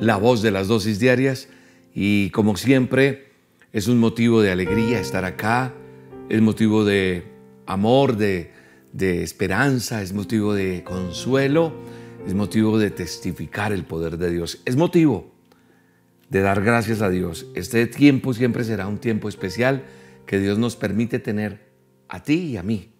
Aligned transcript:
la 0.00 0.16
voz 0.16 0.42
de 0.42 0.50
las 0.50 0.68
dosis 0.68 0.98
diarias 0.98 1.48
y 1.94 2.30
como 2.30 2.56
siempre 2.56 3.32
es 3.72 3.86
un 3.86 3.98
motivo 3.98 4.42
de 4.42 4.50
alegría 4.50 5.00
estar 5.00 5.24
acá, 5.24 5.74
es 6.28 6.40
motivo 6.40 6.84
de 6.84 7.24
amor, 7.66 8.16
de, 8.16 8.52
de 8.92 9.22
esperanza, 9.22 10.02
es 10.02 10.12
motivo 10.12 10.54
de 10.54 10.82
consuelo, 10.82 11.72
es 12.26 12.34
motivo 12.34 12.78
de 12.78 12.90
testificar 12.90 13.72
el 13.72 13.84
poder 13.84 14.18
de 14.18 14.30
Dios, 14.30 14.60
es 14.64 14.76
motivo 14.76 15.32
de 16.28 16.40
dar 16.40 16.62
gracias 16.62 17.02
a 17.02 17.10
Dios. 17.10 17.46
Este 17.54 17.86
tiempo 17.86 18.34
siempre 18.34 18.64
será 18.64 18.86
un 18.86 18.98
tiempo 18.98 19.28
especial 19.28 19.84
que 20.26 20.38
Dios 20.38 20.58
nos 20.58 20.76
permite 20.76 21.18
tener 21.18 21.68
a 22.08 22.22
ti 22.22 22.52
y 22.52 22.56
a 22.56 22.62
mí, 22.62 22.90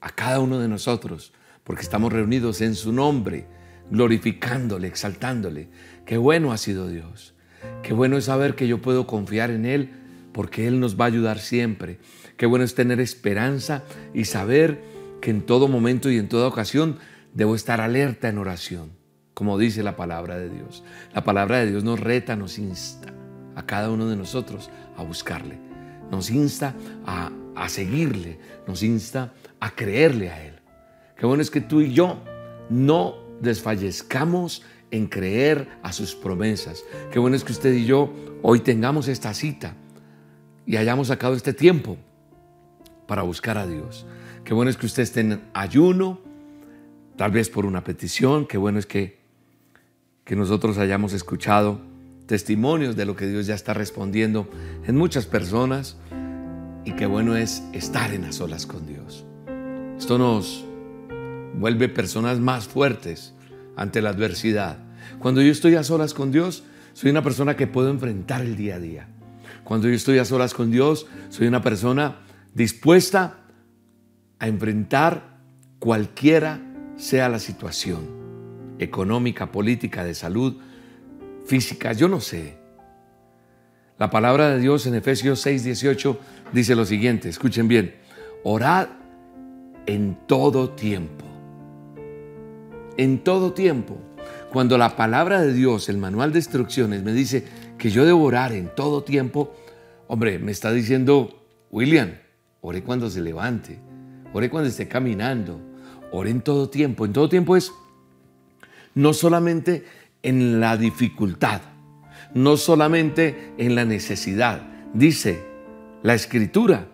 a 0.00 0.10
cada 0.10 0.40
uno 0.40 0.58
de 0.58 0.68
nosotros 0.68 1.32
porque 1.68 1.82
estamos 1.82 2.10
reunidos 2.10 2.62
en 2.62 2.74
su 2.74 2.94
nombre, 2.94 3.44
glorificándole, 3.90 4.88
exaltándole. 4.88 5.68
Qué 6.08 6.16
bueno 6.16 6.52
ha 6.52 6.56
sido 6.56 6.88
Dios. 6.88 7.34
Qué 7.82 7.92
bueno 7.92 8.16
es 8.16 8.24
saber 8.24 8.54
que 8.54 8.66
yo 8.66 8.80
puedo 8.80 9.06
confiar 9.06 9.50
en 9.50 9.66
Él 9.66 9.90
porque 10.32 10.66
Él 10.66 10.80
nos 10.80 10.98
va 10.98 11.04
a 11.04 11.08
ayudar 11.08 11.38
siempre. 11.38 11.98
Qué 12.38 12.46
bueno 12.46 12.64
es 12.64 12.74
tener 12.74 12.98
esperanza 12.98 13.84
y 14.14 14.24
saber 14.24 14.80
que 15.20 15.30
en 15.30 15.42
todo 15.42 15.68
momento 15.68 16.10
y 16.10 16.16
en 16.16 16.30
toda 16.30 16.48
ocasión 16.48 16.96
debo 17.34 17.54
estar 17.54 17.82
alerta 17.82 18.30
en 18.30 18.38
oración, 18.38 18.92
como 19.34 19.58
dice 19.58 19.82
la 19.82 19.96
palabra 19.96 20.38
de 20.38 20.48
Dios. 20.48 20.82
La 21.12 21.24
palabra 21.24 21.58
de 21.58 21.72
Dios 21.72 21.84
nos 21.84 22.00
reta, 22.00 22.36
nos 22.36 22.58
insta 22.58 23.12
a 23.54 23.66
cada 23.66 23.90
uno 23.90 24.08
de 24.08 24.16
nosotros 24.16 24.70
a 24.96 25.02
buscarle. 25.02 25.58
Nos 26.10 26.30
insta 26.30 26.74
a, 27.04 27.30
a 27.54 27.68
seguirle, 27.68 28.38
nos 28.66 28.82
insta 28.82 29.34
a 29.60 29.72
creerle 29.72 30.30
a 30.30 30.42
Él. 30.42 30.54
Qué 31.18 31.26
bueno 31.26 31.42
es 31.42 31.50
que 31.50 31.60
tú 31.60 31.82
y 31.82 31.92
yo 31.92 32.18
no 32.70 33.28
desfallezcamos 33.42 34.62
en 34.90 35.06
creer 35.06 35.68
a 35.82 35.92
sus 35.92 36.14
promesas. 36.14 36.84
Qué 37.12 37.18
bueno 37.18 37.36
es 37.36 37.44
que 37.44 37.52
usted 37.52 37.72
y 37.74 37.84
yo 37.84 38.12
hoy 38.42 38.60
tengamos 38.60 39.08
esta 39.08 39.34
cita 39.34 39.74
y 40.66 40.76
hayamos 40.76 41.08
sacado 41.08 41.34
este 41.34 41.52
tiempo 41.52 41.96
para 43.06 43.22
buscar 43.22 43.58
a 43.58 43.66
Dios. 43.66 44.06
Qué 44.44 44.54
bueno 44.54 44.70
es 44.70 44.76
que 44.76 44.86
usted 44.86 45.02
esté 45.02 45.20
en 45.20 45.42
ayuno, 45.54 46.20
tal 47.16 47.30
vez 47.30 47.50
por 47.50 47.66
una 47.66 47.84
petición. 47.84 48.46
Qué 48.46 48.58
bueno 48.58 48.78
es 48.78 48.86
que, 48.86 49.18
que 50.24 50.36
nosotros 50.36 50.78
hayamos 50.78 51.12
escuchado 51.12 51.80
testimonios 52.26 52.96
de 52.96 53.06
lo 53.06 53.16
que 53.16 53.26
Dios 53.26 53.46
ya 53.46 53.54
está 53.54 53.74
respondiendo 53.74 54.48
en 54.86 54.96
muchas 54.96 55.26
personas. 55.26 55.96
Y 56.84 56.92
qué 56.92 57.06
bueno 57.06 57.36
es 57.36 57.62
estar 57.72 58.12
en 58.12 58.22
las 58.22 58.36
solas 58.36 58.66
con 58.66 58.86
Dios. 58.86 59.24
Esto 59.98 60.16
nos 60.16 60.64
vuelve 61.54 61.88
personas 61.88 62.38
más 62.38 62.68
fuertes 62.68 63.34
ante 63.78 64.02
la 64.02 64.10
adversidad. 64.10 64.76
Cuando 65.20 65.40
yo 65.40 65.50
estoy 65.50 65.76
a 65.76 65.84
solas 65.84 66.12
con 66.12 66.32
Dios, 66.32 66.64
soy 66.92 67.10
una 67.10 67.22
persona 67.22 67.56
que 67.56 67.66
puedo 67.66 67.90
enfrentar 67.90 68.42
el 68.42 68.56
día 68.56 68.74
a 68.74 68.80
día. 68.80 69.08
Cuando 69.64 69.88
yo 69.88 69.94
estoy 69.94 70.18
a 70.18 70.24
solas 70.24 70.52
con 70.52 70.70
Dios, 70.70 71.06
soy 71.30 71.46
una 71.46 71.62
persona 71.62 72.16
dispuesta 72.54 73.38
a 74.40 74.48
enfrentar 74.48 75.38
cualquiera 75.78 76.60
sea 76.96 77.28
la 77.28 77.38
situación, 77.38 78.76
económica, 78.80 79.52
política, 79.52 80.04
de 80.04 80.14
salud, 80.14 80.56
física, 81.46 81.92
yo 81.92 82.08
no 82.08 82.20
sé. 82.20 82.58
La 83.96 84.10
palabra 84.10 84.50
de 84.50 84.58
Dios 84.58 84.86
en 84.86 84.96
Efesios 84.96 85.40
6, 85.40 85.64
18 85.64 86.18
dice 86.52 86.74
lo 86.74 86.84
siguiente, 86.84 87.28
escuchen 87.28 87.68
bien, 87.68 87.94
orad 88.42 88.88
en 89.86 90.18
todo 90.26 90.70
tiempo 90.70 91.27
en 92.98 93.24
todo 93.24 93.54
tiempo. 93.54 93.96
Cuando 94.52 94.76
la 94.76 94.96
palabra 94.96 95.40
de 95.40 95.54
Dios, 95.54 95.88
el 95.88 95.96
manual 95.96 96.32
de 96.32 96.40
instrucciones, 96.40 97.02
me 97.02 97.12
dice 97.12 97.44
que 97.78 97.90
yo 97.90 98.04
debo 98.04 98.24
orar 98.24 98.52
en 98.52 98.68
todo 98.74 99.02
tiempo, 99.02 99.54
hombre, 100.06 100.38
me 100.38 100.52
está 100.52 100.72
diciendo, 100.72 101.46
William, 101.70 102.12
ore 102.60 102.82
cuando 102.82 103.08
se 103.08 103.22
levante, 103.22 103.78
ore 104.32 104.50
cuando 104.50 104.68
esté 104.68 104.88
caminando, 104.88 105.60
ore 106.12 106.30
en 106.30 106.42
todo 106.42 106.68
tiempo. 106.68 107.06
En 107.06 107.12
todo 107.12 107.28
tiempo 107.28 107.56
es 107.56 107.72
no 108.94 109.14
solamente 109.14 109.84
en 110.22 110.60
la 110.60 110.76
dificultad, 110.76 111.60
no 112.34 112.56
solamente 112.56 113.52
en 113.58 113.74
la 113.74 113.84
necesidad. 113.84 114.62
Dice 114.92 115.44
la 116.02 116.14
escritura, 116.14 116.88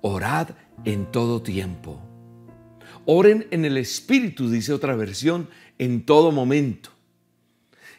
orad 0.00 0.48
en 0.84 1.06
todo 1.06 1.42
tiempo. 1.42 2.09
Oren 3.06 3.46
en 3.50 3.64
el 3.64 3.76
Espíritu, 3.76 4.50
dice 4.50 4.72
otra 4.72 4.94
versión, 4.94 5.48
en 5.78 6.04
todo 6.04 6.32
momento. 6.32 6.90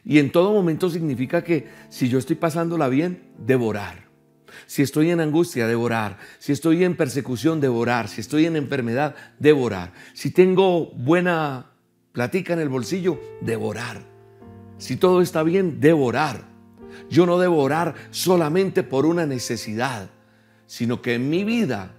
Y 0.03 0.19
en 0.19 0.31
todo 0.31 0.51
momento 0.51 0.89
significa 0.89 1.43
que 1.43 1.67
si 1.89 2.09
yo 2.09 2.17
estoy 2.17 2.35
pasándola 2.35 2.89
bien, 2.89 3.23
devorar. 3.37 4.09
Si 4.65 4.81
estoy 4.81 5.11
en 5.11 5.19
angustia, 5.19 5.67
devorar. 5.67 6.17
Si 6.39 6.51
estoy 6.51 6.83
en 6.83 6.95
persecución, 6.95 7.61
devorar. 7.61 8.07
Si 8.07 8.21
estoy 8.21 8.45
en 8.45 8.55
enfermedad, 8.55 9.15
devorar. 9.39 9.93
Si 10.13 10.31
tengo 10.31 10.91
buena 10.91 11.71
platica 12.11 12.53
en 12.53 12.59
el 12.59 12.69
bolsillo, 12.69 13.19
devorar. 13.41 14.03
Si 14.77 14.97
todo 14.97 15.21
está 15.21 15.43
bien, 15.43 15.79
devorar. 15.79 16.49
Yo 17.09 17.25
no 17.25 17.39
devorar 17.39 17.95
solamente 18.09 18.83
por 18.83 19.05
una 19.05 19.25
necesidad, 19.25 20.09
sino 20.65 21.01
que 21.01 21.15
en 21.15 21.29
mi 21.29 21.43
vida 21.43 21.95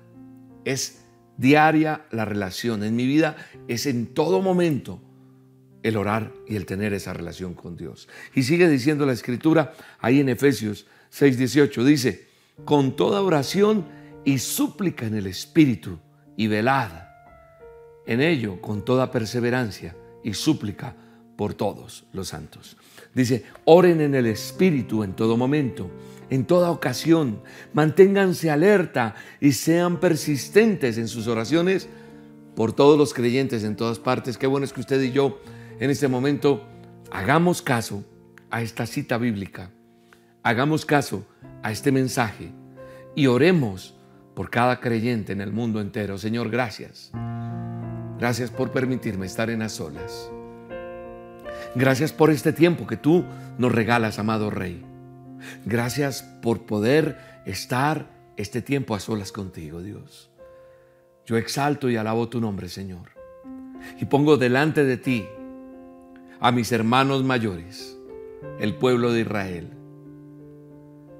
es 0.64 1.01
diaria 1.36 2.06
la 2.10 2.24
relación. 2.24 2.84
En 2.84 2.96
mi 2.96 3.06
vida 3.06 3.36
es 3.68 3.86
en 3.86 4.06
todo 4.06 4.40
momento 4.42 5.00
el 5.82 5.96
orar 5.96 6.32
y 6.46 6.56
el 6.56 6.66
tener 6.66 6.92
esa 6.92 7.12
relación 7.12 7.54
con 7.54 7.76
Dios. 7.76 8.08
Y 8.34 8.44
sigue 8.44 8.68
diciendo 8.68 9.06
la 9.06 9.12
escritura 9.12 9.72
ahí 10.00 10.20
en 10.20 10.28
Efesios 10.28 10.86
6:18, 11.10 11.84
dice, 11.84 12.28
con 12.64 12.96
toda 12.96 13.22
oración 13.22 13.86
y 14.24 14.38
súplica 14.38 15.06
en 15.06 15.14
el 15.14 15.26
Espíritu 15.26 15.98
y 16.36 16.46
velada 16.46 17.12
en 18.06 18.20
ello 18.20 18.60
con 18.60 18.84
toda 18.84 19.10
perseverancia 19.10 19.96
y 20.22 20.34
súplica 20.34 20.94
por 21.36 21.54
todos 21.54 22.04
los 22.12 22.28
santos. 22.28 22.76
Dice, 23.14 23.44
oren 23.64 24.00
en 24.00 24.14
el 24.14 24.26
Espíritu 24.26 25.02
en 25.02 25.14
todo 25.14 25.36
momento 25.36 25.90
en 26.32 26.46
toda 26.46 26.70
ocasión. 26.70 27.42
Manténganse 27.74 28.50
alerta 28.50 29.14
y 29.38 29.52
sean 29.52 30.00
persistentes 30.00 30.96
en 30.96 31.06
sus 31.06 31.28
oraciones 31.28 31.88
por 32.56 32.72
todos 32.72 32.96
los 32.96 33.12
creyentes 33.12 33.64
en 33.64 33.76
todas 33.76 33.98
partes. 33.98 34.38
Qué 34.38 34.46
bueno 34.46 34.64
es 34.64 34.72
que 34.72 34.80
usted 34.80 35.00
y 35.02 35.12
yo 35.12 35.40
en 35.78 35.90
este 35.90 36.08
momento 36.08 36.66
hagamos 37.10 37.60
caso 37.60 38.02
a 38.50 38.62
esta 38.62 38.86
cita 38.86 39.18
bíblica. 39.18 39.72
Hagamos 40.42 40.86
caso 40.86 41.26
a 41.62 41.70
este 41.70 41.92
mensaje 41.92 42.50
y 43.14 43.26
oremos 43.26 43.94
por 44.34 44.48
cada 44.48 44.80
creyente 44.80 45.32
en 45.34 45.42
el 45.42 45.52
mundo 45.52 45.82
entero. 45.82 46.16
Señor, 46.16 46.48
gracias. 46.48 47.12
Gracias 48.18 48.50
por 48.50 48.70
permitirme 48.70 49.26
estar 49.26 49.50
en 49.50 49.58
las 49.58 49.78
olas. 49.80 50.30
Gracias 51.74 52.10
por 52.10 52.30
este 52.30 52.54
tiempo 52.54 52.86
que 52.86 52.96
tú 52.96 53.22
nos 53.58 53.70
regalas, 53.70 54.18
amado 54.18 54.48
Rey. 54.48 54.91
Gracias 55.64 56.22
por 56.42 56.66
poder 56.66 57.18
estar 57.46 58.10
este 58.36 58.62
tiempo 58.62 58.94
a 58.94 59.00
solas 59.00 59.32
contigo, 59.32 59.82
Dios. 59.82 60.30
Yo 61.26 61.36
exalto 61.36 61.88
y 61.88 61.96
alabo 61.96 62.28
tu 62.28 62.40
nombre, 62.40 62.68
Señor. 62.68 63.10
Y 64.00 64.06
pongo 64.06 64.36
delante 64.36 64.84
de 64.84 64.96
ti 64.96 65.26
a 66.40 66.50
mis 66.50 66.72
hermanos 66.72 67.22
mayores, 67.22 67.96
el 68.58 68.74
pueblo 68.74 69.12
de 69.12 69.20
Israel. 69.20 69.70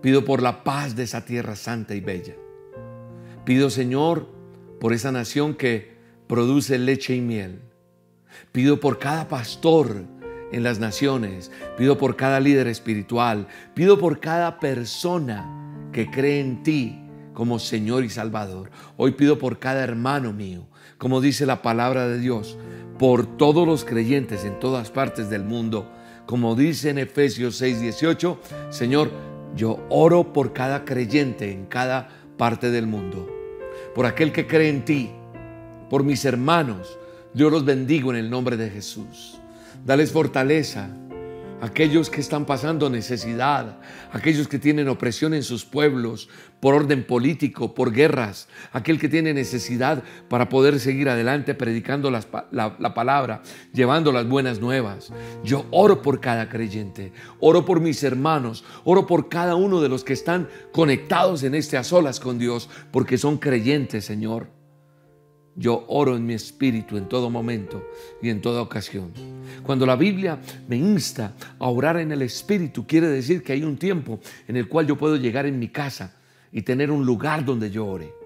Pido 0.01 0.25
por 0.25 0.43
la 0.43 0.65
paz 0.65 0.97
de 0.97 1.05
esa 1.05 1.25
tierra 1.25 1.55
santa 1.55 1.95
y 1.95 2.01
bella. 2.01 2.35
Pido, 3.45 3.71
Señor, 3.71 4.29
por 4.81 4.93
esa 4.93 5.13
nación 5.13 5.55
que 5.55 5.97
produce 6.27 6.79
leche 6.79 7.15
y 7.15 7.21
miel. 7.21 7.61
Pido 8.51 8.81
por 8.81 8.99
cada 8.99 9.29
pastor 9.29 10.05
en 10.53 10.63
las 10.63 10.79
naciones, 10.79 11.51
pido 11.77 11.99
por 11.99 12.17
cada 12.17 12.39
líder 12.39 12.69
espiritual, 12.69 13.49
pido 13.75 13.99
por 13.99 14.21
cada 14.21 14.61
persona 14.61 15.89
que 15.93 16.11
cree 16.11 16.41
en 16.41 16.63
ti 16.63 16.99
como 17.33 17.59
Señor 17.59 18.05
y 18.05 18.11
Salvador. 18.11 18.71
Hoy 18.97 19.13
pido 19.13 19.39
por 19.39 19.59
cada 19.59 19.83
hermano 19.83 20.33
mío, 20.33 20.67
como 20.99 21.21
dice 21.21 21.47
la 21.47 21.63
palabra 21.63 22.07
de 22.07 22.19
Dios, 22.19 22.59
por 22.99 23.27
todos 23.37 23.67
los 23.67 23.85
creyentes 23.85 24.45
en 24.45 24.61
todas 24.61 24.91
partes 24.91 25.31
del 25.31 25.45
mundo, 25.45 25.91
como 26.27 26.55
dice 26.55 26.91
en 26.91 26.99
Efesios 26.99 27.61
6:18, 27.61 28.39
Señor, 28.71 29.11
yo 29.57 29.85
oro 29.89 30.33
por 30.33 30.53
cada 30.53 30.85
creyente 30.85 31.51
en 31.53 31.67
cada 31.67 32.09
parte 32.37 32.71
del 32.71 32.87
mundo, 32.87 33.29
por 33.95 34.07
aquel 34.07 34.33
que 34.33 34.47
cree 34.47 34.69
en 34.69 34.85
ti, 34.85 35.11
por 35.91 36.05
mis 36.05 36.25
hermanos. 36.25 36.99
Yo 37.35 37.49
los 37.49 37.65
bendigo 37.65 38.11
en 38.11 38.19
el 38.19 38.31
nombre 38.31 38.57
de 38.57 38.69
Jesús. 38.69 39.42
Dales 39.85 40.13
fortaleza, 40.13 40.91
aquellos 41.61 42.09
que 42.09 42.21
están 42.21 42.45
pasando 42.45 42.89
necesidad, 42.89 43.79
aquellos 44.13 44.47
que 44.47 44.61
tienen 44.61 44.89
opresión 44.89 45.35
en 45.35 45.43
sus 45.43 45.65
pueblos 45.65 46.29
por 46.61 46.75
orden 46.75 47.05
político, 47.05 47.75
por 47.75 47.93
guerras, 47.93 48.49
aquel 48.73 49.01
que 49.01 49.09
tiene 49.09 49.35
necesidad 49.35 50.05
para 50.29 50.49
poder 50.49 50.79
seguir 50.79 51.09
adelante 51.09 51.55
predicando 51.55 52.13
la, 52.13 52.25
la, 52.53 52.95
palabra, 52.95 53.43
llevando 53.73 54.13
las 54.13 54.29
buenas 54.29 54.61
nuevas. 54.61 55.13
Yo 55.43 55.67
oro 55.73 56.01
por 56.01 56.21
cada 56.21 56.49
creyente, 56.49 57.13
oro 57.41 57.65
por 57.65 57.81
mis 57.81 58.05
hermanos, 58.05 58.65
oro 58.85 59.07
por 59.07 59.29
cada 59.29 59.57
uno 59.57 59.81
de 59.81 59.89
los 59.89 60.05
que 60.05 60.13
están 60.13 60.49
conectados 60.73 61.43
en 61.43 61.57
este 61.57 61.77
a 61.77 61.83
solas 61.83 62.21
con 62.21 62.39
Dios, 62.39 62.71
porque 62.93 63.19
son 63.19 63.39
creyentes, 63.39 64.05
Señor. 64.05 64.62
Yo 65.55 65.85
oro 65.89 66.17
en 66.17 66.25
mi 66.25 66.35
espíritu 66.35 66.97
en 66.97 67.09
todo 67.09 67.29
momento 67.29 67.87
y 68.23 68.31
en 68.31 68.41
toda 68.41 68.63
ocasión. 68.63 69.13
Cuando 69.63 69.85
la 69.85 69.97
Biblia 69.97 70.39
me 70.69 70.77
insta 70.77 71.35
a 71.59 71.69
orar 71.69 71.99
en 71.99 72.11
el 72.13 72.23
espíritu, 72.23 72.87
quiere 72.87 73.09
decir 73.09 73.43
que 73.43 73.53
hay 73.53 73.63
un 73.63 73.77
tiempo 73.77 74.21
en 74.49 74.57
el 74.57 74.69
cual 74.69 74.87
yo 74.87 74.97
puedo 74.97 75.17
llegar 75.17 75.47
en 75.47 75.59
mi 75.59 75.69
casa 75.69 76.17
y 76.51 76.63
tener 76.63 76.91
un 76.91 77.05
lugar 77.05 77.45
donde 77.45 77.71
yo 77.71 77.87
ore 77.87 78.22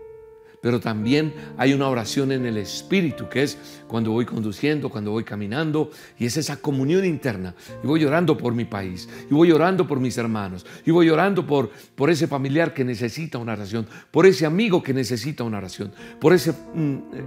pero 0.66 0.80
también 0.80 1.32
hay 1.58 1.74
una 1.74 1.88
oración 1.88 2.32
en 2.32 2.44
el 2.44 2.56
Espíritu, 2.56 3.28
que 3.28 3.44
es 3.44 3.56
cuando 3.86 4.10
voy 4.10 4.26
conduciendo, 4.26 4.88
cuando 4.88 5.12
voy 5.12 5.22
caminando, 5.22 5.92
y 6.18 6.26
es 6.26 6.36
esa 6.38 6.56
comunión 6.56 7.04
interna. 7.04 7.54
Y 7.84 7.86
voy 7.86 8.04
orando 8.04 8.36
por 8.36 8.52
mi 8.52 8.64
país, 8.64 9.08
y 9.30 9.32
voy 9.32 9.52
orando 9.52 9.86
por 9.86 10.00
mis 10.00 10.18
hermanos, 10.18 10.66
y 10.84 10.90
voy 10.90 11.08
orando 11.08 11.46
por, 11.46 11.70
por 11.94 12.10
ese 12.10 12.26
familiar 12.26 12.74
que 12.74 12.84
necesita 12.84 13.38
una 13.38 13.52
oración, 13.52 13.86
por 14.10 14.26
ese 14.26 14.44
amigo 14.44 14.82
que 14.82 14.92
necesita 14.92 15.44
una 15.44 15.58
oración, 15.58 15.92
por 16.20 16.32
ese, 16.32 16.50
mm, 16.50 16.94
eh, 17.14 17.24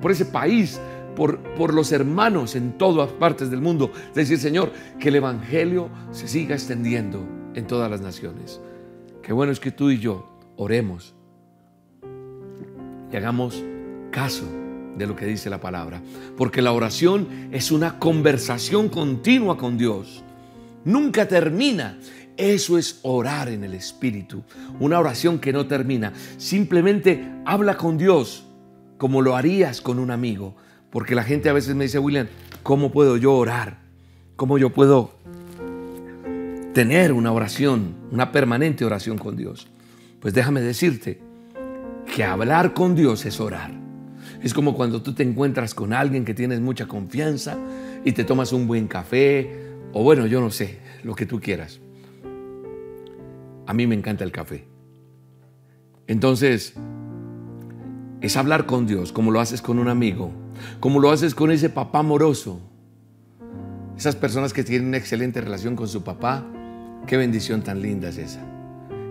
por 0.00 0.10
ese 0.10 0.24
país, 0.24 0.80
por, 1.14 1.38
por, 1.56 1.74
los 1.74 1.92
hermanos 1.92 2.56
en 2.56 2.78
todas 2.78 3.12
partes 3.12 3.50
del 3.50 3.60
mundo. 3.60 3.92
Decir, 4.14 4.38
Señor, 4.38 4.72
que 4.98 5.10
el 5.10 5.16
Evangelio 5.16 5.90
se 6.12 6.26
siga 6.26 6.54
extendiendo 6.54 7.28
en 7.54 7.66
todas 7.66 7.90
las 7.90 8.00
naciones. 8.00 8.58
Qué 9.22 9.34
bueno 9.34 9.52
es 9.52 9.60
que 9.60 9.70
tú 9.70 9.90
y 9.90 9.98
yo 9.98 10.34
oremos 10.56 11.19
y 13.12 13.16
hagamos 13.16 13.62
caso 14.10 14.44
de 14.96 15.06
lo 15.06 15.16
que 15.16 15.26
dice 15.26 15.50
la 15.50 15.60
palabra. 15.60 16.02
Porque 16.36 16.62
la 16.62 16.72
oración 16.72 17.48
es 17.52 17.70
una 17.70 17.98
conversación 17.98 18.88
continua 18.88 19.56
con 19.56 19.78
Dios. 19.78 20.22
Nunca 20.84 21.26
termina. 21.26 21.98
Eso 22.36 22.78
es 22.78 23.00
orar 23.02 23.48
en 23.48 23.64
el 23.64 23.74
Espíritu. 23.74 24.42
Una 24.78 24.98
oración 24.98 25.38
que 25.38 25.52
no 25.52 25.66
termina. 25.66 26.12
Simplemente 26.36 27.24
habla 27.44 27.76
con 27.76 27.98
Dios 27.98 28.46
como 28.98 29.22
lo 29.22 29.36
harías 29.36 29.80
con 29.80 29.98
un 29.98 30.10
amigo. 30.10 30.54
Porque 30.90 31.14
la 31.14 31.24
gente 31.24 31.48
a 31.48 31.52
veces 31.52 31.74
me 31.74 31.84
dice, 31.84 31.98
William, 31.98 32.28
¿cómo 32.62 32.90
puedo 32.90 33.16
yo 33.16 33.34
orar? 33.34 33.78
¿Cómo 34.36 34.58
yo 34.58 34.70
puedo 34.70 35.12
tener 36.72 37.12
una 37.12 37.32
oración, 37.32 37.94
una 38.10 38.32
permanente 38.32 38.84
oración 38.84 39.18
con 39.18 39.36
Dios? 39.36 39.68
Pues 40.20 40.34
déjame 40.34 40.60
decirte, 40.60 41.20
que 42.10 42.24
hablar 42.24 42.74
con 42.74 42.94
Dios 42.94 43.24
es 43.24 43.40
orar. 43.40 43.70
Es 44.42 44.54
como 44.54 44.74
cuando 44.74 45.02
tú 45.02 45.14
te 45.14 45.22
encuentras 45.22 45.74
con 45.74 45.92
alguien 45.92 46.24
que 46.24 46.34
tienes 46.34 46.60
mucha 46.60 46.86
confianza 46.86 47.58
y 48.04 48.12
te 48.12 48.24
tomas 48.24 48.52
un 48.52 48.66
buen 48.66 48.88
café 48.88 49.68
o 49.92 50.02
bueno, 50.02 50.26
yo 50.26 50.40
no 50.40 50.50
sé, 50.50 50.78
lo 51.02 51.14
que 51.14 51.26
tú 51.26 51.40
quieras. 51.40 51.80
A 53.66 53.74
mí 53.74 53.86
me 53.86 53.94
encanta 53.94 54.24
el 54.24 54.32
café. 54.32 54.66
Entonces, 56.06 56.74
es 58.20 58.36
hablar 58.36 58.66
con 58.66 58.86
Dios 58.86 59.12
como 59.12 59.30
lo 59.30 59.40
haces 59.40 59.62
con 59.62 59.78
un 59.78 59.88
amigo, 59.88 60.32
como 60.80 61.00
lo 61.00 61.10
haces 61.10 61.34
con 61.34 61.50
ese 61.50 61.70
papá 61.70 62.00
amoroso. 62.00 62.60
Esas 63.96 64.16
personas 64.16 64.52
que 64.52 64.64
tienen 64.64 64.88
una 64.88 64.96
excelente 64.96 65.40
relación 65.40 65.76
con 65.76 65.86
su 65.86 66.02
papá, 66.02 66.44
qué 67.06 67.16
bendición 67.16 67.62
tan 67.62 67.82
linda 67.82 68.08
es 68.08 68.18
esa. 68.18 68.40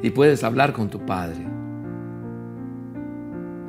Y 0.02 0.10
puedes 0.10 0.44
hablar 0.44 0.74
con 0.74 0.90
tu 0.90 1.06
padre 1.06 1.59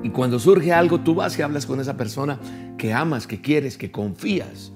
y 0.03 0.11
cuando 0.11 0.39
surge 0.39 0.73
algo, 0.73 1.01
tú 1.01 1.15
vas 1.15 1.39
y 1.39 1.43
hablas 1.43 1.67
con 1.67 1.81
esa 1.81 1.97
persona 1.97 2.39
que 2.79 2.93
amas, 2.93 3.27
que 3.27 3.41
quieres, 3.41 3.77
que 3.77 3.91
confías. 3.91 4.73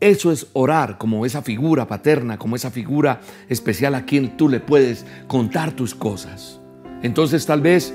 Eso 0.00 0.30
es 0.30 0.46
orar 0.52 0.96
como 0.96 1.26
esa 1.26 1.42
figura 1.42 1.86
paterna, 1.86 2.38
como 2.38 2.56
esa 2.56 2.70
figura 2.70 3.20
especial 3.48 3.94
a 3.94 4.04
quien 4.04 4.36
tú 4.36 4.48
le 4.48 4.60
puedes 4.60 5.04
contar 5.26 5.72
tus 5.72 5.94
cosas. 5.94 6.60
Entonces 7.02 7.44
tal 7.46 7.60
vez 7.60 7.92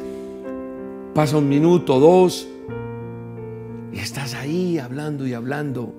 pasa 1.16 1.38
un 1.38 1.48
minuto, 1.48 2.00
dos, 2.00 2.48
y 3.92 4.00
estás 4.00 4.34
ahí 4.36 4.80
hablando 4.80 5.26
y 5.26 5.34
hablando. 5.34 5.96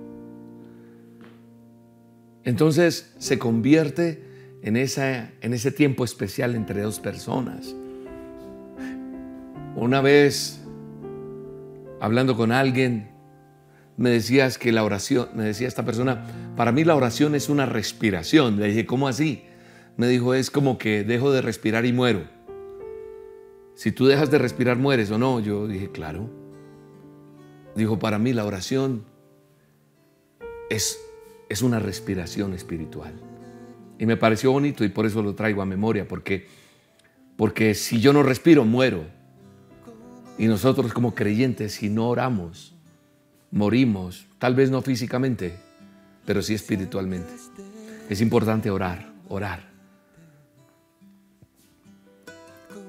Entonces 2.44 3.14
se 3.18 3.38
convierte 3.38 4.58
en, 4.62 4.76
esa, 4.76 5.30
en 5.40 5.54
ese 5.54 5.70
tiempo 5.70 6.04
especial 6.04 6.54
entre 6.54 6.82
dos 6.82 7.00
personas. 7.00 7.74
Una 9.76 10.00
vez, 10.00 10.60
hablando 12.00 12.36
con 12.36 12.52
alguien, 12.52 13.10
me 13.96 14.10
decías 14.10 14.56
que 14.58 14.72
la 14.72 14.84
oración, 14.84 15.28
me 15.34 15.44
decía 15.44 15.68
esta 15.68 15.84
persona, 15.84 16.24
para 16.56 16.72
mí 16.72 16.84
la 16.84 16.94
oración 16.94 17.34
es 17.34 17.48
una 17.48 17.66
respiración. 17.66 18.58
Le 18.58 18.68
dije, 18.68 18.86
¿cómo 18.86 19.08
así? 19.08 19.44
Me 19.96 20.08
dijo, 20.08 20.34
es 20.34 20.50
como 20.50 20.78
que 20.78 21.04
dejo 21.04 21.32
de 21.32 21.42
respirar 21.42 21.86
y 21.86 21.92
muero. 21.92 22.22
Si 23.74 23.90
tú 23.90 24.06
dejas 24.06 24.30
de 24.30 24.38
respirar, 24.38 24.76
mueres 24.76 25.10
o 25.10 25.18
no. 25.18 25.40
Yo 25.40 25.66
dije, 25.66 25.90
claro. 25.90 26.30
Dijo, 27.74 27.98
para 27.98 28.18
mí 28.18 28.32
la 28.32 28.44
oración 28.44 29.04
es, 30.70 31.00
es 31.48 31.62
una 31.62 31.80
respiración 31.80 32.54
espiritual. 32.54 33.12
Y 33.98 34.06
me 34.06 34.16
pareció 34.16 34.52
bonito 34.52 34.84
y 34.84 34.88
por 34.88 35.06
eso 35.06 35.22
lo 35.22 35.34
traigo 35.34 35.62
a 35.62 35.66
memoria, 35.66 36.06
porque, 36.06 36.46
porque 37.36 37.74
si 37.74 38.00
yo 38.00 38.12
no 38.12 38.22
respiro, 38.22 38.64
muero. 38.64 39.04
Y 40.38 40.46
nosotros 40.46 40.92
como 40.92 41.14
creyentes, 41.14 41.74
si 41.74 41.88
no 41.88 42.08
oramos, 42.08 42.74
morimos, 43.50 44.26
tal 44.38 44.54
vez 44.54 44.70
no 44.70 44.82
físicamente, 44.82 45.56
pero 46.26 46.42
sí 46.42 46.54
espiritualmente. 46.54 47.32
Es 48.08 48.20
importante 48.20 48.70
orar, 48.70 49.12
orar. 49.28 49.74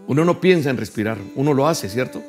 Uno 0.08 0.26
no 0.26 0.40
piensa 0.40 0.70
en 0.70 0.78
respirar, 0.78 1.18
uno 1.36 1.54
lo 1.54 1.68
hace, 1.68 1.90
¿cierto? 1.90 2.22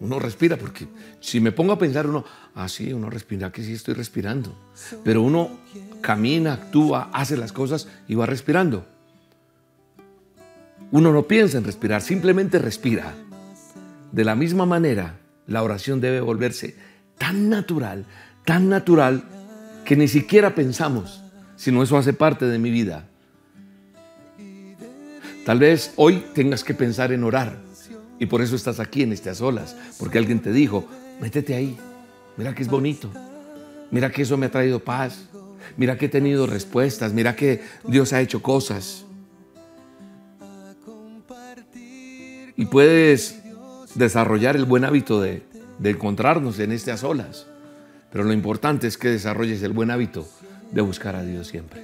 Uno 0.00 0.18
respira 0.18 0.56
porque 0.56 0.86
si 1.20 1.40
me 1.40 1.52
pongo 1.52 1.72
a 1.72 1.78
pensar 1.78 2.06
uno, 2.06 2.24
ah, 2.54 2.68
sí, 2.68 2.92
uno 2.92 3.10
respira, 3.10 3.50
que 3.50 3.62
sí 3.62 3.72
estoy 3.72 3.94
respirando. 3.94 4.54
Pero 5.02 5.22
uno 5.22 5.58
camina, 6.00 6.52
actúa, 6.52 7.10
hace 7.12 7.36
las 7.36 7.52
cosas 7.52 7.88
y 8.06 8.14
va 8.14 8.26
respirando. 8.26 8.86
Uno 10.90 11.12
no 11.12 11.22
piensa 11.24 11.58
en 11.58 11.64
respirar, 11.64 12.02
simplemente 12.02 12.58
respira. 12.58 13.14
De 14.14 14.24
la 14.24 14.36
misma 14.36 14.64
manera, 14.64 15.18
la 15.48 15.64
oración 15.64 16.00
debe 16.00 16.20
volverse 16.20 16.76
tan 17.18 17.48
natural, 17.48 18.06
tan 18.44 18.68
natural, 18.68 19.24
que 19.84 19.96
ni 19.96 20.06
siquiera 20.06 20.54
pensamos, 20.54 21.24
sino 21.56 21.82
eso 21.82 21.96
hace 21.96 22.12
parte 22.12 22.46
de 22.46 22.60
mi 22.60 22.70
vida. 22.70 23.08
Tal 25.44 25.58
vez 25.58 25.94
hoy 25.96 26.22
tengas 26.32 26.62
que 26.62 26.74
pensar 26.74 27.10
en 27.10 27.24
orar 27.24 27.58
y 28.20 28.26
por 28.26 28.40
eso 28.40 28.54
estás 28.54 28.78
aquí 28.78 29.02
en 29.02 29.12
estas 29.12 29.40
olas, 29.40 29.76
porque 29.98 30.18
alguien 30.18 30.38
te 30.38 30.52
dijo, 30.52 30.86
métete 31.20 31.56
ahí, 31.56 31.76
mira 32.36 32.54
que 32.54 32.62
es 32.62 32.68
bonito, 32.68 33.10
mira 33.90 34.12
que 34.12 34.22
eso 34.22 34.36
me 34.36 34.46
ha 34.46 34.50
traído 34.52 34.78
paz, 34.78 35.28
mira 35.76 35.98
que 35.98 36.06
he 36.06 36.08
tenido 36.08 36.46
respuestas, 36.46 37.12
mira 37.12 37.34
que 37.34 37.62
Dios 37.88 38.12
ha 38.12 38.20
hecho 38.20 38.40
cosas. 38.40 39.06
Y 42.56 42.66
puedes 42.66 43.43
desarrollar 43.94 44.56
el 44.56 44.64
buen 44.64 44.84
hábito 44.84 45.20
de, 45.20 45.42
encontrarnos 45.82 46.58
en 46.58 46.72
estas 46.72 47.04
olas. 47.04 47.46
Pero 48.10 48.24
lo 48.24 48.32
importante 48.32 48.86
es 48.86 48.96
que 48.96 49.08
desarrolles 49.08 49.62
el 49.62 49.72
buen 49.72 49.90
hábito 49.90 50.28
de 50.70 50.80
buscar 50.80 51.16
a 51.16 51.22
Dios 51.22 51.48
siempre, 51.48 51.82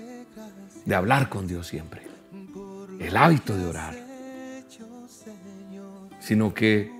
de 0.84 0.94
hablar 0.94 1.28
con 1.28 1.46
Dios 1.46 1.66
siempre, 1.66 2.02
el 3.00 3.16
hábito 3.16 3.56
de 3.56 3.66
orar. 3.66 3.94
Sino 6.20 6.54
que 6.54 6.90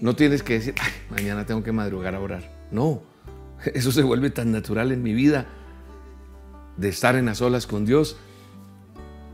no 0.00 0.16
tienes 0.16 0.42
que 0.42 0.54
decir, 0.54 0.74
mañana 1.10 1.44
tengo 1.44 1.62
que 1.62 1.72
madrugar 1.72 2.14
a 2.14 2.20
orar. 2.20 2.50
No, 2.70 3.02
eso 3.74 3.92
se 3.92 4.02
vuelve 4.02 4.30
tan 4.30 4.52
natural 4.52 4.92
en 4.92 5.02
mi 5.02 5.12
vida 5.12 5.46
de 6.76 6.88
estar 6.88 7.16
en 7.16 7.26
las 7.26 7.40
olas 7.40 7.66
con 7.66 7.84
Dios 7.84 8.16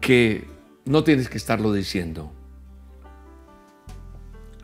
que 0.00 0.49
no 0.85 1.04
tienes 1.04 1.28
que 1.28 1.38
estarlo 1.38 1.73
diciendo. 1.73 2.32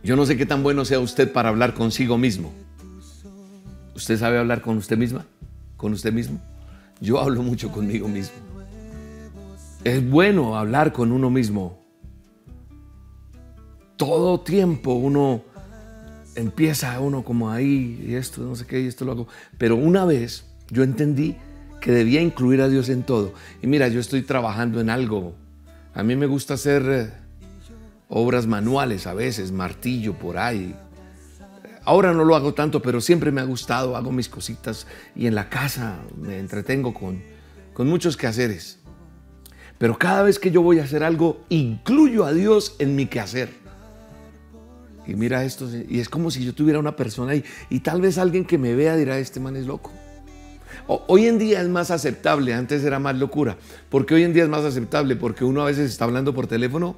Yo 0.09 0.17
no 0.17 0.25
sé 0.25 0.39
qué 0.39 0.47
tan 0.47 0.63
bueno 0.63 0.87
sea 0.87 1.01
usted 1.01 1.31
para 1.31 1.51
hablar 1.51 1.75
consigo 1.75 2.17
mismo. 2.17 2.51
¿Usted 3.95 4.17
sabe 4.17 4.39
hablar 4.39 4.63
con 4.63 4.79
usted 4.79 4.97
misma? 4.97 5.27
¿Con 5.77 5.93
usted 5.93 6.15
mismo? 6.15 6.41
yo 6.99 7.21
hablo 7.21 7.43
mucho 7.43 7.71
conmigo 7.71 8.09
mismo. 8.09 8.39
Es 9.85 10.09
bueno 10.09 10.57
hablar 10.57 10.95
con 10.95 11.13
uno 11.13 11.29
mismo. 11.29 11.79
Todo 13.99 14.41
tiempo 14.41 14.95
uno 14.95 15.43
empieza 16.37 16.99
uno 17.01 17.23
como 17.23 17.51
ahí, 17.51 18.03
y 18.09 18.15
esto, 18.15 18.41
no 18.41 18.57
sé 18.57 18.65
qué, 18.65 18.81
y 18.81 18.87
esto 18.87 19.05
lo 19.05 19.13
hago. 19.13 19.29
Pero 19.59 19.77
una 19.77 20.07
vez 20.07 20.47
yo 20.71 20.85
entendí 20.85 21.37
que 21.83 21.93
debía 21.93 22.23
incluir 22.23 22.63
a 22.63 22.71
Dios 22.71 22.89
en 22.89 23.03
todo. 23.03 23.35
Y 23.61 23.67
mira, 23.67 23.89
yo 23.89 24.01
estoy 24.01 24.23
trabajando 24.23 24.81
en 24.81 24.89
algo. 24.89 25.35
A 25.93 26.03
mí 26.03 26.17
me 26.17 26.25
gusta 26.25 26.55
hacer 26.55 26.83
eh, 26.89 27.28
obras 28.09 28.47
manuales 28.47 29.07
a 29.07 29.15
veces, 29.15 29.53
martillo 29.53 30.15
por 30.15 30.39
ahí. 30.39 30.75
Ahora 31.85 32.13
no 32.13 32.25
lo 32.25 32.37
hago 32.37 32.53
tanto, 32.55 32.83
pero 32.83 33.01
siempre 33.01 33.31
me 33.31 33.41
ha 33.41 33.45
gustado, 33.45 33.97
hago 33.97 34.13
mis 34.13 34.29
cositas 34.29 34.87
y 35.15 35.27
en 35.27 35.35
la 35.35 35.49
casa 35.49 36.01
me 36.17 36.39
entretengo 36.39 36.93
con, 36.93 37.23
con 37.73 37.89
muchos 37.89 38.17
quehaceres. 38.17 38.79
Pero 39.79 39.97
cada 39.97 40.23
vez 40.23 40.39
que 40.39 40.51
yo 40.51 40.61
voy 40.61 40.81
a 40.81 40.85
hacer 40.85 41.05
algo, 41.05 41.45
incluyo 41.49 42.25
a 42.25 42.33
Dios 42.33 42.75
en 42.79 42.97
mi 42.97 43.07
quehacer. 43.07 43.51
Y 45.07 45.15
mira 45.15 45.45
esto, 45.45 45.67
y 45.89 46.01
es 46.01 46.09
como 46.11 46.31
si 46.31 46.45
yo 46.45 46.55
tuviera 46.55 46.79
una 46.79 46.95
persona 46.95 47.33
ahí, 47.33 47.45
y 47.71 47.81
tal 47.81 48.03
vez 48.03 48.19
alguien 48.19 48.45
que 48.45 48.59
me 48.59 48.75
vea 48.75 48.95
dirá, 48.97 49.19
este 49.19 49.41
man 49.41 49.57
es 49.57 49.67
loco. 49.67 49.91
Hoy 50.87 51.27
en 51.27 51.39
día 51.39 51.63
es 51.63 51.69
más 51.69 51.91
aceptable, 51.91 52.53
antes 52.53 52.85
era 52.85 52.99
más 52.99 53.17
locura. 53.17 53.57
porque 53.89 54.15
hoy 54.15 54.25
en 54.25 54.35
día 54.35 54.43
es 54.43 54.49
más 54.51 54.65
aceptable? 54.65 55.17
Porque 55.17 55.45
uno 55.45 55.63
a 55.63 55.67
veces 55.67 55.91
está 55.91 56.05
hablando 56.05 56.35
por 56.35 56.47
teléfono 56.47 56.97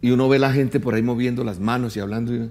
y 0.00 0.10
uno 0.10 0.28
ve 0.28 0.38
la 0.38 0.52
gente 0.52 0.80
por 0.80 0.94
ahí 0.94 1.02
moviendo 1.02 1.44
las 1.44 1.58
manos 1.58 1.96
y 1.96 2.00
hablando. 2.00 2.50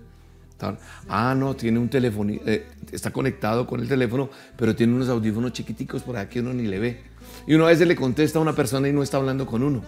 ah, 1.10 1.36
no, 1.38 1.56
tiene 1.56 1.80
un 1.80 1.90
teléfono, 1.90 2.34
eh, 2.46 2.68
está 2.92 3.12
conectado 3.12 3.68
con 3.68 3.80
el 3.80 3.88
teléfono, 3.88 4.30
pero 4.58 4.76
tiene 4.76 4.94
unos 4.94 5.10
audífonos 5.10 5.54
chiquiticos 5.54 6.04
por 6.04 6.18
aquí 6.18 6.40
uno 6.40 6.54
ni 6.54 6.68
le 6.68 6.80
ve. 6.80 7.04
Y 7.48 7.54
uno 7.54 7.66
a 7.66 7.70
veces 7.70 7.88
le 7.88 7.96
contesta 7.96 8.40
a 8.40 8.42
una 8.42 8.54
persona 8.54 8.88
y 8.88 8.94
no 8.94 9.04
está 9.04 9.18
hablando 9.18 9.46
con 9.46 9.64
uno. 9.64 9.84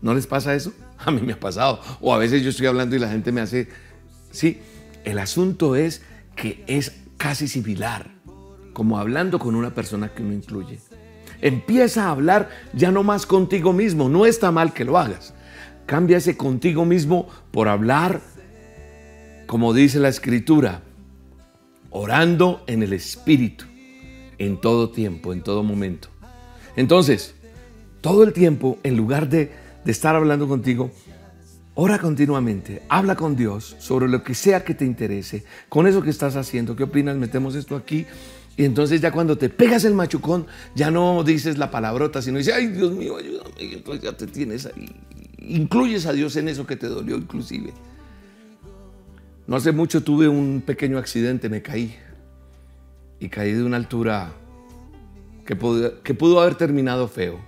¿No 0.00 0.14
les 0.14 0.26
pasa 0.26 0.54
eso? 0.54 0.72
A 0.98 1.10
mí 1.10 1.20
me 1.22 1.32
ha 1.32 1.40
pasado. 1.40 1.80
O 2.00 2.12
a 2.14 2.18
veces 2.18 2.42
yo 2.42 2.50
estoy 2.50 2.66
hablando 2.66 2.94
y 2.94 2.98
la 2.98 3.08
gente 3.08 3.32
me 3.32 3.40
hace... 3.40 3.68
Sí, 4.30 4.60
el 5.04 5.18
asunto 5.18 5.76
es 5.76 6.02
que 6.36 6.64
es 6.66 6.92
casi 7.16 7.48
similar, 7.48 8.10
como 8.72 8.98
hablando 8.98 9.38
con 9.38 9.54
una 9.54 9.74
persona 9.74 10.12
que 10.12 10.22
uno 10.22 10.32
incluye. 10.32 10.78
Empieza 11.40 12.06
a 12.06 12.10
hablar 12.10 12.50
ya 12.72 12.92
no 12.92 13.02
más 13.02 13.26
contigo 13.26 13.72
mismo, 13.72 14.08
no 14.08 14.26
está 14.26 14.52
mal 14.52 14.72
que 14.72 14.84
lo 14.84 14.96
hagas. 14.96 15.34
Cambia 15.86 16.18
ese 16.18 16.36
contigo 16.36 16.84
mismo 16.84 17.28
por 17.50 17.68
hablar, 17.68 18.20
como 19.46 19.74
dice 19.74 19.98
la 19.98 20.08
escritura, 20.08 20.82
orando 21.90 22.64
en 22.66 22.82
el 22.82 22.92
Espíritu, 22.92 23.64
en 24.38 24.60
todo 24.60 24.90
tiempo, 24.90 25.32
en 25.32 25.42
todo 25.42 25.62
momento. 25.62 26.08
Entonces, 26.76 27.34
todo 28.00 28.22
el 28.22 28.32
tiempo, 28.32 28.78
en 28.82 28.96
lugar 28.96 29.28
de 29.28 29.62
de 29.84 29.92
estar 29.92 30.14
hablando 30.14 30.48
contigo, 30.48 30.90
ora 31.74 31.98
continuamente, 31.98 32.82
habla 32.88 33.16
con 33.16 33.36
Dios 33.36 33.76
sobre 33.78 34.08
lo 34.08 34.22
que 34.22 34.34
sea 34.34 34.64
que 34.64 34.74
te 34.74 34.84
interese, 34.84 35.44
con 35.68 35.86
eso 35.86 36.02
que 36.02 36.10
estás 36.10 36.36
haciendo, 36.36 36.76
¿qué 36.76 36.84
opinas? 36.84 37.16
Metemos 37.16 37.54
esto 37.54 37.76
aquí. 37.76 38.06
Y 38.54 38.64
entonces 38.64 39.00
ya 39.00 39.10
cuando 39.12 39.38
te 39.38 39.48
pegas 39.48 39.84
el 39.84 39.94
machucón, 39.94 40.46
ya 40.74 40.90
no 40.90 41.24
dices 41.24 41.56
la 41.56 41.70
palabrota, 41.70 42.20
sino 42.20 42.36
dices, 42.36 42.54
ay 42.54 42.66
Dios 42.68 42.92
mío, 42.92 43.16
ayúdame. 43.16 44.00
Ya 44.02 44.12
te 44.12 44.26
tienes 44.26 44.66
ahí. 44.66 44.94
Incluyes 45.48 46.06
a 46.06 46.12
Dios 46.12 46.36
en 46.36 46.48
eso 46.48 46.66
que 46.66 46.76
te 46.76 46.86
dolió 46.86 47.16
inclusive. 47.16 47.72
No 49.46 49.56
hace 49.56 49.72
mucho 49.72 50.02
tuve 50.02 50.28
un 50.28 50.62
pequeño 50.64 50.98
accidente, 50.98 51.48
me 51.48 51.62
caí. 51.62 51.96
Y 53.18 53.28
caí 53.28 53.52
de 53.52 53.64
una 53.64 53.76
altura 53.76 54.32
que 55.44 55.56
pudo 55.56 56.40
haber 56.40 56.54
terminado 56.54 57.08
feo. 57.08 57.38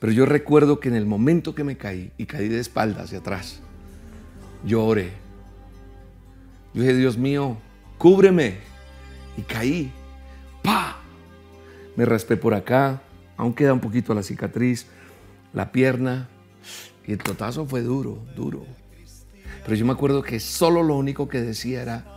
Pero 0.00 0.12
yo 0.12 0.26
recuerdo 0.26 0.80
que 0.80 0.88
en 0.88 0.96
el 0.96 1.06
momento 1.06 1.54
que 1.54 1.64
me 1.64 1.76
caí 1.76 2.10
y 2.18 2.26
caí 2.26 2.48
de 2.48 2.60
espalda 2.60 3.02
hacia 3.02 3.18
atrás, 3.18 3.60
yo 4.66 4.84
oré. 4.84 5.10
Yo 6.74 6.82
dije, 6.82 6.94
Dios 6.94 7.16
mío, 7.16 7.56
cúbreme. 7.98 8.58
Y 9.36 9.42
caí. 9.42 9.92
¡Pa! 10.62 10.98
Me 11.96 12.04
raspé 12.04 12.36
por 12.36 12.52
acá. 12.54 13.00
Aún 13.36 13.54
queda 13.54 13.72
un 13.72 13.80
poquito 13.80 14.14
la 14.14 14.22
cicatriz, 14.22 14.86
la 15.52 15.72
pierna. 15.72 16.28
Y 17.06 17.12
el 17.12 17.18
totazo 17.18 17.66
fue 17.66 17.82
duro, 17.82 18.18
duro. 18.34 18.64
Pero 19.64 19.76
yo 19.76 19.84
me 19.84 19.92
acuerdo 19.92 20.22
que 20.22 20.40
solo 20.40 20.82
lo 20.82 20.96
único 20.96 21.28
que 21.28 21.40
decía 21.40 21.82
era, 21.82 22.14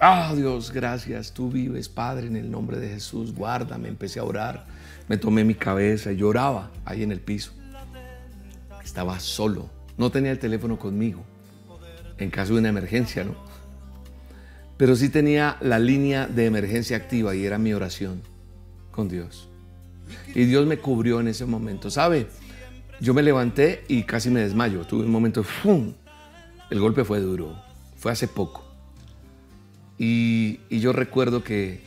Ah, 0.00 0.34
Dios, 0.36 0.72
gracias, 0.72 1.32
tú 1.32 1.50
vives, 1.50 1.88
Padre, 1.88 2.26
en 2.26 2.36
el 2.36 2.50
nombre 2.50 2.78
de 2.78 2.88
Jesús, 2.88 3.34
guárdame. 3.34 3.88
Empecé 3.88 4.20
a 4.20 4.24
orar, 4.24 4.66
me 5.08 5.16
tomé 5.16 5.42
mi 5.42 5.54
cabeza 5.54 6.12
lloraba 6.12 6.70
ahí 6.84 7.02
en 7.02 7.12
el 7.12 7.20
piso. 7.20 7.52
Estaba 8.84 9.18
solo, 9.20 9.70
no 9.96 10.10
tenía 10.10 10.32
el 10.32 10.38
teléfono 10.38 10.78
conmigo, 10.78 11.24
en 12.18 12.30
caso 12.30 12.52
de 12.52 12.60
una 12.60 12.68
emergencia, 12.68 13.24
¿no? 13.24 13.34
Pero 14.76 14.96
sí 14.96 15.08
tenía 15.08 15.56
la 15.62 15.78
línea 15.78 16.26
de 16.26 16.44
emergencia 16.44 16.98
activa 16.98 17.34
y 17.34 17.46
era 17.46 17.56
mi 17.56 17.72
oración 17.72 18.20
con 18.90 19.08
Dios. 19.08 19.48
Y 20.34 20.44
Dios 20.44 20.66
me 20.66 20.78
cubrió 20.78 21.20
en 21.20 21.28
ese 21.28 21.46
momento. 21.46 21.90
¿Sabe? 21.90 22.26
Yo 23.00 23.12
me 23.14 23.22
levanté 23.22 23.84
y 23.88 24.04
casi 24.04 24.30
me 24.30 24.40
desmayo. 24.40 24.84
Tuve 24.84 25.04
un 25.04 25.10
momento, 25.10 25.42
¡fum! 25.42 25.92
El 26.70 26.80
golpe 26.80 27.04
fue 27.04 27.20
duro. 27.20 27.54
Fue 27.96 28.12
hace 28.12 28.28
poco. 28.28 28.64
Y, 29.98 30.60
yo 30.70 30.92
recuerdo 30.92 31.42
que, 31.42 31.80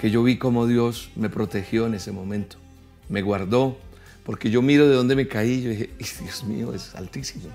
que 0.00 0.10
yo 0.10 0.22
vi 0.22 0.38
cómo 0.38 0.66
Dios 0.66 1.10
me 1.16 1.28
protegió 1.28 1.86
en 1.86 1.94
ese 1.94 2.10
momento, 2.12 2.56
me 3.08 3.22
guardó, 3.22 3.76
porque 4.24 4.50
yo 4.50 4.62
miro 4.62 4.88
de 4.88 4.94
dónde 4.94 5.14
me 5.14 5.28
caí 5.28 5.62
yo 5.62 5.70
dije, 5.70 5.90
Dios 5.98 6.44
mío, 6.44 6.72
es 6.72 6.94
altísimo. 6.94 7.48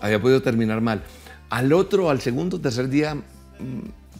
Había 0.00 0.20
podido 0.20 0.42
terminar 0.42 0.80
mal. 0.80 1.02
Al 1.50 1.72
otro, 1.72 2.10
al 2.10 2.20
segundo, 2.20 2.60
tercer 2.60 2.88
día, 2.88 3.14
mm, 3.14 3.22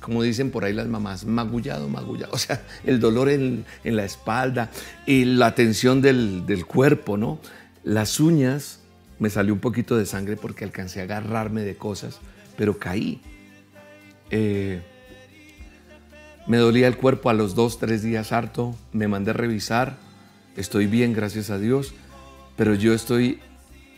como 0.05 0.23
dicen 0.23 0.51
por 0.51 0.65
ahí 0.65 0.75
las 0.75 0.87
mamás, 0.87 1.25
magullado, 1.25 1.89
magullado. 1.89 2.35
O 2.35 2.39
sea, 2.39 2.63
el 2.85 3.01
dolor 3.01 3.31
en, 3.31 3.65
la 3.85 4.05
espalda 4.05 4.71
y 5.07 5.25
la 5.25 5.55
tensión 5.55 6.03
del, 6.03 6.45
del, 6.45 6.67
cuerpo, 6.67 7.17
¿no? 7.17 7.39
Las 7.85 8.21
uñas, 8.21 8.81
me 9.19 9.31
salió 9.31 9.55
un 9.55 9.61
poquito 9.61 9.97
de 9.97 10.05
sangre 10.05 10.37
porque 10.37 10.65
alcancé 10.65 11.01
a 11.01 11.05
agarrarme 11.05 11.63
de 11.63 11.77
cosas, 11.77 12.21
pero 12.57 12.79
caí. 12.79 13.23
Eh, 14.31 14.83
me 16.47 16.59
dolía 16.59 16.87
el 16.87 16.99
cuerpo 16.99 17.31
a 17.31 17.33
los 17.33 17.55
dos, 17.55 17.79
tres 17.79 18.03
días 18.03 18.31
harto. 18.31 18.77
Me 18.93 19.09
mandé 19.09 19.31
a 19.31 19.35
revisar. 19.35 19.97
Estoy 20.55 20.87
bien, 20.87 21.15
gracias 21.15 21.49
a 21.49 21.59
Dios. 21.59 21.95
Pero 22.57 22.75
yo 22.75 22.93
estoy 22.93 23.41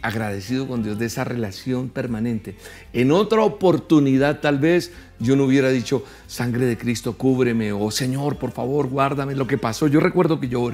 agradecido 0.07 0.69
con 0.69 0.83
Dios 0.83 0.99
de 0.99 1.07
esa 1.07 1.25
relación 1.25 1.89
permanente. 1.89 2.57
En 2.93 3.11
otra 3.11 3.43
oportunidad 3.43 4.41
tal 4.41 4.59
vez 4.59 4.93
yo 5.19 5.35
no 5.35 5.45
hubiera 5.45 5.71
dicho, 5.71 6.05
sangre 6.27 6.67
de 6.67 6.79
Cristo, 6.79 7.17
cúbreme, 7.17 7.73
o 7.73 7.91
Señor, 7.91 8.37
por 8.37 8.53
favor, 8.53 8.89
guárdame 8.89 9.35
lo 9.35 9.47
que 9.47 9.59
pasó. 9.59 9.89
Yo 9.89 10.01
recuerdo 10.01 10.39
que 10.39 10.49
yo. 10.49 10.71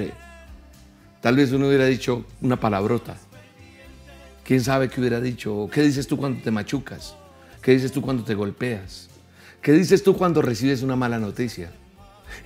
Tal 1.20 1.36
vez 1.36 1.52
uno 1.52 1.68
hubiera 1.68 1.86
dicho 1.86 2.24
una 2.40 2.58
palabrota. 2.58 3.16
¿Quién 4.44 4.60
sabe 4.60 4.88
qué 4.88 5.00
hubiera 5.00 5.20
dicho? 5.20 5.68
¿Qué 5.72 5.82
dices 5.82 6.06
tú 6.06 6.16
cuando 6.16 6.42
te 6.42 6.50
machucas? 6.50 7.14
¿Qué 7.62 7.72
dices 7.72 7.92
tú 7.92 8.02
cuando 8.02 8.24
te 8.24 8.34
golpeas? 8.34 9.08
¿Qué 9.60 9.72
dices 9.72 10.02
tú 10.02 10.16
cuando 10.16 10.42
recibes 10.42 10.82
una 10.82 10.96
mala 10.96 11.18
noticia? 11.18 11.72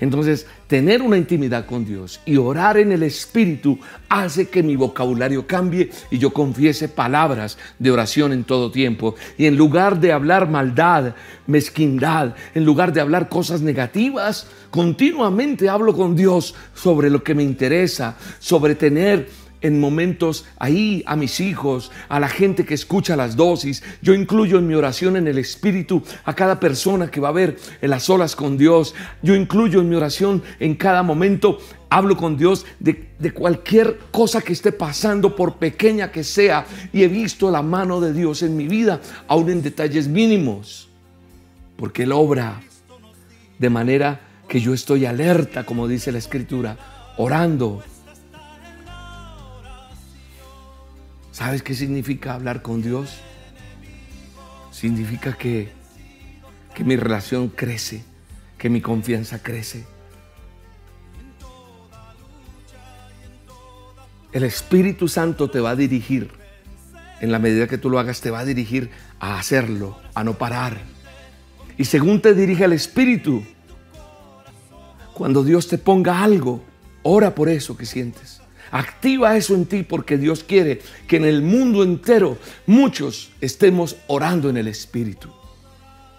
Entonces, 0.01 0.47
tener 0.67 1.03
una 1.03 1.17
intimidad 1.17 1.67
con 1.67 1.85
Dios 1.85 2.21
y 2.25 2.37
orar 2.37 2.77
en 2.77 2.93
el 2.93 3.03
Espíritu 3.03 3.79
hace 4.09 4.49
que 4.49 4.63
mi 4.63 4.77
vocabulario 4.77 5.47
cambie 5.47 5.91
y 6.11 6.19
yo 6.19 6.33
confiese 6.33 6.89
palabras 6.89 7.59
de 7.79 7.91
oración 7.91 8.33
en 8.33 8.45
todo 8.45 8.71
tiempo. 8.71 9.15
Y 9.39 9.47
en 9.47 9.57
lugar 9.57 10.01
de 10.01 10.13
hablar 10.13 10.49
maldad, 10.49 11.15
mezquindad, 11.47 12.35
en 12.55 12.65
lugar 12.65 12.93
de 12.93 13.01
hablar 13.01 13.29
cosas 13.29 13.61
negativas, 13.61 14.47
continuamente 14.71 15.69
hablo 15.69 15.95
con 15.95 16.17
Dios 16.17 16.55
sobre 16.75 17.11
lo 17.11 17.23
que 17.23 17.35
me 17.35 17.43
interesa, 17.43 18.17
sobre 18.39 18.75
tener 18.75 19.46
en 19.67 19.81
momentos 19.81 20.47
ahí 20.59 21.03
a 21.07 21.17
mis 21.17 21.41
hijos, 21.41 21.91
a 22.09 22.21
la 22.21 22.29
gente 22.29 22.65
que 22.65 22.75
escucha 22.75 23.17
las 23.17 23.35
dosis. 23.35 23.83
Yo 24.01 24.15
incluyo 24.15 24.59
en 24.59 24.67
mi 24.69 24.75
oración 24.75 25.17
en 25.17 25.27
el 25.27 25.39
Espíritu 25.39 26.03
a 26.25 26.35
cada 26.35 26.61
persona 26.61 27.11
que 27.11 27.21
va 27.21 27.31
a 27.31 27.33
ver 27.33 27.59
en 27.83 27.91
las 27.91 28.09
olas 28.09 28.37
con 28.37 28.57
Dios. 28.57 28.95
Yo 29.23 29.35
incluyo 29.35 29.81
en 29.81 29.89
mi 29.89 29.97
oración 29.97 30.43
en 30.61 30.77
cada 30.77 31.03
momento. 31.03 31.59
Hablo 31.91 32.17
con 32.17 32.37
Dios 32.37 32.65
de, 32.79 33.11
de 33.19 33.33
cualquier 33.33 33.99
cosa 34.11 34.41
que 34.41 34.53
esté 34.53 34.71
pasando, 34.71 35.35
por 35.35 35.57
pequeña 35.57 36.13
que 36.13 36.23
sea. 36.23 36.65
Y 36.93 37.03
he 37.03 37.09
visto 37.09 37.51
la 37.51 37.63
mano 37.63 38.01
de 38.01 38.13
Dios 38.13 38.43
en 38.43 38.57
mi 38.57 38.69
vida, 38.69 39.01
aún 39.27 39.51
en 39.51 39.63
detalles 39.63 40.07
mínimos. 40.07 40.89
Porque 41.77 42.05
Él 42.05 42.13
obra 42.13 42.61
de 43.59 43.71
manera 43.71 44.21
que 44.49 44.61
yo 44.61 44.73
estoy 44.73 45.07
alerta, 45.07 45.67
como 45.67 45.89
dice 45.89 46.13
la 46.13 46.19
Escritura, 46.19 46.77
orando 47.17 47.83
¿Sabes 51.37 51.63
qué 51.63 51.75
significa 51.75 52.33
hablar 52.33 52.63
con 52.63 52.81
Dios? 52.81 53.19
Significa 54.73 55.35
que, 55.35 55.69
que 56.75 56.83
mi 56.83 56.97
relación 56.97 57.51
crece, 57.51 58.03
que 58.57 58.71
mi 58.71 58.81
confianza 58.81 59.43
crece. 59.43 59.85
El 64.33 64.45
Espíritu 64.45 65.09
Santo 65.09 65.51
te 65.51 65.61
va 65.61 65.73
a 65.73 65.77
dirigir. 65.77 66.31
En 67.21 67.31
la 67.31 67.39
medida 67.39 67.67
que 67.67 67.77
tú 67.77 67.91
lo 67.91 67.99
hagas, 67.99 68.23
te 68.23 68.31
va 68.31 68.39
a 68.39 68.45
dirigir 68.47 68.89
a 69.21 69.39
hacerlo, 69.39 70.01
a 70.15 70.25
no 70.25 70.39
parar. 70.39 70.79
Y 71.77 71.85
según 71.85 72.23
te 72.23 72.33
dirige 72.33 72.65
el 72.65 72.73
Espíritu, 72.73 73.45
cuando 75.13 75.45
Dios 75.45 75.69
te 75.69 75.77
ponga 75.77 76.25
algo, 76.25 76.65
ora 77.03 77.35
por 77.35 77.51
eso 77.51 77.77
que 77.77 77.85
sientes. 77.85 78.36
Activa 78.77 79.39
eso 79.39 79.55
en 79.55 79.65
ti 79.65 79.85
porque 79.85 80.19
Dios 80.19 80.45
quiere 80.45 80.83
que 81.09 81.17
en 81.17 81.25
el 81.25 81.41
mundo 81.41 81.83
entero 81.83 82.37
muchos 82.67 83.33
estemos 83.41 83.97
orando 84.07 84.51
en 84.51 84.59
el 84.59 84.69
Espíritu. 84.69 85.31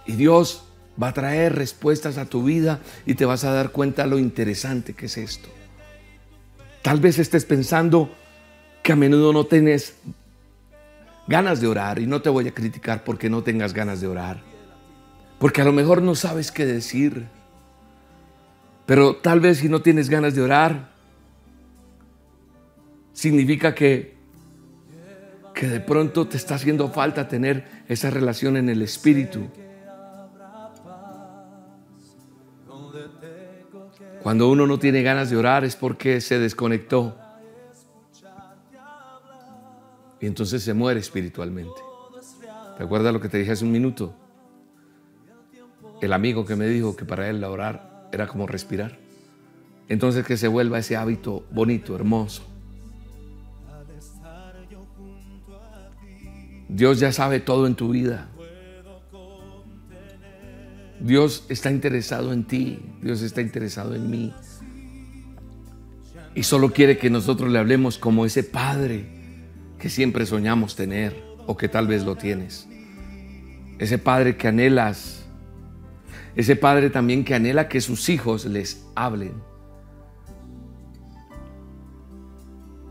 Y 0.08 0.14
Dios 0.14 0.64
va 1.02 1.10
a 1.10 1.14
traer 1.14 1.54
respuestas 1.54 2.18
a 2.18 2.26
tu 2.26 2.42
vida 2.42 2.80
y 3.06 3.14
te 3.14 3.26
vas 3.26 3.44
a 3.44 3.52
dar 3.52 3.72
cuenta 3.72 4.08
lo 4.08 4.18
interesante 4.18 4.96
que 4.96 5.06
es 5.06 5.20
esto. 5.20 5.50
Tal 6.82 7.00
vez 7.00 7.20
estés 7.20 7.46
pensando 7.46 8.10
que 8.82 8.94
a 8.94 8.96
menudo 8.96 9.34
no 9.34 9.46
tienes 9.46 9.94
ganas 11.28 11.62
de 11.62 11.68
orar 11.68 12.00
y 12.00 12.08
no 12.08 12.24
te 12.24 12.32
voy 12.32 12.48
a 12.48 12.56
criticar 12.56 13.04
porque 13.04 13.30
no 13.30 13.44
tengas 13.44 13.72
ganas 13.72 14.02
de 14.02 14.08
orar. 14.08 14.42
Porque 15.38 15.62
a 15.62 15.66
lo 15.66 15.74
mejor 15.74 16.02
no 16.02 16.16
sabes 16.16 16.52
qué 16.52 16.66
decir. 16.66 17.28
Pero 18.88 19.18
tal 19.18 19.42
vez 19.42 19.60
si 19.60 19.70
no 19.70 19.84
tienes 19.84 20.10
ganas 20.10 20.34
de 20.34 20.42
orar, 20.42 20.97
significa 23.18 23.74
que, 23.74 24.16
que 25.56 25.68
de 25.68 25.80
pronto 25.80 26.28
te 26.28 26.38
está 26.38 26.54
haciendo 26.54 26.88
falta 26.90 27.28
tener 27.28 27.66
esa 27.88 28.12
relación 28.12 28.58
en 28.58 28.70
el 28.70 28.84
Espíritu. 28.84 29.48
Cuando 34.22 34.48
uno 34.52 34.68
no 34.68 34.78
tiene 34.78 35.02
ganas 35.02 35.32
de 35.32 35.38
orar 35.38 35.66
es 35.66 35.76
porque 35.76 36.22
se 36.22 36.38
desconectó. 36.38 37.18
Y 40.22 40.28
entonces 40.28 40.62
se 40.62 40.76
muere 40.76 41.00
espiritualmente. 41.00 41.82
¿Te 42.78 42.84
acuerdas 42.84 43.12
lo 43.12 43.20
que 43.20 43.30
te 43.30 43.40
dije 43.40 43.54
hace 43.54 43.66
un 43.66 43.72
minuto? 43.72 44.14
El 46.02 46.14
amigo 46.14 46.46
que 46.46 46.56
me 46.56 46.68
dijo 46.68 46.96
que 46.96 47.06
para 47.06 47.28
él 47.28 47.44
orar 47.44 48.10
era 48.12 48.28
como 48.28 48.46
respirar. 48.46 49.00
Entonces 49.90 50.24
que 50.24 50.38
se 50.38 50.48
vuelva 50.48 50.78
ese 50.78 50.96
hábito 50.96 51.46
bonito, 51.50 51.96
hermoso. 51.96 52.57
Dios 56.70 57.00
ya 57.00 57.12
sabe 57.12 57.40
todo 57.40 57.68
en 57.68 57.76
tu 57.76 57.90
vida. 57.90 58.28
Dios 61.00 61.46
está 61.50 61.70
interesado 61.72 62.34
en 62.34 62.44
ti, 62.44 62.80
Dios 63.02 63.22
está 63.22 63.42
interesado 63.42 63.94
en 63.96 64.10
mí. 64.10 64.34
Y 66.34 66.44
solo 66.44 66.72
quiere 66.72 66.98
que 66.98 67.10
nosotros 67.10 67.52
le 67.52 67.60
hablemos 67.60 67.98
como 67.98 68.26
ese 68.26 68.44
Padre 68.44 69.06
que 69.80 69.90
siempre 69.90 70.26
soñamos 70.26 70.76
tener 70.76 71.16
o 71.46 71.56
que 71.56 71.70
tal 71.70 71.88
vez 71.88 72.04
lo 72.04 72.16
tienes. 72.16 72.68
Ese 73.80 73.98
Padre 73.98 74.38
que 74.38 74.48
anhelas. 74.48 75.24
Ese 76.36 76.56
Padre 76.56 76.90
también 76.90 77.24
que 77.24 77.36
anhela 77.36 77.68
que 77.68 77.82
sus 77.82 78.10
hijos 78.10 78.46
les 78.46 78.86
hablen. 78.96 79.34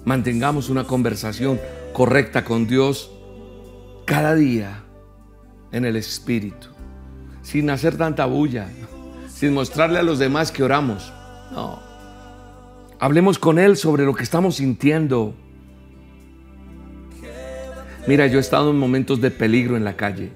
Mantengamos 0.05 0.71
una 0.71 0.85
conversación 0.85 1.61
correcta 1.93 2.45
con 2.45 2.67
Dios 2.67 3.16
cada 4.07 4.35
día 4.35 4.83
en 5.73 5.85
el 5.85 5.97
Espíritu, 5.97 6.69
sin 7.43 7.69
hacer 7.69 7.99
tanta 7.99 8.25
bulla, 8.25 8.69
sin 9.29 9.53
mostrarle 9.53 9.99
a 9.99 10.03
los 10.03 10.19
demás 10.19 10.51
que 10.51 10.63
oramos. 10.63 11.13
No. 11.53 11.81
Hablemos 12.99 13.39
con 13.39 13.59
Él 13.59 13.77
sobre 13.77 14.05
lo 14.07 14.15
que 14.15 14.23
estamos 14.23 14.57
sintiendo. 14.57 15.35
Mira, 18.07 18.29
yo 18.29 18.39
he 18.39 18.41
estado 18.41 18.71
en 18.71 18.79
momentos 18.79 19.21
de 19.21 19.31
peligro 19.31 19.77
en 19.77 19.85
la 19.85 19.97
calle. 19.97 20.31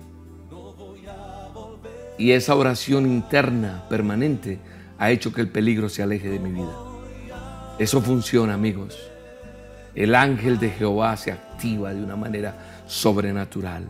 Y 2.19 2.33
esa 2.33 2.55
oración 2.57 3.07
interna, 3.07 3.85
permanente, 3.89 4.59
ha 4.99 5.11
hecho 5.11 5.33
que 5.33 5.41
el 5.41 5.49
peligro 5.49 5.89
se 5.89 6.03
aleje 6.03 6.29
de 6.29 6.41
mi 6.41 6.51
vida. 6.51 6.77
Eso 7.79 8.03
funciona, 8.03 8.55
amigos. 8.55 8.99
El 9.95 10.15
ángel 10.15 10.59
de 10.59 10.71
Jehová 10.71 11.17
se 11.17 11.33
activa 11.33 11.95
de 11.95 12.03
una 12.03 12.17
manera 12.17 12.70
sobrenatural. 12.91 13.89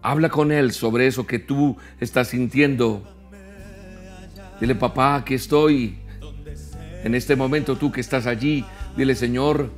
Habla 0.00 0.28
con 0.28 0.52
Él 0.52 0.70
sobre 0.70 1.08
eso 1.08 1.26
que 1.26 1.40
tú 1.40 1.76
estás 1.98 2.28
sintiendo. 2.28 3.02
Dile, 4.60 4.76
papá, 4.76 5.16
aquí 5.16 5.34
estoy. 5.34 5.98
En 7.02 7.14
este 7.14 7.34
momento 7.34 7.76
tú 7.76 7.90
que 7.90 8.00
estás 8.00 8.26
allí, 8.26 8.64
dile, 8.96 9.16
Señor, 9.16 9.70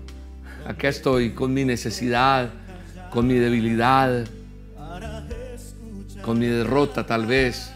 acá 0.67 0.89
estoy 0.89 1.31
con 1.31 1.55
mi 1.55 1.65
necesidad, 1.65 2.51
con 3.11 3.27
mi 3.27 3.35
debilidad, 3.35 4.27
con 6.23 6.39
mi 6.39 6.47
derrota 6.47 7.07
tal 7.07 7.25
vez. 7.25 7.73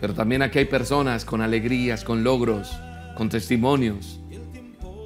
Pero 0.00 0.14
también 0.14 0.42
aquí 0.42 0.60
hay 0.60 0.66
personas 0.66 1.24
con 1.24 1.42
alegrías, 1.42 2.04
con 2.04 2.22
logros, 2.22 2.72
con 3.16 3.28
testimonios. 3.28 4.20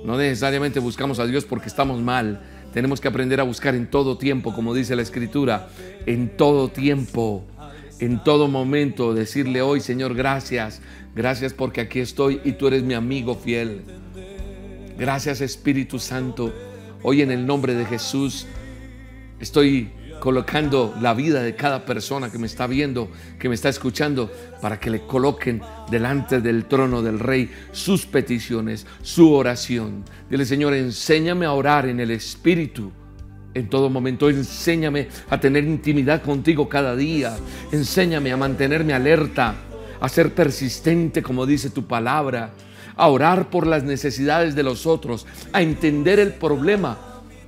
No 0.04 0.18
necesariamente 0.18 0.80
buscamos 0.80 1.18
a 1.18 1.26
Dios 1.26 1.46
porque 1.46 1.68
estamos 1.68 2.00
mal, 2.00 2.40
tenemos 2.76 3.00
que 3.00 3.08
aprender 3.08 3.40
a 3.40 3.44
buscar 3.44 3.74
en 3.74 3.86
todo 3.86 4.18
tiempo, 4.18 4.52
como 4.52 4.74
dice 4.74 4.94
la 4.96 5.00
Escritura, 5.00 5.70
en 6.04 6.36
todo 6.36 6.68
tiempo, 6.68 7.42
en 8.00 8.22
todo 8.22 8.48
momento, 8.48 9.14
decirle 9.14 9.62
hoy, 9.62 9.80
Señor, 9.80 10.14
gracias, 10.14 10.82
gracias 11.14 11.54
porque 11.54 11.80
aquí 11.80 12.00
estoy 12.00 12.38
y 12.44 12.52
tú 12.52 12.66
eres 12.66 12.82
mi 12.82 12.92
amigo 12.92 13.34
fiel. 13.34 13.80
Gracias 14.98 15.40
Espíritu 15.40 15.98
Santo. 15.98 16.52
Hoy 17.02 17.22
en 17.22 17.30
el 17.30 17.46
nombre 17.46 17.74
de 17.74 17.86
Jesús 17.86 18.46
estoy 19.40 19.88
colocando 20.20 20.94
la 21.00 21.14
vida 21.14 21.42
de 21.42 21.54
cada 21.54 21.84
persona 21.84 22.30
que 22.30 22.38
me 22.38 22.46
está 22.46 22.66
viendo, 22.66 23.10
que 23.38 23.48
me 23.48 23.54
está 23.54 23.68
escuchando, 23.68 24.30
para 24.60 24.80
que 24.80 24.90
le 24.90 25.06
coloquen 25.06 25.62
delante 25.90 26.40
del 26.40 26.66
trono 26.66 27.02
del 27.02 27.18
Rey 27.18 27.50
sus 27.72 28.06
peticiones, 28.06 28.86
su 29.02 29.32
oración. 29.32 30.04
Dile, 30.28 30.44
Señor, 30.44 30.74
enséñame 30.74 31.46
a 31.46 31.52
orar 31.52 31.86
en 31.86 32.00
el 32.00 32.10
Espíritu. 32.10 32.90
En 33.54 33.70
todo 33.70 33.88
momento, 33.88 34.28
enséñame 34.28 35.08
a 35.30 35.40
tener 35.40 35.64
intimidad 35.64 36.22
contigo 36.22 36.68
cada 36.68 36.94
día. 36.94 37.36
Enséñame 37.72 38.32
a 38.32 38.36
mantenerme 38.36 38.92
alerta, 38.92 39.54
a 40.00 40.08
ser 40.08 40.34
persistente, 40.34 41.22
como 41.22 41.46
dice 41.46 41.70
tu 41.70 41.86
palabra, 41.86 42.50
a 42.96 43.08
orar 43.08 43.48
por 43.48 43.66
las 43.66 43.82
necesidades 43.82 44.54
de 44.54 44.62
los 44.62 44.86
otros, 44.86 45.26
a 45.52 45.62
entender 45.62 46.18
el 46.18 46.34
problema 46.34 46.98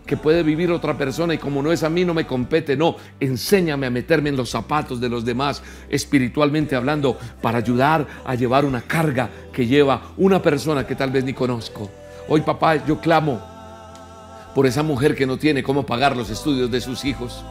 que 0.08 0.16
puede 0.16 0.42
vivir 0.42 0.72
otra 0.72 0.96
persona 0.96 1.34
y 1.34 1.38
como 1.38 1.62
no 1.62 1.70
es 1.70 1.82
a 1.84 1.90
mí 1.90 2.02
no 2.02 2.14
me 2.14 2.26
compete, 2.26 2.76
no, 2.76 2.96
enséñame 3.20 3.86
a 3.86 3.90
meterme 3.90 4.30
en 4.30 4.36
los 4.36 4.48
zapatos 4.48 5.00
de 5.00 5.08
los 5.10 5.24
demás 5.24 5.62
espiritualmente 5.90 6.74
hablando 6.74 7.18
para 7.42 7.58
ayudar 7.58 8.06
a 8.24 8.34
llevar 8.34 8.64
una 8.64 8.80
carga 8.80 9.28
que 9.52 9.66
lleva 9.66 10.14
una 10.16 10.40
persona 10.40 10.86
que 10.86 10.96
tal 10.96 11.10
vez 11.10 11.24
ni 11.24 11.34
conozco. 11.34 11.90
Hoy 12.26 12.40
papá, 12.40 12.84
yo 12.86 12.98
clamo 12.98 13.40
por 14.54 14.66
esa 14.66 14.82
mujer 14.82 15.14
que 15.14 15.26
no 15.26 15.36
tiene 15.36 15.62
cómo 15.62 15.84
pagar 15.84 16.16
los 16.16 16.30
estudios 16.30 16.70
de 16.70 16.80
sus 16.80 17.04
hijos, 17.04 17.44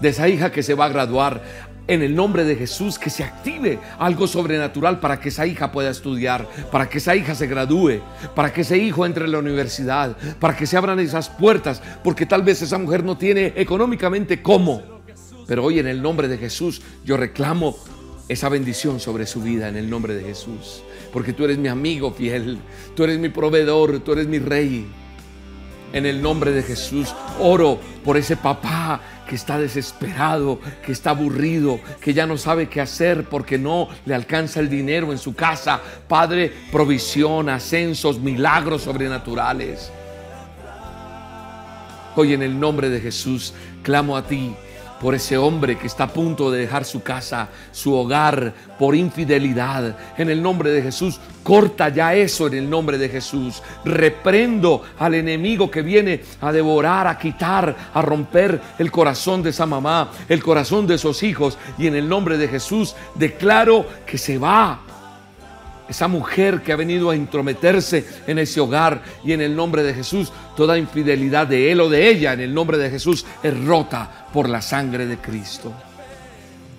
de 0.00 0.10
esa 0.10 0.28
hija 0.28 0.52
que 0.52 0.62
se 0.62 0.74
va 0.74 0.84
a 0.84 0.90
graduar 0.90 1.42
en 1.88 2.02
el 2.02 2.14
nombre 2.14 2.44
de 2.44 2.56
Jesús 2.56 2.98
que 2.98 3.10
se 3.10 3.24
active 3.24 3.78
algo 3.98 4.26
sobrenatural 4.26 5.00
para 5.00 5.20
que 5.20 5.28
esa 5.28 5.46
hija 5.46 5.70
pueda 5.70 5.90
estudiar, 5.90 6.48
para 6.70 6.88
que 6.88 6.98
esa 6.98 7.14
hija 7.14 7.34
se 7.34 7.46
gradúe, 7.46 8.00
para 8.34 8.52
que 8.52 8.62
ese 8.62 8.78
hijo 8.78 9.06
entre 9.06 9.24
a 9.24 9.28
la 9.28 9.38
universidad, 9.38 10.16
para 10.40 10.56
que 10.56 10.66
se 10.66 10.76
abran 10.76 10.98
esas 10.98 11.28
puertas, 11.28 11.82
porque 12.02 12.26
tal 12.26 12.42
vez 12.42 12.62
esa 12.62 12.78
mujer 12.78 13.04
no 13.04 13.16
tiene 13.16 13.52
económicamente 13.56 14.42
cómo. 14.42 14.82
Pero 15.46 15.64
hoy 15.64 15.78
en 15.78 15.86
el 15.86 16.02
nombre 16.02 16.28
de 16.28 16.38
Jesús 16.38 16.82
yo 17.04 17.16
reclamo 17.16 17.76
esa 18.28 18.48
bendición 18.48 18.98
sobre 18.98 19.26
su 19.26 19.40
vida 19.40 19.68
en 19.68 19.76
el 19.76 19.88
nombre 19.88 20.14
de 20.14 20.24
Jesús, 20.24 20.82
porque 21.12 21.32
tú 21.32 21.44
eres 21.44 21.58
mi 21.58 21.68
amigo 21.68 22.12
fiel, 22.12 22.58
tú 22.96 23.04
eres 23.04 23.18
mi 23.18 23.28
proveedor, 23.28 24.00
tú 24.00 24.12
eres 24.12 24.26
mi 24.26 24.38
rey. 24.38 24.86
En 25.92 26.04
el 26.04 26.20
nombre 26.20 26.50
de 26.50 26.64
Jesús 26.64 27.14
oro 27.38 27.78
por 28.04 28.16
ese 28.16 28.36
papá 28.36 29.00
que 29.28 29.34
está 29.34 29.58
desesperado, 29.58 30.60
que 30.84 30.92
está 30.92 31.10
aburrido, 31.10 31.80
que 32.00 32.14
ya 32.14 32.26
no 32.26 32.38
sabe 32.38 32.68
qué 32.68 32.80
hacer 32.80 33.24
porque 33.24 33.58
no 33.58 33.88
le 34.04 34.14
alcanza 34.14 34.60
el 34.60 34.68
dinero 34.68 35.12
en 35.12 35.18
su 35.18 35.34
casa. 35.34 35.80
Padre, 36.08 36.52
provisión, 36.70 37.48
ascensos, 37.48 38.18
milagros 38.20 38.82
sobrenaturales. 38.82 39.90
Hoy 42.14 42.32
en 42.32 42.42
el 42.42 42.58
nombre 42.58 42.88
de 42.88 43.00
Jesús 43.00 43.52
clamo 43.82 44.16
a 44.16 44.26
ti 44.26 44.54
por 45.00 45.14
ese 45.14 45.36
hombre 45.36 45.78
que 45.78 45.86
está 45.86 46.04
a 46.04 46.12
punto 46.12 46.50
de 46.50 46.60
dejar 46.60 46.84
su 46.84 47.02
casa, 47.02 47.48
su 47.72 47.94
hogar, 47.94 48.52
por 48.78 48.94
infidelidad. 48.94 49.96
En 50.16 50.30
el 50.30 50.42
nombre 50.42 50.70
de 50.70 50.82
Jesús, 50.82 51.20
corta 51.42 51.88
ya 51.88 52.14
eso 52.14 52.46
en 52.46 52.54
el 52.54 52.70
nombre 52.70 52.98
de 52.98 53.08
Jesús. 53.08 53.62
Reprendo 53.84 54.82
al 54.98 55.14
enemigo 55.14 55.70
que 55.70 55.82
viene 55.82 56.22
a 56.40 56.52
devorar, 56.52 57.06
a 57.06 57.18
quitar, 57.18 57.74
a 57.92 58.02
romper 58.02 58.60
el 58.78 58.90
corazón 58.90 59.42
de 59.42 59.50
esa 59.50 59.66
mamá, 59.66 60.10
el 60.28 60.42
corazón 60.42 60.86
de 60.86 60.94
esos 60.94 61.22
hijos. 61.22 61.58
Y 61.78 61.86
en 61.86 61.94
el 61.94 62.08
nombre 62.08 62.38
de 62.38 62.48
Jesús 62.48 62.94
declaro 63.14 63.86
que 64.06 64.18
se 64.18 64.38
va 64.38 64.80
esa 65.88 66.08
mujer 66.08 66.62
que 66.62 66.72
ha 66.72 66.76
venido 66.76 67.10
a 67.10 67.16
intrometerse 67.16 68.04
en 68.26 68.38
ese 68.38 68.60
hogar 68.60 69.02
y 69.24 69.32
en 69.32 69.40
el 69.40 69.54
nombre 69.54 69.82
de 69.82 69.94
Jesús, 69.94 70.32
toda 70.56 70.78
infidelidad 70.78 71.46
de 71.46 71.70
él 71.70 71.80
o 71.80 71.88
de 71.88 72.08
ella 72.08 72.32
en 72.32 72.40
el 72.40 72.52
nombre 72.52 72.78
de 72.78 72.90
Jesús 72.90 73.24
es 73.42 73.64
rota 73.64 74.26
por 74.32 74.48
la 74.48 74.62
sangre 74.62 75.06
de 75.06 75.18
Cristo. 75.18 75.72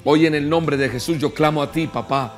Hoy 0.03 0.25
en 0.25 0.35
el 0.35 0.49
nombre 0.49 0.77
de 0.77 0.89
Jesús 0.89 1.17
yo 1.19 1.33
clamo 1.33 1.61
a 1.61 1.71
ti, 1.71 1.87
papá, 1.87 2.33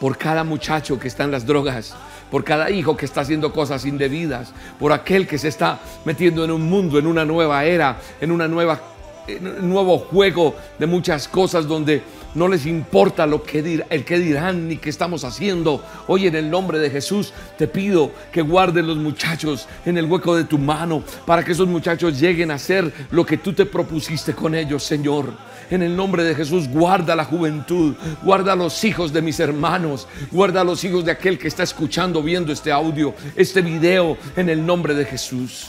por 0.00 0.16
cada 0.16 0.44
muchacho 0.44 0.98
que 0.98 1.08
está 1.08 1.24
en 1.24 1.30
las 1.30 1.46
drogas, 1.46 1.94
por 2.30 2.44
cada 2.44 2.70
hijo 2.70 2.96
que 2.96 3.06
está 3.06 3.22
haciendo 3.22 3.52
cosas 3.52 3.84
indebidas, 3.84 4.52
por 4.78 4.92
aquel 4.92 5.26
que 5.26 5.38
se 5.38 5.48
está 5.48 5.80
metiendo 6.04 6.44
en 6.44 6.50
un 6.50 6.62
mundo, 6.62 6.98
en 6.98 7.06
una 7.06 7.24
nueva 7.24 7.64
era, 7.64 7.98
en 8.20 8.30
una 8.30 8.46
nueva 8.46 8.80
un 9.28 9.68
nuevo 9.68 9.98
juego 9.98 10.56
de 10.78 10.86
muchas 10.86 11.28
cosas 11.28 11.66
donde 11.66 12.02
no 12.38 12.48
les 12.48 12.66
importa 12.66 13.26
lo 13.26 13.42
que 13.42 13.84
el 13.90 14.04
que 14.04 14.18
dirán 14.18 14.68
ni 14.68 14.76
qué 14.76 14.88
estamos 14.88 15.24
haciendo. 15.24 15.84
Hoy 16.06 16.28
en 16.28 16.36
el 16.36 16.48
nombre 16.48 16.78
de 16.78 16.88
Jesús 16.88 17.32
te 17.58 17.66
pido 17.66 18.12
que 18.32 18.42
guardes 18.42 18.84
los 18.84 18.96
muchachos 18.96 19.66
en 19.84 19.98
el 19.98 20.06
hueco 20.06 20.36
de 20.36 20.44
tu 20.44 20.56
mano 20.56 21.02
para 21.26 21.44
que 21.44 21.52
esos 21.52 21.66
muchachos 21.66 22.18
lleguen 22.18 22.50
a 22.50 22.54
hacer 22.54 22.92
lo 23.10 23.26
que 23.26 23.38
tú 23.38 23.52
te 23.52 23.66
propusiste 23.66 24.32
con 24.34 24.54
ellos, 24.54 24.84
Señor. 24.84 25.32
En 25.70 25.82
el 25.82 25.94
nombre 25.94 26.24
de 26.24 26.34
Jesús, 26.34 26.68
guarda 26.68 27.14
la 27.14 27.24
juventud, 27.24 27.94
guarda 28.22 28.56
los 28.56 28.82
hijos 28.84 29.12
de 29.12 29.20
mis 29.20 29.38
hermanos, 29.40 30.06
guarda 30.30 30.64
los 30.64 30.82
hijos 30.84 31.04
de 31.04 31.10
aquel 31.10 31.38
que 31.38 31.48
está 31.48 31.64
escuchando, 31.64 32.22
viendo 32.22 32.52
este 32.52 32.72
audio, 32.72 33.14
este 33.36 33.60
video, 33.60 34.16
en 34.36 34.48
el 34.48 34.64
nombre 34.64 34.94
de 34.94 35.04
Jesús 35.04 35.68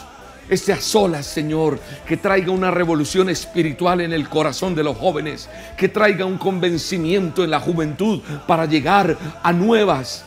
este 0.49 0.73
a 0.73 0.81
solas, 0.81 1.25
Señor, 1.25 1.79
que 2.07 2.17
traiga 2.17 2.51
una 2.51 2.71
revolución 2.71 3.29
espiritual 3.29 4.01
en 4.01 4.13
el 4.13 4.27
corazón 4.29 4.75
de 4.75 4.83
los 4.83 4.97
jóvenes, 4.97 5.49
que 5.77 5.89
traiga 5.89 6.25
un 6.25 6.37
convencimiento 6.37 7.43
en 7.43 7.51
la 7.51 7.59
juventud 7.59 8.21
para 8.47 8.65
llegar 8.65 9.17
a 9.43 9.53
nuevas 9.53 10.25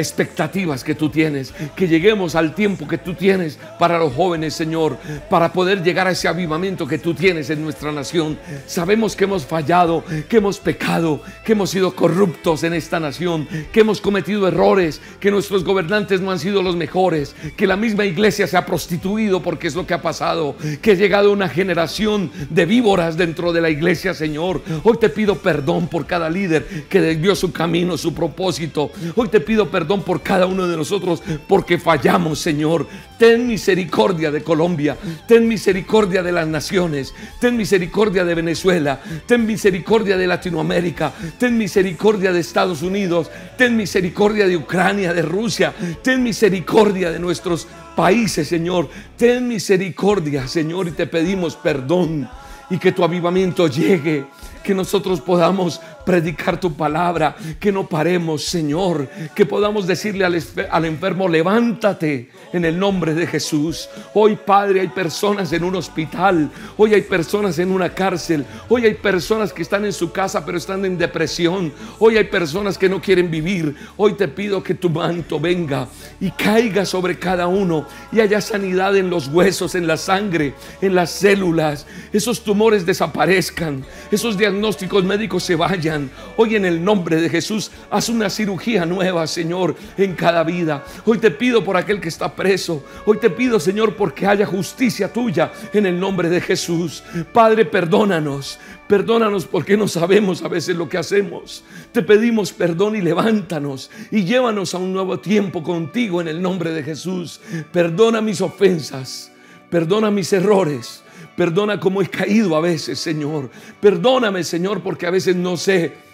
expectativas 0.00 0.82
que 0.82 0.94
tú 0.94 1.08
tienes, 1.08 1.52
que 1.76 1.86
lleguemos 1.86 2.34
al 2.34 2.54
tiempo 2.54 2.88
que 2.88 2.98
tú 2.98 3.14
tienes 3.14 3.58
para 3.78 3.98
los 3.98 4.12
jóvenes, 4.12 4.54
Señor, 4.54 4.98
para 5.28 5.52
poder 5.52 5.82
llegar 5.82 6.06
a 6.06 6.12
ese 6.12 6.28
avivamiento 6.28 6.86
que 6.86 6.98
tú 6.98 7.14
tienes 7.14 7.50
en 7.50 7.62
nuestra 7.62 7.92
nación. 7.92 8.38
Sabemos 8.66 9.14
que 9.14 9.24
hemos 9.24 9.46
fallado, 9.46 10.04
que 10.28 10.38
hemos 10.38 10.58
pecado, 10.58 11.22
que 11.44 11.52
hemos 11.52 11.70
sido 11.70 11.94
corruptos 11.94 12.64
en 12.64 12.74
esta 12.74 12.98
nación, 12.98 13.46
que 13.72 13.80
hemos 13.80 14.00
cometido 14.00 14.48
errores, 14.48 15.00
que 15.20 15.30
nuestros 15.30 15.64
gobernantes 15.64 16.20
no 16.20 16.30
han 16.30 16.38
sido 16.38 16.62
los 16.62 16.76
mejores, 16.76 17.34
que 17.56 17.66
la 17.66 17.76
misma 17.76 18.04
iglesia 18.04 18.46
se 18.46 18.56
ha 18.56 18.66
prostituido 18.66 19.42
porque 19.42 19.68
es 19.68 19.74
lo 19.74 19.86
que 19.86 19.94
ha 19.94 20.02
pasado, 20.02 20.56
que 20.80 20.92
ha 20.92 20.94
llegado 20.94 21.32
una 21.32 21.48
generación 21.48 22.30
de 22.48 22.66
víboras 22.66 23.16
dentro 23.16 23.52
de 23.52 23.60
la 23.60 23.70
iglesia, 23.70 24.14
Señor. 24.14 24.62
Hoy 24.82 24.96
te 24.98 25.08
pido 25.08 25.36
perdón 25.36 25.88
por 25.88 26.06
cada 26.06 26.30
líder 26.30 26.84
que 26.88 27.00
desvió 27.00 27.34
su 27.34 27.52
camino, 27.52 27.98
su 27.98 28.14
propósito. 28.14 28.90
Hoy 29.14 29.28
te 29.28 29.40
pido 29.40 29.70
perdón 29.70 29.89
por 29.98 30.22
cada 30.22 30.46
uno 30.46 30.68
de 30.68 30.76
nosotros 30.76 31.22
porque 31.48 31.78
fallamos, 31.78 32.38
Señor. 32.38 32.86
Ten 33.18 33.46
misericordia 33.46 34.30
de 34.30 34.42
Colombia, 34.42 34.96
ten 35.26 35.46
misericordia 35.46 36.22
de 36.22 36.32
las 36.32 36.46
naciones, 36.46 37.12
ten 37.40 37.56
misericordia 37.56 38.24
de 38.24 38.34
Venezuela, 38.34 39.00
ten 39.26 39.44
misericordia 39.44 40.16
de 40.16 40.26
Latinoamérica, 40.26 41.12
ten 41.38 41.58
misericordia 41.58 42.32
de 42.32 42.40
Estados 42.40 42.82
Unidos, 42.82 43.30
ten 43.58 43.76
misericordia 43.76 44.46
de 44.46 44.56
Ucrania, 44.56 45.12
de 45.12 45.22
Rusia, 45.22 45.74
ten 46.02 46.22
misericordia 46.22 47.10
de 47.10 47.18
nuestros 47.18 47.66
países, 47.96 48.48
Señor. 48.48 48.88
Ten 49.16 49.46
misericordia, 49.48 50.48
Señor, 50.48 50.88
y 50.88 50.92
te 50.92 51.06
pedimos 51.06 51.56
perdón 51.56 52.28
y 52.70 52.78
que 52.78 52.92
tu 52.92 53.02
avivamiento 53.04 53.66
llegue, 53.66 54.26
que 54.62 54.74
nosotros 54.74 55.20
podamos 55.20 55.80
predicar 56.10 56.58
tu 56.58 56.72
palabra, 56.74 57.36
que 57.60 57.70
no 57.70 57.86
paremos, 57.86 58.42
Señor, 58.42 59.08
que 59.32 59.46
podamos 59.46 59.86
decirle 59.86 60.24
al, 60.24 60.84
enfermo, 60.84 61.28
levántate 61.28 62.30
en 62.52 62.64
el 62.64 62.76
nombre 62.76 63.14
de 63.14 63.28
Jesús. 63.28 63.88
Hoy, 64.12 64.34
Padre, 64.34 64.80
hay 64.80 64.88
personas 64.88 65.52
en 65.52 65.62
un 65.62 65.76
hospital, 65.76 66.50
hoy 66.76 66.94
hay 66.94 67.02
personas 67.02 67.60
en 67.60 67.70
una 67.70 67.90
cárcel, 67.90 68.44
hoy 68.68 68.86
hay 68.86 68.94
personas 68.94 69.52
que 69.52 69.62
están 69.62 69.84
en 69.84 69.92
su 69.92 70.10
casa 70.10 70.44
pero 70.44 70.58
están 70.58 70.84
en 70.84 70.98
depresión, 70.98 71.72
hoy 72.00 72.16
hay 72.16 72.24
personas 72.24 72.76
que 72.76 72.88
no 72.88 73.00
quieren 73.00 73.30
vivir. 73.30 73.76
Hoy 73.96 74.14
te 74.14 74.26
pido 74.26 74.64
que 74.64 74.74
tu 74.74 74.90
manto 74.90 75.38
venga 75.38 75.86
y 76.20 76.32
caiga 76.32 76.84
sobre 76.86 77.20
cada 77.20 77.46
uno 77.46 77.86
y 78.10 78.18
haya 78.18 78.40
sanidad 78.40 78.96
en 78.96 79.10
los 79.10 79.28
huesos, 79.28 79.76
en 79.76 79.86
la 79.86 79.96
sangre, 79.96 80.54
en 80.80 80.96
las 80.96 81.12
células, 81.12 81.86
esos 82.12 82.42
tumores 82.42 82.84
desaparezcan, 82.84 83.84
esos 84.10 84.36
diagnósticos 84.36 85.04
médicos 85.04 85.44
se 85.44 85.54
vayan 85.54 85.99
Hoy 86.36 86.56
en 86.56 86.64
el 86.64 86.82
nombre 86.82 87.20
de 87.20 87.28
Jesús, 87.28 87.70
haz 87.90 88.08
una 88.08 88.30
cirugía 88.30 88.86
nueva, 88.86 89.26
Señor, 89.26 89.74
en 89.96 90.14
cada 90.14 90.44
vida. 90.44 90.84
Hoy 91.04 91.18
te 91.18 91.30
pido 91.30 91.64
por 91.64 91.76
aquel 91.76 92.00
que 92.00 92.08
está 92.08 92.34
preso. 92.34 92.84
Hoy 93.04 93.18
te 93.18 93.28
pido, 93.28 93.58
Señor, 93.58 93.96
porque 93.96 94.26
haya 94.26 94.46
justicia 94.46 95.12
tuya 95.12 95.52
en 95.72 95.86
el 95.86 95.98
nombre 95.98 96.28
de 96.28 96.40
Jesús. 96.40 97.02
Padre, 97.32 97.64
perdónanos. 97.64 98.58
Perdónanos 98.88 99.46
porque 99.46 99.76
no 99.76 99.86
sabemos 99.86 100.42
a 100.42 100.48
veces 100.48 100.76
lo 100.76 100.88
que 100.88 100.98
hacemos. 100.98 101.62
Te 101.92 102.02
pedimos 102.02 102.52
perdón 102.52 102.96
y 102.96 103.00
levántanos 103.00 103.88
y 104.10 104.24
llévanos 104.24 104.74
a 104.74 104.78
un 104.78 104.92
nuevo 104.92 105.20
tiempo 105.20 105.62
contigo 105.62 106.20
en 106.20 106.26
el 106.26 106.42
nombre 106.42 106.72
de 106.72 106.82
Jesús. 106.82 107.40
Perdona 107.72 108.20
mis 108.20 108.40
ofensas. 108.40 109.30
Perdona 109.70 110.10
mis 110.10 110.32
errores. 110.32 111.04
Perdona 111.40 111.80
cómo 111.80 112.02
he 112.02 112.06
caído 112.06 112.54
a 112.54 112.60
veces, 112.60 112.98
Señor. 112.98 113.48
Perdóname, 113.80 114.44
Señor, 114.44 114.82
porque 114.82 115.06
a 115.06 115.10
veces 115.10 115.36
no 115.36 115.56
sé 115.56 116.09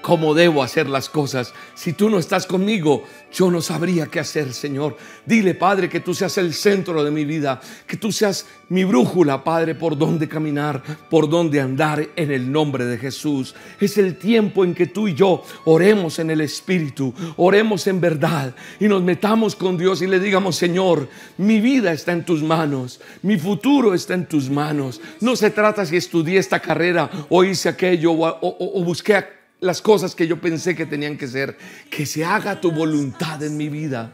cómo 0.00 0.34
debo 0.34 0.62
hacer 0.62 0.88
las 0.88 1.08
cosas. 1.08 1.52
Si 1.74 1.92
tú 1.92 2.08
no 2.10 2.18
estás 2.18 2.46
conmigo, 2.46 3.04
yo 3.32 3.50
no 3.50 3.60
sabría 3.60 4.06
qué 4.06 4.20
hacer, 4.20 4.52
Señor. 4.54 4.96
Dile, 5.26 5.54
Padre, 5.54 5.88
que 5.88 6.00
tú 6.00 6.14
seas 6.14 6.38
el 6.38 6.54
centro 6.54 7.04
de 7.04 7.10
mi 7.10 7.24
vida, 7.24 7.60
que 7.86 7.96
tú 7.96 8.12
seas 8.12 8.46
mi 8.68 8.84
brújula, 8.84 9.42
Padre, 9.44 9.74
por 9.74 9.96
dónde 9.96 10.28
caminar, 10.28 10.82
por 11.10 11.28
dónde 11.28 11.60
andar 11.60 12.08
en 12.16 12.30
el 12.30 12.50
nombre 12.50 12.84
de 12.84 12.98
Jesús. 12.98 13.54
Es 13.80 13.98
el 13.98 14.16
tiempo 14.16 14.64
en 14.64 14.74
que 14.74 14.86
tú 14.86 15.08
y 15.08 15.14
yo 15.14 15.42
oremos 15.64 16.18
en 16.18 16.30
el 16.30 16.40
Espíritu, 16.40 17.12
oremos 17.36 17.86
en 17.86 18.00
verdad 18.00 18.54
y 18.78 18.88
nos 18.88 19.02
metamos 19.02 19.56
con 19.56 19.76
Dios 19.76 20.02
y 20.02 20.06
le 20.06 20.20
digamos, 20.20 20.56
Señor, 20.56 21.08
mi 21.38 21.60
vida 21.60 21.92
está 21.92 22.12
en 22.12 22.24
tus 22.24 22.42
manos, 22.42 23.00
mi 23.22 23.38
futuro 23.38 23.94
está 23.94 24.14
en 24.14 24.26
tus 24.26 24.48
manos. 24.50 25.00
No 25.20 25.36
se 25.36 25.50
trata 25.50 25.84
si 25.84 25.96
estudié 25.96 26.38
esta 26.38 26.60
carrera 26.60 27.10
o 27.28 27.44
hice 27.44 27.68
aquello 27.68 28.12
o, 28.12 28.38
o 28.40 28.84
busqué 28.84 29.37
las 29.60 29.82
cosas 29.82 30.14
que 30.14 30.26
yo 30.26 30.40
pensé 30.40 30.74
que 30.74 30.86
tenían 30.86 31.16
que 31.16 31.26
ser. 31.26 31.56
Que 31.90 32.06
se 32.06 32.24
haga 32.24 32.60
tu 32.60 32.70
voluntad 32.70 33.42
en 33.42 33.56
mi 33.56 33.68
vida. 33.68 34.12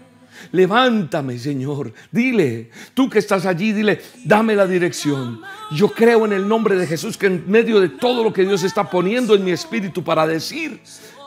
Levántame, 0.52 1.38
Señor. 1.38 1.92
Dile, 2.10 2.70
tú 2.92 3.08
que 3.08 3.18
estás 3.18 3.46
allí, 3.46 3.72
dile, 3.72 4.00
dame 4.24 4.54
la 4.54 4.66
dirección. 4.66 5.40
Yo 5.72 5.88
creo 5.88 6.26
en 6.26 6.32
el 6.32 6.46
nombre 6.46 6.76
de 6.76 6.86
Jesús 6.86 7.16
que 7.16 7.26
en 7.26 7.44
medio 7.46 7.80
de 7.80 7.88
todo 7.88 8.24
lo 8.24 8.32
que 8.32 8.42
Dios 8.42 8.62
está 8.62 8.90
poniendo 8.90 9.34
en 9.34 9.44
mi 9.44 9.52
espíritu 9.52 10.02
para 10.02 10.26
decir, 10.26 10.80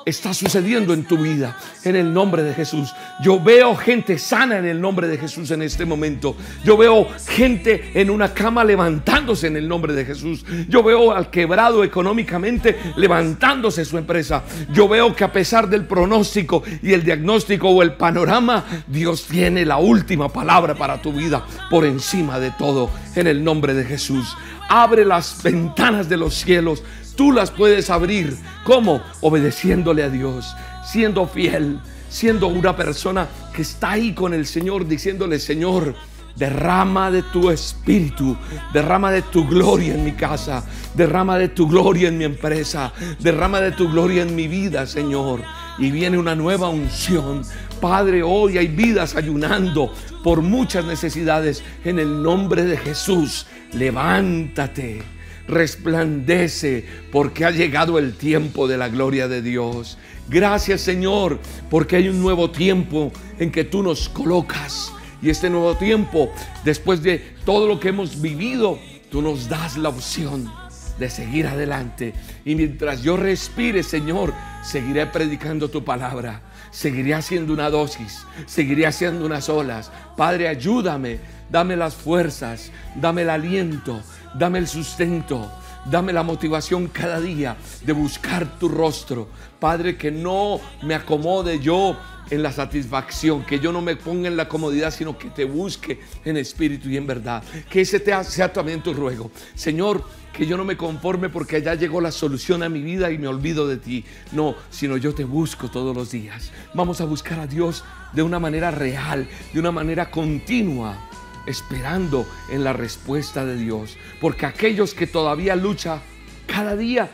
está 0.07 0.33
sucediendo 0.33 0.93
en 0.93 1.03
tu 1.03 1.17
vida. 1.17 1.57
En 1.83 1.95
el 1.95 2.13
nombre 2.13 2.41
de 2.43 2.53
Jesús. 2.53 2.93
Yo 3.21 3.41
veo 3.41 3.75
gente 3.75 4.17
sana 4.17 4.57
en 4.57 4.65
el 4.65 4.79
nombre 4.79 5.07
de 5.07 5.17
Jesús 5.17 5.51
en 5.51 5.61
este 5.61 5.85
momento. 5.85 6.35
Yo 6.63 6.77
veo 6.77 7.07
gente 7.27 7.91
en 7.93 8.09
una 8.09 8.33
cama 8.33 8.63
levantándose 8.63 9.47
en 9.47 9.57
el 9.57 9.67
nombre 9.67 9.93
de 9.93 10.05
Jesús. 10.05 10.45
Yo 10.69 10.81
veo 10.81 11.11
al 11.11 11.29
quebrado 11.29 11.83
económicamente 11.83 12.77
levantándose 12.95 13.83
su 13.83 13.97
empresa. 13.97 14.43
Yo 14.71 14.87
veo 14.87 15.13
que 15.13 15.25
a 15.25 15.31
pesar 15.31 15.67
del 15.67 15.85
pronóstico 15.85 16.63
y 16.81 16.93
el 16.93 17.03
diagnóstico 17.03 17.69
o 17.69 17.81
el 17.81 17.93
panorama, 17.93 18.63
Dios 18.87 19.25
tiene 19.25 19.65
la 19.65 19.77
última 19.77 20.29
palabra 20.29 20.75
para 20.75 21.01
tu 21.01 21.11
vida 21.11 21.45
por 21.69 21.85
encima 21.85 22.39
de 22.39 22.51
todo. 22.51 22.89
En 23.15 23.27
el 23.27 23.43
nombre 23.43 23.73
de 23.73 23.83
Jesús. 23.83 24.35
Abre 24.69 25.05
las 25.05 25.41
ventanas 25.43 26.09
de 26.09 26.17
los 26.17 26.35
cielos 26.35 26.83
Tú 27.17 27.31
las 27.31 27.49
puedes 27.49 27.89
abrir. 27.89 28.37
¿Cómo? 28.63 29.01
Obedeciéndole 29.21 30.03
a 30.03 30.09
Dios, 30.09 30.55
siendo 30.85 31.27
fiel, 31.27 31.79
siendo 32.09 32.47
una 32.47 32.75
persona 32.75 33.27
que 33.53 33.63
está 33.63 33.91
ahí 33.91 34.13
con 34.13 34.35
el 34.35 34.45
Señor, 34.45 34.87
diciéndole, 34.87 35.39
Señor, 35.39 35.95
derrama 36.35 37.09
de 37.09 37.23
tu 37.23 37.49
espíritu, 37.49 38.37
derrama 38.71 39.11
de 39.11 39.23
tu 39.23 39.47
gloria 39.47 39.95
en 39.95 40.05
mi 40.05 40.11
casa, 40.11 40.63
derrama 40.93 41.39
de 41.39 41.49
tu 41.49 41.67
gloria 41.67 42.09
en 42.09 42.19
mi 42.19 42.23
empresa, 42.23 42.93
derrama 43.19 43.61
de 43.61 43.71
tu 43.71 43.89
gloria 43.89 44.21
en 44.21 44.35
mi 44.35 44.47
vida, 44.47 44.85
Señor. 44.85 45.41
Y 45.79 45.89
viene 45.89 46.19
una 46.19 46.35
nueva 46.35 46.69
unción. 46.69 47.41
Padre, 47.81 48.21
hoy 48.21 48.59
hay 48.59 48.67
vidas 48.67 49.15
ayunando 49.15 49.91
por 50.23 50.43
muchas 50.43 50.85
necesidades. 50.85 51.63
En 51.83 51.97
el 51.97 52.21
nombre 52.21 52.63
de 52.63 52.77
Jesús, 52.77 53.47
levántate 53.73 55.16
resplandece 55.47 56.85
porque 57.11 57.45
ha 57.45 57.51
llegado 57.51 57.99
el 57.99 58.13
tiempo 58.13 58.67
de 58.67 58.77
la 58.77 58.89
gloria 58.89 59.27
de 59.27 59.41
Dios. 59.41 59.97
Gracias 60.29 60.81
Señor 60.81 61.39
porque 61.69 61.95
hay 61.95 62.09
un 62.09 62.21
nuevo 62.21 62.51
tiempo 62.51 63.11
en 63.39 63.51
que 63.51 63.63
tú 63.63 63.83
nos 63.83 64.09
colocas. 64.09 64.91
Y 65.21 65.29
este 65.31 65.49
nuevo 65.49 65.75
tiempo, 65.75 66.31
después 66.63 67.01
de 67.01 67.17
todo 67.43 67.67
lo 67.67 67.79
que 67.79 67.89
hemos 67.89 68.21
vivido, 68.21 68.77
tú 69.09 69.21
nos 69.21 69.49
das 69.49 69.75
la 69.77 69.89
opción 69.89 70.51
de 70.99 71.09
seguir 71.09 71.47
adelante. 71.47 72.13
Y 72.45 72.55
mientras 72.55 73.01
yo 73.01 73.17
respire, 73.17 73.83
Señor, 73.83 74.33
seguiré 74.63 75.05
predicando 75.07 75.69
tu 75.69 75.83
palabra. 75.83 76.41
seguiré 76.69 77.15
haciendo 77.15 77.53
una 77.53 77.69
dosis, 77.71 78.25
seguiré 78.45 78.85
haciendo 78.85 79.25
unas 79.25 79.49
olas. 79.49 79.91
Padre, 80.15 80.47
ayúdame, 80.47 81.19
dame 81.49 81.75
las 81.75 81.95
fuerzas, 81.95 82.71
dame 82.95 83.23
el 83.23 83.29
aliento, 83.31 84.01
dame 84.33 84.59
el 84.59 84.67
sustento. 84.67 85.49
Dame 85.89 86.11
la 86.11 86.21
motivación 86.21 86.87
cada 86.87 87.21
día 87.21 87.55
de 87.85 87.93
buscar 87.93 88.59
tu 88.59 88.67
rostro. 88.67 89.29
Padre, 89.57 89.95
que 89.95 90.11
no 90.11 90.59
me 90.83 90.95
acomode 90.95 91.59
yo 91.59 91.97
en 92.29 92.43
la 92.43 92.51
satisfacción, 92.51 93.45
que 93.45 93.59
yo 93.59 93.71
no 93.71 93.81
me 93.81 93.95
ponga 93.95 94.27
en 94.27 94.35
la 94.35 94.49
comodidad, 94.49 94.91
sino 94.91 95.17
que 95.17 95.29
te 95.29 95.45
busque 95.45 96.01
en 96.25 96.35
espíritu 96.35 96.89
y 96.89 96.97
en 96.97 97.07
verdad. 97.07 97.41
Que 97.69 97.81
ese 97.81 98.03
sea 98.25 98.51
también 98.51 98.83
tu 98.83 98.93
ruego. 98.93 99.31
Señor, 99.55 100.03
que 100.33 100.45
yo 100.45 100.57
no 100.57 100.65
me 100.65 100.77
conforme 100.77 101.29
porque 101.29 101.55
allá 101.55 101.73
llegó 101.75 102.01
la 102.01 102.11
solución 102.11 102.63
a 102.63 102.69
mi 102.69 102.81
vida 102.81 103.09
y 103.09 103.17
me 103.17 103.27
olvido 103.27 103.67
de 103.67 103.77
ti. 103.77 104.03
No, 104.33 104.55
sino 104.69 104.97
yo 104.97 105.15
te 105.15 105.23
busco 105.23 105.69
todos 105.69 105.95
los 105.95 106.11
días. 106.11 106.51
Vamos 106.73 107.01
a 107.01 107.05
buscar 107.05 107.39
a 107.39 107.47
Dios 107.47 107.83
de 108.13 108.23
una 108.23 108.39
manera 108.39 108.71
real, 108.71 109.27
de 109.53 109.59
una 109.59 109.71
manera 109.71 110.11
continua 110.11 111.09
esperando 111.47 112.27
en 112.49 112.63
la 112.63 112.73
respuesta 112.73 113.45
de 113.45 113.55
Dios. 113.55 113.97
Porque 114.21 114.45
aquellos 114.45 114.93
que 114.93 115.07
todavía 115.07 115.55
luchan 115.55 116.01
cada 116.45 116.75
día 116.75 117.09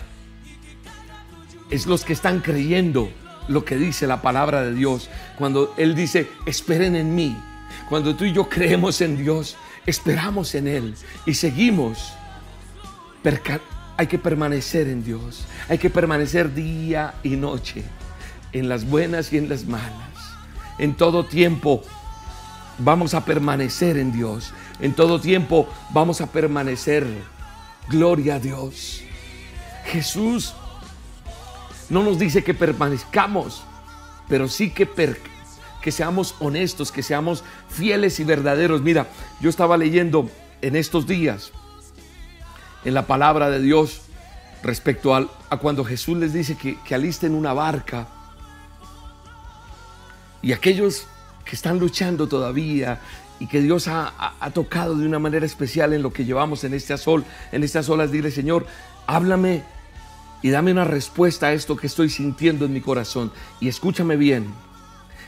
es 1.69 1.87
los 1.87 2.03
que 2.03 2.13
están 2.13 2.41
creyendo 2.41 3.09
lo 3.47 3.65
que 3.65 3.77
dice 3.77 4.07
la 4.07 4.21
palabra 4.21 4.61
de 4.63 4.73
Dios. 4.73 5.09
Cuando 5.37 5.73
Él 5.77 5.95
dice, 5.95 6.29
esperen 6.45 6.95
en 6.95 7.15
mí. 7.15 7.37
Cuando 7.89 8.15
tú 8.15 8.25
y 8.25 8.33
yo 8.33 8.49
creemos 8.49 9.01
en 9.01 9.17
Dios, 9.17 9.55
esperamos 9.85 10.55
en 10.55 10.67
Él 10.67 10.95
y 11.25 11.33
seguimos. 11.33 12.13
Hay 13.97 14.07
que 14.07 14.17
permanecer 14.17 14.87
en 14.87 15.03
Dios. 15.03 15.45
Hay 15.69 15.77
que 15.77 15.89
permanecer 15.89 16.53
día 16.53 17.15
y 17.23 17.29
noche. 17.31 17.83
En 18.51 18.69
las 18.69 18.85
buenas 18.85 19.33
y 19.33 19.37
en 19.37 19.49
las 19.49 19.65
malas. 19.65 19.91
En 20.77 20.95
todo 20.95 21.25
tiempo 21.25 21.83
vamos 22.77 23.13
a 23.13 23.25
permanecer 23.25 23.97
en 23.97 24.11
Dios. 24.11 24.53
En 24.79 24.93
todo 24.93 25.19
tiempo 25.19 25.67
vamos 25.91 26.21
a 26.21 26.27
permanecer. 26.27 27.05
Gloria 27.89 28.35
a 28.35 28.39
Dios. 28.39 29.01
Jesús 29.85 30.53
no 31.89 32.03
nos 32.03 32.17
dice 32.17 32.43
que 32.43 32.53
permanezcamos, 32.53 33.63
pero 34.27 34.47
sí 34.47 34.69
que, 34.69 34.89
que 35.81 35.91
seamos 35.91 36.35
honestos, 36.39 36.91
que 36.91 37.03
seamos 37.03 37.43
fieles 37.69 38.19
y 38.19 38.23
verdaderos. 38.23 38.81
Mira, 38.81 39.07
yo 39.41 39.49
estaba 39.49 39.77
leyendo 39.77 40.29
en 40.61 40.75
estos 40.75 41.05
días 41.05 41.51
en 42.85 42.93
la 42.93 43.05
palabra 43.05 43.49
de 43.49 43.61
Dios 43.61 44.01
respecto 44.63 45.15
a, 45.15 45.27
cuando 45.61 45.83
Jesús 45.83 46.17
les 46.17 46.33
dice 46.33 46.55
que, 46.55 46.79
que 46.81 46.95
alisten 46.95 47.35
una 47.35 47.53
barca 47.53 48.07
y 50.41 50.51
aquellos 50.51 51.07
que 51.45 51.55
están 51.55 51.79
luchando 51.79 52.27
todavía 52.27 52.99
y 53.39 53.47
que 53.47 53.61
Dios 53.61 53.87
ha, 53.87 54.31
tocado 54.53 54.95
de 54.95 55.05
una 55.05 55.19
manera 55.19 55.45
especial 55.45 55.93
en 55.93 56.01
lo 56.01 56.13
que 56.13 56.25
llevamos 56.25 56.63
en 56.63 56.73
este 56.73 56.97
sol, 56.97 57.25
en 57.51 57.63
estas 57.63 57.89
olas, 57.89 58.11
dile 58.11 58.31
Señor, 58.31 58.65
háblame 59.07 59.63
y 60.41 60.49
dame 60.49 60.71
una 60.71 60.85
respuesta 60.85 61.47
a 61.47 61.53
esto 61.53 61.75
que 61.75 61.87
estoy 61.87 62.09
sintiendo 62.09 62.65
en 62.65 62.73
mi 62.73 62.81
corazón. 62.81 63.31
Y 63.59 63.67
escúchame 63.67 64.15
bien, 64.15 64.47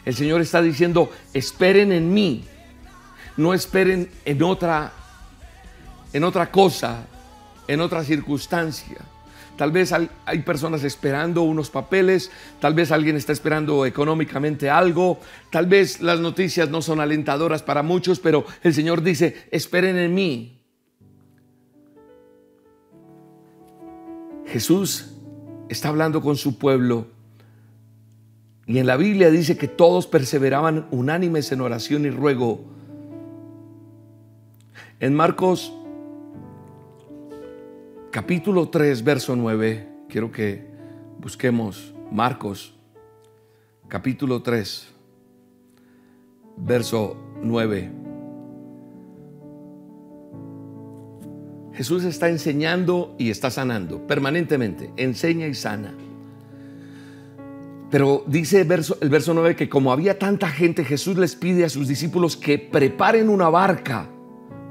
el 0.05 0.15
Señor 0.15 0.41
está 0.41 0.61
diciendo, 0.61 1.11
esperen 1.33 1.91
en 1.91 2.13
mí, 2.13 2.45
no 3.37 3.53
esperen 3.53 4.09
en 4.23 4.43
otra, 4.43 4.93
en 6.13 6.23
otra 6.23 6.51
cosa, 6.51 7.05
en 7.67 7.81
otra 7.81 8.03
circunstancia. 8.03 8.97
Tal 9.57 9.71
vez 9.71 9.93
hay 9.93 10.39
personas 10.39 10.83
esperando 10.83 11.43
unos 11.43 11.69
papeles, 11.69 12.29
tal 12.59 12.73
vez 12.73 12.91
alguien 12.91 13.15
está 13.15 13.31
esperando 13.31 13.85
económicamente 13.85 14.69
algo, 14.69 15.19
tal 15.49 15.65
vez 15.65 16.01
las 16.01 16.19
noticias 16.19 16.69
no 16.69 16.81
son 16.81 16.99
alentadoras 16.99 17.63
para 17.63 17.81
muchos, 17.81 18.19
pero 18.19 18.45
el 18.63 18.73
Señor 18.73 19.01
dice, 19.01 19.47
esperen 19.51 19.97
en 19.97 20.13
mí. 20.13 20.61
Jesús 24.47 25.11
está 25.69 25.89
hablando 25.89 26.21
con 26.21 26.35
su 26.35 26.57
pueblo 26.57 27.07
y 28.67 28.79
en 28.79 28.87
la 28.87 28.97
Biblia 28.97 29.29
dice 29.29 29.57
que 29.57 29.67
todos 29.67 30.07
perseveraban 30.07 30.87
unánimes 30.91 31.51
en 31.51 31.61
oración 31.61 32.05
y 32.05 32.09
ruego. 32.09 32.61
En 34.99 35.13
Marcos 35.13 35.73
capítulo 38.15 38.69
3, 38.69 39.03
verso 39.03 39.35
9. 39.35 39.89
Quiero 40.07 40.31
que 40.31 40.65
busquemos 41.19 41.93
Marcos, 42.13 42.73
capítulo 43.89 44.41
3, 44.41 44.87
verso 46.55 47.17
9. 47.41 47.91
Jesús 51.73 52.05
está 52.05 52.29
enseñando 52.29 53.17
y 53.19 53.31
está 53.31 53.51
sanando 53.51 54.07
permanentemente, 54.07 54.93
enseña 54.95 55.47
y 55.47 55.53
sana. 55.53 55.93
Pero 57.91 58.23
dice 58.27 58.61
el 58.61 58.67
verso, 58.69 58.97
el 59.01 59.09
verso 59.09 59.33
9 59.33 59.57
que 59.57 59.67
como 59.67 59.91
había 59.91 60.17
tanta 60.17 60.47
gente, 60.47 60.85
Jesús 60.85 61.17
les 61.17 61.35
pide 61.35 61.65
a 61.65 61.69
sus 61.69 61.89
discípulos 61.89 62.37
que 62.37 62.59
preparen 62.59 63.27
una 63.27 63.49
barca 63.49 64.07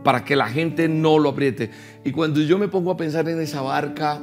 para 0.04 0.24
que 0.24 0.36
la 0.36 0.46
gente 0.48 0.88
no 0.88 1.18
lo 1.18 1.30
apriete. 1.30 1.70
Y 2.04 2.12
cuando 2.12 2.40
yo 2.40 2.58
me 2.58 2.68
pongo 2.68 2.92
a 2.92 2.96
pensar 2.96 3.28
en 3.28 3.40
esa 3.40 3.62
barca, 3.62 4.22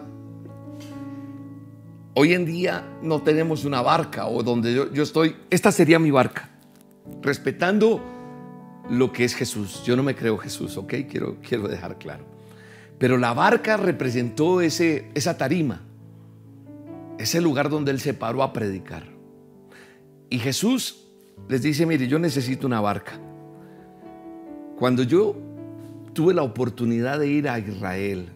hoy 2.13 2.33
en 2.33 2.45
día 2.45 2.85
no 3.01 3.21
tenemos 3.21 3.65
una 3.65 3.81
barca 3.81 4.27
o 4.27 4.43
donde 4.43 4.73
yo, 4.73 4.93
yo 4.93 5.03
estoy, 5.03 5.35
esta 5.49 5.71
sería 5.71 5.99
mi 5.99 6.11
barca, 6.11 6.49
respetando 7.21 8.01
lo 8.89 9.11
que 9.11 9.25
es 9.25 9.35
Jesús. 9.35 9.83
Yo 9.83 9.95
no 9.97 10.03
me 10.03 10.15
creo 10.15 10.37
Jesús, 10.37 10.77
¿ok? 10.77 10.93
Quiero, 11.09 11.37
quiero 11.41 11.67
dejar 11.67 11.97
claro. 11.97 12.23
Pero 12.97 13.17
la 13.17 13.33
barca 13.33 13.77
representó 13.77 14.61
ese, 14.61 15.09
esa 15.15 15.35
tarima, 15.35 15.81
ese 17.17 17.41
lugar 17.41 17.69
donde 17.69 17.91
Él 17.91 17.99
se 17.99 18.13
paró 18.13 18.43
a 18.43 18.53
predicar. 18.53 19.05
Y 20.29 20.37
Jesús 20.37 21.07
les 21.49 21.63
dice, 21.63 21.85
mire, 21.87 22.07
yo 22.07 22.19
necesito 22.19 22.67
una 22.67 22.79
barca. 22.79 23.13
Cuando 24.77 25.03
yo 25.03 25.35
tuve 26.13 26.33
la 26.33 26.43
oportunidad 26.43 27.19
de 27.19 27.27
ir 27.27 27.49
a 27.49 27.59
Israel, 27.59 28.29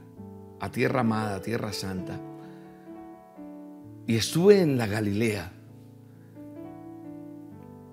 a 0.59 0.71
Tierra 0.71 1.01
Amada, 1.01 1.35
a 1.35 1.41
Tierra 1.41 1.73
Santa, 1.73 2.19
y 4.07 4.15
estuve 4.15 4.61
en 4.61 4.77
la 4.77 4.87
Galilea. 4.87 5.51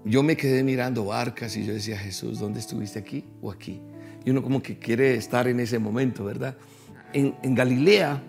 Yo 0.05 0.23
me 0.23 0.37
quedé 0.37 0.63
mirando 0.63 1.07
barcas 1.07 1.57
y 1.57 1.65
yo 1.65 1.73
decía, 1.73 1.97
Jesús, 1.97 2.39
¿dónde 2.39 2.61
estuviste 2.61 2.99
aquí 2.99 3.25
o 3.41 3.51
aquí? 3.51 3.81
Y 4.25 4.31
uno 4.31 4.43
como 4.43 4.63
que 4.63 4.79
quiere 4.79 5.15
estar 5.15 5.49
en 5.49 5.61
ese 5.61 5.79
momento, 5.79 6.25
¿verdad? 6.25 6.57
En, 7.13 7.35
en 7.43 7.55
Galilea 7.55 8.23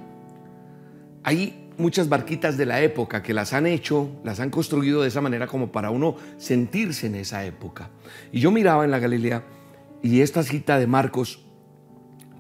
hay 1.24 1.72
muchas 1.78 2.10
barquitas 2.10 2.58
de 2.58 2.66
la 2.66 2.82
época 2.82 3.24
que 3.24 3.34
las 3.34 3.54
han 3.54 3.66
hecho, 3.66 4.10
las 4.24 4.40
han 4.40 4.50
construido 4.50 5.02
de 5.02 5.08
esa 5.08 5.22
manera 5.22 5.48
como 5.48 5.72
para 5.72 5.90
uno 5.90 6.16
sentirse 6.38 7.08
en 7.08 7.16
esa 7.16 7.46
época. 7.46 7.90
Y 8.32 8.40
yo 8.40 8.52
miraba 8.52 8.86
en 8.86 8.92
la 8.92 9.00
Galilea 9.00 9.44
y 10.04 10.22
esta 10.22 10.44
cita 10.44 10.78
de 10.78 10.86
Marcos 10.86 11.43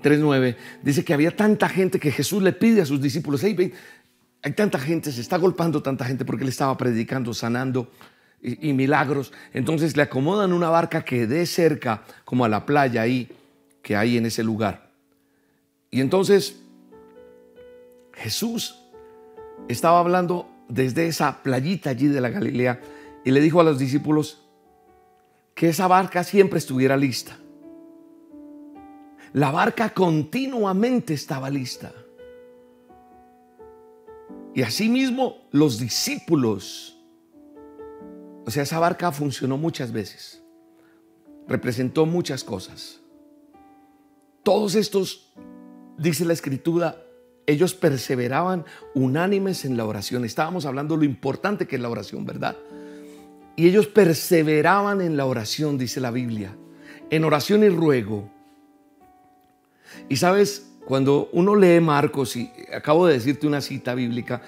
3.9 0.03 0.55
dice 0.83 1.03
que 1.03 1.13
había 1.13 1.35
tanta 1.35 1.69
gente 1.69 1.99
que 1.99 2.11
Jesús 2.11 2.43
le 2.43 2.53
pide 2.53 2.81
a 2.81 2.85
sus 2.85 3.01
discípulos, 3.01 3.43
hey, 3.43 3.73
hay 4.41 4.51
tanta 4.51 4.77
gente, 4.77 5.11
se 5.11 5.21
está 5.21 5.37
golpando 5.37 5.81
tanta 5.81 6.05
gente 6.05 6.25
porque 6.25 6.43
él 6.43 6.49
estaba 6.49 6.77
predicando, 6.77 7.33
sanando 7.33 7.89
y, 8.41 8.69
y, 8.69 8.73
milagros. 8.73 9.31
Entonces 9.53 9.95
le 9.95 10.03
acomodan 10.03 10.51
una 10.51 10.69
barca 10.69 11.05
que 11.05 11.25
dé 11.25 11.45
cerca, 11.45 12.03
como 12.25 12.43
a 12.43 12.49
la 12.49 12.65
playa 12.65 13.01
ahí, 13.01 13.29
que 13.81 13.95
hay 13.95 14.17
en 14.17 14.25
ese 14.25 14.43
lugar. 14.43 14.91
Y 15.89 16.01
entonces 16.01 16.59
Jesús 18.13 18.79
estaba 19.67 19.99
hablando 19.99 20.49
desde 20.67 21.07
esa 21.07 21.41
playita 21.43 21.91
allí 21.91 22.07
de 22.07 22.21
la 22.21 22.29
Galilea 22.29 22.81
y 23.23 23.31
le 23.31 23.39
dijo 23.41 23.61
a 23.61 23.63
los 23.63 23.79
discípulos 23.79 24.41
que 25.55 25.69
esa 25.69 25.87
barca 25.87 26.23
siempre 26.23 26.59
estuviera 26.59 26.97
lista. 26.97 27.37
La 29.33 29.49
barca 29.49 29.89
continuamente 29.89 31.15
estaba 31.15 31.49
lista. 31.49 31.91
Y 34.53 34.61
asimismo 34.61 35.47
los 35.51 35.79
discípulos, 35.79 36.99
o 38.45 38.51
sea, 38.51 38.61
esa 38.61 38.77
barca 38.77 39.11
funcionó 39.11 39.57
muchas 39.57 39.91
veces, 39.91 40.43
representó 41.47 42.05
muchas 42.05 42.43
cosas. 42.43 43.01
Todos 44.43 44.75
estos, 44.75 45.33
dice 45.97 46.25
la 46.25 46.33
escritura, 46.33 47.03
ellos 47.47 47.73
perseveraban 47.73 48.65
unánimes 48.93 49.65
en 49.65 49.77
la 49.77 49.85
oración. 49.85 50.25
Estábamos 50.25 50.67
hablando 50.67 50.95
lo 50.95 51.05
importante 51.05 51.65
que 51.65 51.77
es 51.77 51.81
la 51.81 51.89
oración, 51.89 52.23
¿verdad? 52.23 52.55
Y 53.55 53.67
ellos 53.67 53.87
perseveraban 53.87 55.01
en 55.01 55.17
la 55.17 55.25
oración, 55.25 55.79
dice 55.79 55.99
la 55.99 56.11
Biblia, 56.11 56.55
en 57.09 57.23
oración 57.23 57.63
y 57.63 57.69
ruego 57.69 58.29
y 60.09 60.15
sabes, 60.17 60.71
cuando 60.85 61.29
uno 61.31 61.55
lee 61.55 61.79
Marcos, 61.79 62.35
y 62.35 62.51
acabo 62.75 63.07
de 63.07 63.13
decirte 63.13 63.47
una 63.47 63.61
cita 63.61 63.95
bíblica, 63.95 64.41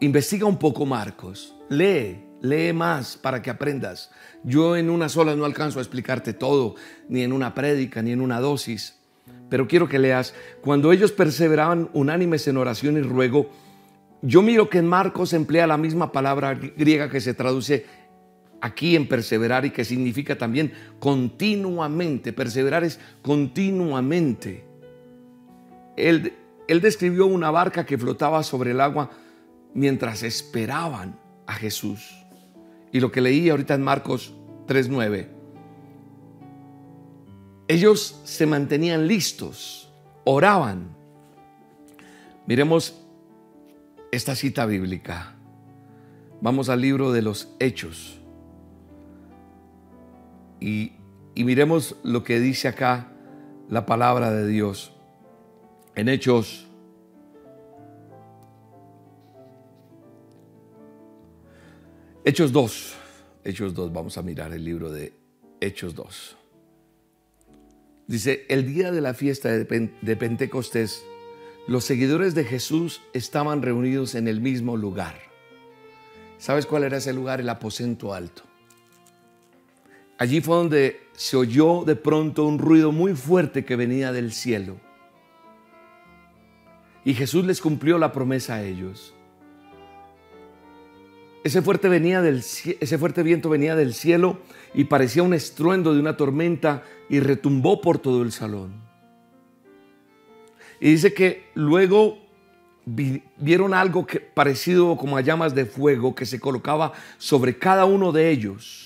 investiga 0.00 0.46
un 0.46 0.58
poco 0.58 0.86
Marcos, 0.86 1.56
lee, 1.68 2.24
lee 2.40 2.72
más 2.72 3.16
para 3.16 3.42
que 3.42 3.50
aprendas. 3.50 4.10
Yo 4.44 4.76
en 4.76 4.90
una 4.90 5.08
sola 5.08 5.34
no 5.34 5.44
alcanzo 5.44 5.78
a 5.78 5.82
explicarte 5.82 6.32
todo, 6.32 6.76
ni 7.08 7.22
en 7.22 7.32
una 7.32 7.54
prédica, 7.54 8.02
ni 8.02 8.12
en 8.12 8.20
una 8.20 8.40
dosis. 8.40 8.96
Pero 9.48 9.66
quiero 9.66 9.88
que 9.88 9.98
leas, 9.98 10.34
cuando 10.60 10.92
ellos 10.92 11.12
perseveraban 11.12 11.90
unánimes 11.92 12.46
en 12.48 12.56
oración 12.56 12.96
y 12.96 13.02
ruego, 13.02 13.50
yo 14.22 14.42
miro 14.42 14.68
que 14.68 14.78
en 14.78 14.86
Marcos 14.86 15.32
emplea 15.32 15.66
la 15.66 15.76
misma 15.76 16.10
palabra 16.10 16.54
griega 16.54 17.10
que 17.10 17.20
se 17.20 17.34
traduce 17.34 17.86
aquí 18.66 18.96
en 18.96 19.08
perseverar 19.08 19.64
y 19.64 19.70
que 19.70 19.84
significa 19.84 20.36
también 20.36 20.72
continuamente. 20.98 22.32
Perseverar 22.32 22.84
es 22.84 22.98
continuamente. 23.22 24.64
Él, 25.96 26.34
él 26.68 26.80
describió 26.80 27.26
una 27.26 27.50
barca 27.50 27.86
que 27.86 27.96
flotaba 27.96 28.42
sobre 28.42 28.72
el 28.72 28.80
agua 28.80 29.10
mientras 29.72 30.22
esperaban 30.22 31.18
a 31.46 31.54
Jesús. 31.54 32.14
Y 32.92 33.00
lo 33.00 33.10
que 33.10 33.20
leí 33.20 33.48
ahorita 33.48 33.74
en 33.74 33.82
Marcos 33.82 34.34
3.9, 34.66 35.28
ellos 37.68 38.20
se 38.24 38.46
mantenían 38.46 39.06
listos, 39.06 39.92
oraban. 40.24 40.94
Miremos 42.46 43.02
esta 44.12 44.36
cita 44.36 44.66
bíblica. 44.66 45.34
Vamos 46.40 46.68
al 46.68 46.80
libro 46.80 47.12
de 47.12 47.22
los 47.22 47.48
Hechos. 47.58 48.20
Y, 50.60 50.92
miremos 51.36 51.96
lo 52.02 52.24
que 52.24 52.40
dice 52.40 52.68
acá 52.68 53.12
la 53.68 53.86
palabra 53.86 54.30
de 54.30 54.46
Dios. 54.46 54.92
En 55.94 56.08
Hechos 56.08 56.66
Hechos 62.24 62.50
2, 62.50 62.94
Hechos 63.44 63.72
2, 63.74 63.92
vamos 63.92 64.18
a 64.18 64.22
mirar 64.22 64.52
el 64.52 64.64
libro 64.64 64.90
de 64.90 65.12
Hechos 65.60 65.94
2. 65.94 66.36
Dice, 68.08 68.44
el 68.48 68.66
día 68.66 68.90
de 68.90 69.00
la 69.00 69.14
fiesta 69.14 69.48
de 69.50 70.16
Pentecostés, 70.16 71.04
los 71.68 71.84
seguidores 71.84 72.34
de 72.34 72.44
Jesús 72.44 73.00
estaban 73.12 73.62
reunidos 73.62 74.16
en 74.16 74.26
el 74.26 74.40
mismo 74.40 74.76
lugar. 74.76 75.16
¿Sabes 76.38 76.66
cuál 76.66 76.82
era 76.82 76.98
ese 76.98 77.12
lugar? 77.12 77.40
El 77.40 77.48
aposento 77.48 78.12
alto. 78.12 78.42
Allí 80.18 80.40
fue 80.40 80.56
donde 80.56 81.08
se 81.12 81.36
oyó 81.36 81.84
de 81.84 81.96
pronto 81.96 82.44
un 82.44 82.58
ruido 82.58 82.92
muy 82.92 83.14
fuerte 83.14 83.64
que 83.64 83.76
venía 83.76 84.12
del 84.12 84.32
cielo. 84.32 84.76
Y 87.04 87.14
Jesús 87.14 87.44
les 87.44 87.60
cumplió 87.60 87.98
la 87.98 88.12
promesa 88.12 88.56
a 88.56 88.62
ellos. 88.62 89.14
Ese 91.44 91.62
fuerte, 91.62 91.88
venía 91.88 92.22
del, 92.22 92.38
ese 92.38 92.98
fuerte 92.98 93.22
viento 93.22 93.48
venía 93.48 93.76
del 93.76 93.94
cielo 93.94 94.40
y 94.74 94.84
parecía 94.84 95.22
un 95.22 95.32
estruendo 95.32 95.94
de 95.94 96.00
una 96.00 96.16
tormenta 96.16 96.82
y 97.08 97.20
retumbó 97.20 97.80
por 97.80 97.98
todo 97.98 98.22
el 98.22 98.32
salón. 98.32 98.74
Y 100.80 100.90
dice 100.90 101.14
que 101.14 101.50
luego 101.54 102.18
vieron 102.84 103.74
algo 103.74 104.06
que, 104.06 104.20
parecido 104.20 104.96
como 104.96 105.16
a 105.16 105.20
llamas 105.20 105.54
de 105.54 105.66
fuego 105.66 106.14
que 106.14 106.26
se 106.26 106.40
colocaba 106.40 106.92
sobre 107.18 107.56
cada 107.56 107.84
uno 107.84 108.12
de 108.12 108.30
ellos. 108.30 108.85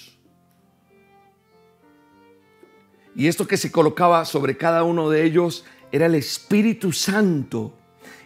Y 3.14 3.26
esto 3.26 3.46
que 3.46 3.56
se 3.56 3.72
colocaba 3.72 4.24
sobre 4.24 4.56
cada 4.56 4.84
uno 4.84 5.10
de 5.10 5.24
ellos 5.24 5.64
era 5.92 6.06
el 6.06 6.14
Espíritu 6.14 6.92
Santo. 6.92 7.74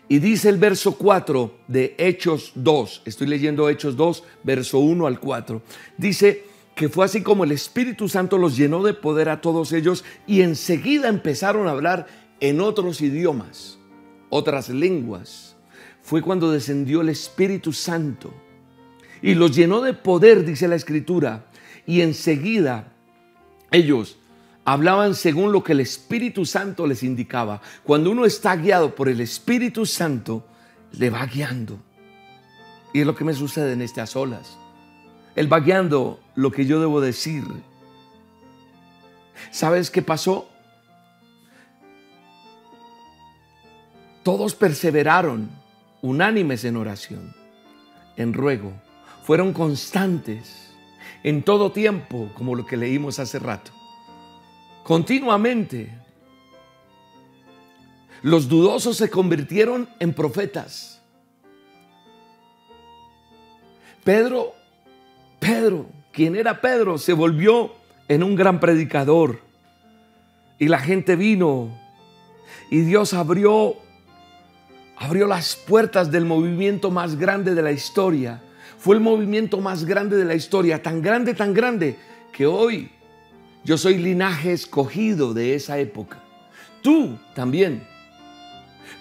Y 0.08 0.18
dice 0.18 0.50
el 0.50 0.58
verso 0.58 0.96
4 0.96 1.60
de 1.68 1.94
Hechos 1.96 2.52
2, 2.56 3.02
estoy 3.06 3.26
leyendo 3.26 3.68
Hechos 3.70 3.96
2, 3.96 4.22
verso 4.42 4.78
1 4.78 5.06
al 5.06 5.18
4, 5.18 5.62
dice 5.96 6.44
que 6.74 6.88
fue 6.90 7.06
así 7.06 7.22
como 7.22 7.44
el 7.44 7.52
Espíritu 7.52 8.08
Santo 8.08 8.36
los 8.36 8.56
llenó 8.56 8.82
de 8.82 8.94
poder 8.94 9.28
a 9.28 9.40
todos 9.40 9.72
ellos 9.72 10.04
y 10.26 10.42
enseguida 10.42 11.08
empezaron 11.08 11.68
a 11.68 11.70
hablar 11.70 12.06
en 12.40 12.60
otros 12.60 13.00
idiomas, 13.00 13.78
otras 14.28 14.68
lenguas. 14.68 15.56
Fue 16.02 16.20
cuando 16.20 16.52
descendió 16.52 17.00
el 17.00 17.08
Espíritu 17.08 17.72
Santo 17.72 18.34
y 19.22 19.34
los 19.34 19.56
llenó 19.56 19.80
de 19.80 19.94
poder, 19.94 20.44
dice 20.44 20.68
la 20.68 20.74
Escritura, 20.74 21.46
y 21.86 22.02
enseguida 22.02 22.92
ellos 23.70 24.18
hablaban 24.64 25.14
según 25.14 25.52
lo 25.52 25.62
que 25.62 25.72
el 25.72 25.80
Espíritu 25.80 26.46
Santo 26.46 26.86
les 26.86 27.02
indicaba. 27.02 27.60
Cuando 27.84 28.10
uno 28.10 28.24
está 28.24 28.56
guiado 28.56 28.94
por 28.94 29.08
el 29.08 29.20
Espíritu 29.20 29.86
Santo, 29.86 30.46
le 30.92 31.10
va 31.10 31.26
guiando. 31.26 31.78
Y 32.92 33.00
es 33.00 33.06
lo 33.06 33.14
que 33.14 33.24
me 33.24 33.34
sucede 33.34 33.72
en 33.72 33.82
estas 33.82 34.16
olas. 34.16 34.56
Él 35.36 35.52
va 35.52 35.60
guiando 35.60 36.20
lo 36.34 36.50
que 36.50 36.64
yo 36.64 36.80
debo 36.80 37.00
decir. 37.00 37.44
¿Sabes 39.50 39.90
qué 39.90 40.00
pasó? 40.00 40.48
Todos 44.22 44.54
perseveraron 44.54 45.50
unánimes 46.00 46.64
en 46.64 46.76
oración, 46.76 47.34
en 48.16 48.32
ruego. 48.32 48.72
Fueron 49.24 49.52
constantes 49.52 50.70
en 51.22 51.42
todo 51.42 51.72
tiempo, 51.72 52.30
como 52.34 52.54
lo 52.54 52.64
que 52.64 52.76
leímos 52.76 53.18
hace 53.18 53.38
rato 53.38 53.72
continuamente. 54.84 55.90
Los 58.22 58.48
dudosos 58.48 58.96
se 58.96 59.10
convirtieron 59.10 59.88
en 59.98 60.14
profetas. 60.14 61.02
Pedro, 64.04 64.54
Pedro, 65.40 65.86
quien 66.12 66.36
era 66.36 66.60
Pedro, 66.60 66.96
se 66.96 67.12
volvió 67.12 67.72
en 68.06 68.22
un 68.22 68.36
gran 68.36 68.60
predicador. 68.60 69.40
Y 70.58 70.68
la 70.68 70.78
gente 70.78 71.16
vino 71.16 71.76
y 72.70 72.80
Dios 72.80 73.12
abrió 73.12 73.76
abrió 74.96 75.26
las 75.26 75.56
puertas 75.56 76.10
del 76.10 76.24
movimiento 76.24 76.90
más 76.90 77.16
grande 77.16 77.54
de 77.54 77.62
la 77.62 77.72
historia. 77.72 78.40
Fue 78.78 78.94
el 78.94 79.00
movimiento 79.00 79.60
más 79.60 79.84
grande 79.84 80.16
de 80.16 80.24
la 80.24 80.34
historia, 80.34 80.82
tan 80.82 81.02
grande, 81.02 81.34
tan 81.34 81.52
grande, 81.52 81.96
que 82.32 82.46
hoy 82.46 82.90
yo 83.64 83.78
soy 83.78 83.96
linaje 83.96 84.52
escogido 84.52 85.32
de 85.32 85.54
esa 85.54 85.78
época. 85.78 86.22
Tú 86.82 87.18
también. 87.34 87.86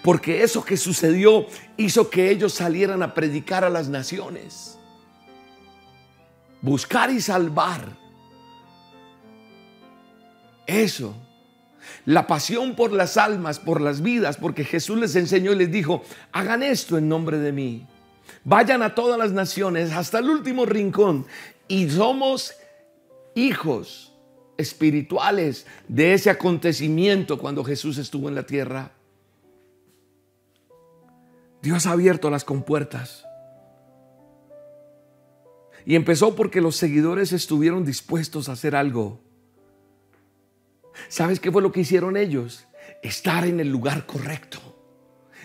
Porque 0.02 0.42
eso 0.42 0.64
que 0.64 0.78
sucedió 0.78 1.46
hizo 1.76 2.08
que 2.08 2.30
ellos 2.30 2.54
salieran 2.54 3.02
a 3.02 3.12
predicar 3.12 3.62
a 3.64 3.70
las 3.70 3.88
naciones. 3.88 4.78
Buscar 6.62 7.10
y 7.10 7.20
salvar. 7.20 7.94
Eso. 10.66 11.14
La 12.06 12.26
pasión 12.26 12.74
por 12.74 12.90
las 12.92 13.18
almas, 13.18 13.58
por 13.58 13.82
las 13.82 14.00
vidas, 14.00 14.38
porque 14.38 14.64
Jesús 14.64 14.98
les 14.98 15.14
enseñó 15.14 15.52
y 15.52 15.56
les 15.56 15.70
dijo, 15.70 16.02
hagan 16.32 16.62
esto 16.62 16.96
en 16.96 17.08
nombre 17.08 17.38
de 17.38 17.52
mí. 17.52 17.86
Vayan 18.44 18.82
a 18.82 18.94
todas 18.94 19.18
las 19.18 19.32
naciones, 19.32 19.92
hasta 19.92 20.20
el 20.20 20.30
último 20.30 20.64
rincón. 20.64 21.26
Y 21.68 21.90
somos 21.90 22.54
hijos 23.34 24.13
espirituales 24.56 25.66
de 25.88 26.14
ese 26.14 26.30
acontecimiento 26.30 27.38
cuando 27.38 27.64
Jesús 27.64 27.98
estuvo 27.98 28.28
en 28.28 28.34
la 28.34 28.44
tierra. 28.44 28.92
Dios 31.62 31.86
ha 31.86 31.92
abierto 31.92 32.30
las 32.30 32.44
compuertas. 32.44 33.24
Y 35.86 35.96
empezó 35.96 36.34
porque 36.34 36.60
los 36.60 36.76
seguidores 36.76 37.32
estuvieron 37.32 37.84
dispuestos 37.84 38.48
a 38.48 38.52
hacer 38.52 38.74
algo. 38.74 39.20
¿Sabes 41.08 41.40
qué 41.40 41.50
fue 41.50 41.62
lo 41.62 41.72
que 41.72 41.80
hicieron 41.80 42.16
ellos? 42.16 42.66
Estar 43.02 43.46
en 43.46 43.60
el 43.60 43.68
lugar 43.68 44.06
correcto. 44.06 44.58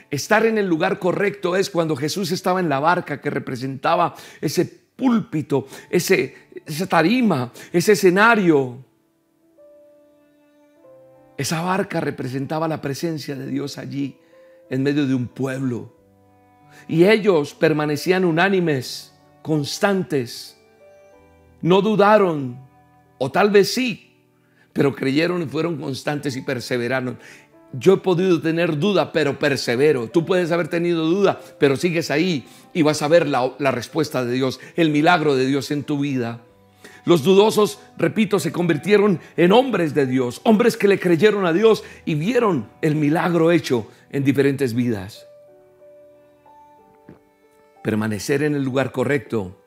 Estar 0.09 0.45
en 0.45 0.57
el 0.57 0.67
lugar 0.67 0.99
correcto 0.99 1.55
es 1.55 1.69
cuando 1.69 1.95
Jesús 1.95 2.31
estaba 2.31 2.59
en 2.59 2.69
la 2.69 2.79
barca 2.79 3.21
que 3.21 3.29
representaba 3.29 4.15
ese 4.41 4.65
púlpito, 4.65 5.67
ese, 5.89 6.35
esa 6.65 6.87
tarima, 6.87 7.51
ese 7.71 7.93
escenario 7.93 8.88
esa 11.39 11.61
barca 11.61 12.01
representaba 12.01 12.67
la 12.67 12.81
presencia 12.81 13.33
de 13.33 13.47
Dios 13.47 13.77
allí, 13.77 14.17
en 14.69 14.83
medio 14.83 15.07
de 15.07 15.15
un 15.15 15.29
pueblo. 15.29 15.95
Y 16.85 17.05
ellos 17.05 17.53
permanecían 17.53 18.25
unánimes, 18.25 19.17
constantes. 19.41 20.59
No 21.61 21.81
dudaron, 21.81 22.59
o 23.19 23.31
tal 23.31 23.51
vez 23.51 23.73
sí, 23.73 24.17
pero 24.73 24.93
creyeron 24.93 25.41
y 25.41 25.45
fueron 25.45 25.77
constantes 25.77 26.35
y 26.35 26.41
perseveraron. 26.41 27.17
Yo 27.71 27.93
he 27.93 27.97
podido 27.97 28.41
tener 28.41 28.77
duda, 28.77 29.13
pero 29.13 29.39
persevero. 29.39 30.09
Tú 30.09 30.25
puedes 30.25 30.51
haber 30.51 30.67
tenido 30.67 31.05
duda, 31.05 31.39
pero 31.57 31.77
sigues 31.77 32.11
ahí 32.11 32.45
y 32.73 32.81
vas 32.81 33.01
a 33.01 33.07
ver 33.07 33.25
la, 33.25 33.53
la 33.59 33.71
respuesta 33.71 34.25
de 34.25 34.33
Dios, 34.33 34.59
el 34.75 34.89
milagro 34.89 35.37
de 35.37 35.45
Dios 35.45 35.71
en 35.71 35.85
tu 35.85 35.99
vida. 35.99 36.41
Los 37.05 37.23
dudosos, 37.23 37.79
repito, 37.97 38.39
se 38.39 38.51
convirtieron 38.51 39.19
en 39.37 39.51
hombres 39.51 39.93
de 39.93 40.05
Dios, 40.05 40.41
hombres 40.43 40.77
que 40.77 40.87
le 40.87 40.99
creyeron 40.99 41.45
a 41.45 41.53
Dios 41.53 41.83
y 42.05 42.15
vieron 42.15 42.69
el 42.81 42.95
milagro 42.95 43.51
hecho 43.51 43.87
en 44.11 44.23
diferentes 44.23 44.73
vidas. 44.73 45.25
Permanecer 47.83 48.43
en 48.43 48.55
el 48.55 48.63
lugar 48.63 48.91
correcto 48.91 49.57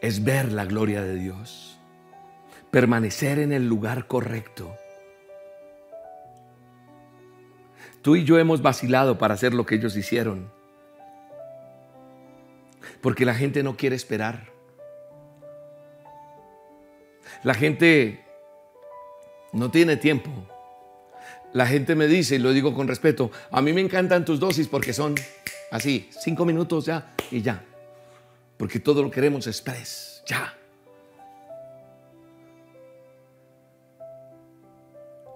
es 0.00 0.22
ver 0.22 0.52
la 0.52 0.64
gloria 0.64 1.02
de 1.02 1.14
Dios, 1.14 1.78
permanecer 2.70 3.38
en 3.38 3.52
el 3.52 3.66
lugar 3.66 4.06
correcto. 4.06 4.76
Tú 8.02 8.14
y 8.16 8.24
yo 8.24 8.38
hemos 8.38 8.62
vacilado 8.62 9.18
para 9.18 9.34
hacer 9.34 9.54
lo 9.54 9.66
que 9.66 9.76
ellos 9.76 9.96
hicieron, 9.96 10.52
porque 13.00 13.24
la 13.24 13.34
gente 13.34 13.62
no 13.62 13.76
quiere 13.76 13.96
esperar. 13.96 14.57
La 17.44 17.54
gente 17.54 18.24
no 19.52 19.70
tiene 19.70 19.96
tiempo. 19.96 20.30
La 21.52 21.66
gente 21.66 21.94
me 21.94 22.06
dice, 22.06 22.36
y 22.36 22.38
lo 22.38 22.52
digo 22.52 22.74
con 22.74 22.88
respeto, 22.88 23.30
a 23.50 23.62
mí 23.62 23.72
me 23.72 23.80
encantan 23.80 24.24
tus 24.24 24.38
dosis 24.38 24.68
porque 24.68 24.92
son 24.92 25.14
así, 25.70 26.08
cinco 26.10 26.44
minutos 26.44 26.84
ya 26.84 27.14
y 27.30 27.40
ya. 27.40 27.64
Porque 28.56 28.80
todo 28.80 29.02
lo 29.02 29.10
queremos 29.10 29.46
express, 29.46 30.22
ya. 30.26 30.54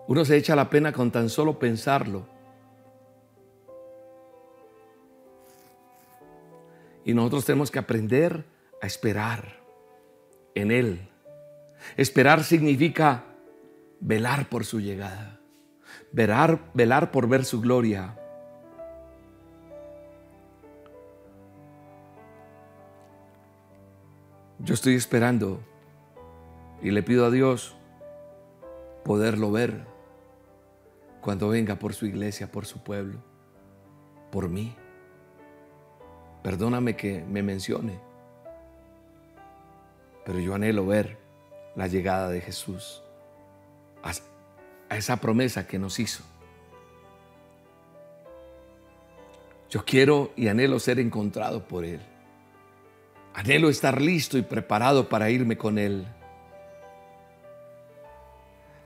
Uno 0.09 0.25
se 0.25 0.37
echa 0.37 0.55
la 0.55 0.69
pena 0.69 0.93
con 0.93 1.11
tan 1.11 1.31
solo 1.31 1.59
pensarlo. 1.59 2.27
Y 7.05 7.15
nosotros 7.15 7.45
tenemos 7.45 7.71
que 7.71 7.79
aprender 7.79 8.45
a 8.81 8.87
esperar 8.87 9.61
en 10.55 10.71
Él. 10.71 11.12
Esperar 11.97 12.45
significa 12.45 13.25
velar 14.01 14.49
por 14.49 14.65
su 14.65 14.81
llegada, 14.81 15.41
velar, 16.13 16.61
velar 16.75 17.11
por 17.11 17.29
ver 17.29 17.45
su 17.45 17.61
gloria. 17.61 18.19
Yo 24.59 24.75
estoy 24.75 24.95
esperando 24.95 25.61
y 26.83 26.91
le 26.91 27.03
pido 27.03 27.27
a 27.27 27.31
Dios 27.31 27.77
poderlo 29.05 29.51
ver 29.51 29.87
cuando 31.21 31.49
venga 31.49 31.77
por 31.77 31.95
su 31.95 32.07
iglesia, 32.07 32.51
por 32.51 32.67
su 32.67 32.83
pueblo, 32.83 33.19
por 34.31 34.49
mí. 34.49 34.75
Perdóname 36.43 36.97
que 36.97 37.25
me 37.25 37.43
mencione, 37.43 38.01
pero 40.25 40.41
yo 40.41 40.55
anhelo 40.55 40.87
ver 40.87 41.22
la 41.75 41.87
llegada 41.87 42.29
de 42.29 42.41
Jesús 42.41 43.03
a 44.03 44.97
esa 44.97 45.17
promesa 45.17 45.67
que 45.67 45.79
nos 45.79 45.99
hizo. 45.99 46.23
Yo 49.71 49.85
quiero 49.87 50.33
y 50.37 50.49
anhelo 50.49 50.79
ser 50.79 50.99
encontrado 50.99 51.67
por 51.67 51.87
Él. 51.87 52.01
Anhelo 53.33 53.71
estar 53.71 54.03
listo 54.03 54.37
y 54.37 54.43
preparado 54.43 55.09
para 55.09 55.31
irme 55.31 55.57
con 55.57 55.79
Él. 55.79 56.07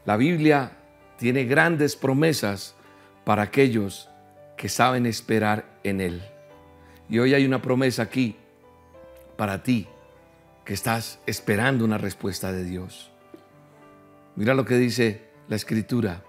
La 0.05 0.17
Biblia 0.17 0.71
tiene 1.19 1.45
grandes 1.45 1.97
promesas 1.97 2.77
para 3.25 3.43
aquellos 3.43 4.09
que 4.57 4.69
saben 4.69 5.07
esperar 5.07 5.65
en 5.83 6.01
Él. 6.01 6.23
Y 7.09 7.19
hoy 7.19 7.35
hay 7.35 7.45
una 7.45 7.61
promesa 7.61 8.03
aquí 8.05 8.37
para 9.37 9.65
ti 9.65 9.89
que 10.67 10.75
estás 10.75 11.21
esperando 11.27 11.85
una 11.85 11.97
respuesta 11.97 12.53
de 12.53 12.65
Dios. 12.65 13.11
Mira 14.35 14.53
lo 14.53 14.67
que 14.67 14.77
dice 14.77 15.23
la 15.49 15.55
escritura 15.55 16.25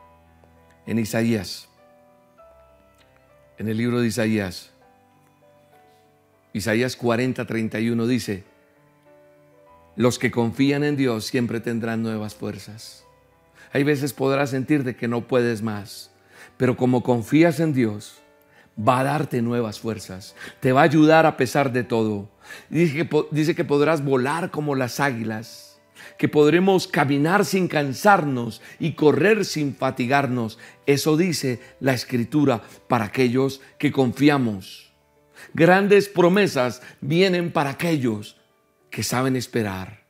en 0.86 1.00
Isaías, 1.00 1.68
en 3.58 3.68
el 3.68 3.76
libro 3.76 4.00
de 4.00 4.08
Isaías. 4.08 4.70
Isaías 6.54 6.96
40, 6.96 7.46
31 7.46 8.08
dice, 8.08 8.44
los 9.96 10.20
que 10.20 10.30
confían 10.30 10.84
en 10.84 10.96
Dios 10.96 11.26
siempre 11.26 11.60
tendrán 11.60 12.04
nuevas 12.04 12.36
fuerzas. 12.36 13.04
Hay 13.74 13.84
veces 13.84 14.14
podrás 14.14 14.52
sentirte 14.52 14.96
que 14.96 15.08
no 15.08 15.28
puedes 15.28 15.64
más, 15.64 16.12
pero 16.58 16.78
como 16.78 17.02
confías 17.02 17.60
en 17.60 17.74
Dios, 17.74 18.22
va 18.78 19.00
a 19.00 19.04
darte 19.04 19.42
nuevas 19.42 19.80
fuerzas, 19.80 20.36
te 20.60 20.72
va 20.72 20.82
a 20.82 20.86
ayudar 20.86 21.26
a 21.26 21.38
pesar 21.38 21.72
de 21.72 21.84
todo. 21.84 22.30
Dice 22.70 23.56
que, 23.56 23.66
podrás 23.66 24.04
volar 24.04 24.52
como 24.52 24.76
las 24.76 25.00
águilas 25.00 25.68
que 26.18 26.28
podremos 26.28 26.88
caminar 26.88 27.46
sin 27.46 27.68
cansarnos 27.68 28.62
y 28.80 28.94
correr 28.94 29.46
sin 29.46 29.76
fatigarnos. 29.76 30.58
Eso 30.86 31.18
dice 31.18 31.60
la 31.80 31.94
escritura 31.94 32.62
para 32.88 33.06
aquellos 33.06 33.62
que 33.78 33.92
confiamos. 33.92 34.94
Grandes 35.54 36.08
promesas 36.08 36.82
vienen 37.02 37.52
para 37.52 37.72
aquellos 37.72 38.38
que 38.90 39.04
saben 39.04 39.36
esperar. 39.36 40.06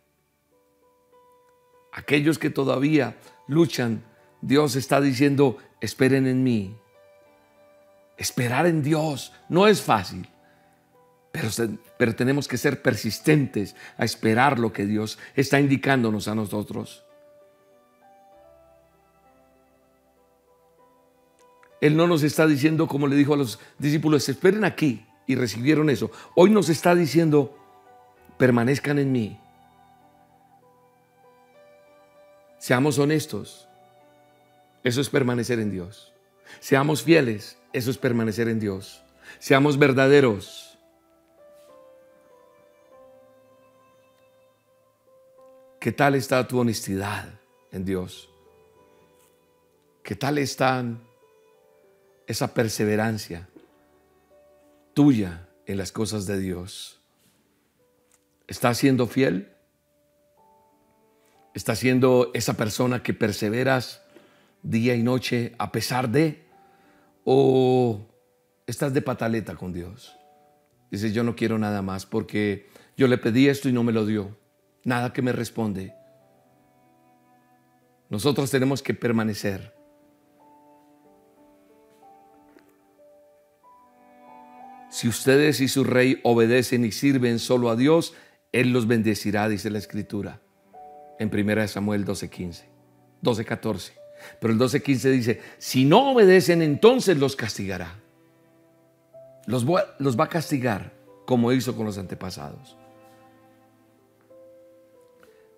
Aquellos 1.92 2.38
que 2.38 2.50
todavía 2.50 3.18
luchan, 3.48 4.04
Dios 4.42 4.76
está 4.76 5.02
diciendo, 5.02 5.58
esperen 5.82 6.28
en 6.28 6.44
mí. 6.44 6.78
Esperar 8.18 8.66
en 8.66 8.84
Dios 8.84 9.34
no 9.50 9.68
es 9.68 9.82
fácil. 9.82 10.28
Pero, 11.98 12.16
tenemos 12.16 12.48
que 12.48 12.58
ser 12.58 12.82
persistentes 12.82 13.76
a 13.98 14.06
esperar 14.06 14.60
lo 14.60 14.74
que 14.74 14.86
Dios 14.86 15.20
está 15.36 15.60
indicándonos 15.60 16.28
a 16.28 16.36
nosotros. 16.36 17.04
Él 21.80 21.96
no 21.96 22.08
nos 22.08 22.24
está 22.24 22.48
diciendo, 22.48 22.88
como 22.88 23.08
le 23.08 23.16
dijo 23.16 23.34
a 23.34 23.38
los 23.38 23.60
discípulos, 23.78 24.28
esperen 24.30 24.66
aquí 24.66 25.06
y 25.28 25.36
recibieron 25.36 25.90
eso. 25.90 26.12
Hoy 26.36 26.50
nos 26.50 26.70
está 26.70 26.96
diciendo, 26.96 27.56
permanezcan 28.38 28.98
en 28.98 29.12
mí. 29.12 29.40
Seamos 32.58 32.98
honestos. 32.98 33.68
Eso 34.84 35.02
es 35.02 35.10
permanecer 35.10 35.60
en 35.60 35.72
Dios. 35.72 36.14
Seamos 36.60 37.04
fieles. 37.04 37.58
Eso 37.74 37.92
es 37.92 37.98
permanecer 37.98 38.48
en 38.48 38.60
Dios. 38.60 39.04
Seamos 39.40 39.78
verdaderos. 39.78 40.67
¿Qué 45.88 45.94
tal 45.94 46.16
está 46.16 46.46
tu 46.46 46.60
honestidad 46.60 47.40
en 47.72 47.86
Dios? 47.86 48.30
¿Qué 50.04 50.18
tal 50.18 50.38
está 50.38 50.84
esa 52.28 52.54
perseverancia 52.54 53.48
tuya 54.94 55.48
en 55.66 55.78
las 55.78 55.94
cosas 55.94 56.26
de 56.26 56.40
Dios? 56.42 57.00
¿Estás 58.50 58.80
siendo 58.80 59.08
fiel? 59.08 59.54
¿Estás 61.54 61.80
siendo 61.80 62.32
esa 62.34 62.56
persona 62.56 63.02
que 63.02 63.14
perseveras 63.14 64.02
día 64.64 64.94
y 64.94 65.04
noche 65.04 65.56
a 65.58 65.72
pesar 65.72 66.10
de? 66.10 66.50
¿O 67.24 68.06
estás 68.66 68.94
de 68.94 69.02
pataleta 69.02 69.56
con 69.56 69.72
Dios? 69.72 70.18
Dices, 70.92 71.14
yo 71.14 71.24
no 71.24 71.38
quiero 71.38 71.58
nada 71.58 71.82
más 71.82 72.06
porque 72.06 72.68
yo 72.98 73.08
le 73.08 73.18
pedí 73.18 73.48
esto 73.48 73.70
y 73.70 73.72
no 73.72 73.86
me 73.86 73.94
lo 73.94 74.06
dio 74.06 74.36
nada 74.88 75.12
que 75.12 75.22
me 75.22 75.34
responde. 75.34 75.94
Nosotros 78.10 78.50
tenemos 78.50 78.82
que 78.82 78.94
permanecer. 78.94 79.76
Si 84.90 85.10
ustedes 85.10 85.60
y 85.60 85.68
su 85.68 85.84
rey 85.84 86.22
obedecen 86.24 86.86
y 86.86 86.94
sirven 86.94 87.38
solo 87.40 87.70
a 87.70 87.76
Dios, 87.76 88.16
Él 88.54 88.72
los 88.72 88.88
bendecirá, 88.88 89.50
dice 89.50 89.70
la 89.70 89.78
Escritura, 89.78 90.40
en 91.20 91.30
1 91.30 91.68
Samuel 91.68 92.06
12:15, 92.06 92.64
12:14. 93.22 93.92
Pero 94.40 94.54
el 94.54 94.60
12:15 94.60 95.12
dice, 95.12 95.42
si 95.58 95.84
no 95.84 96.14
obedecen, 96.14 96.62
entonces 96.62 97.18
los 97.18 97.36
castigará. 97.36 98.00
Los, 99.48 99.66
los 100.00 100.18
va 100.18 100.24
a 100.24 100.30
castigar 100.30 100.94
como 101.26 101.52
hizo 101.52 101.76
con 101.76 101.86
los 101.86 101.98
antepasados. 101.98 102.78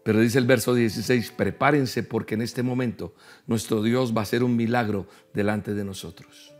Pero 0.09 0.21
dice 0.21 0.39
el 0.39 0.47
verso 0.47 0.73
16, 0.73 1.33
prepárense 1.33 2.01
porque 2.01 2.33
en 2.33 2.41
este 2.41 2.63
momento 2.63 3.13
nuestro 3.45 3.83
Dios 3.83 4.11
va 4.11 4.21
a 4.21 4.23
hacer 4.23 4.43
un 4.43 4.55
milagro 4.55 5.05
delante 5.35 5.75
de 5.75 5.85
nosotros. 5.85 6.51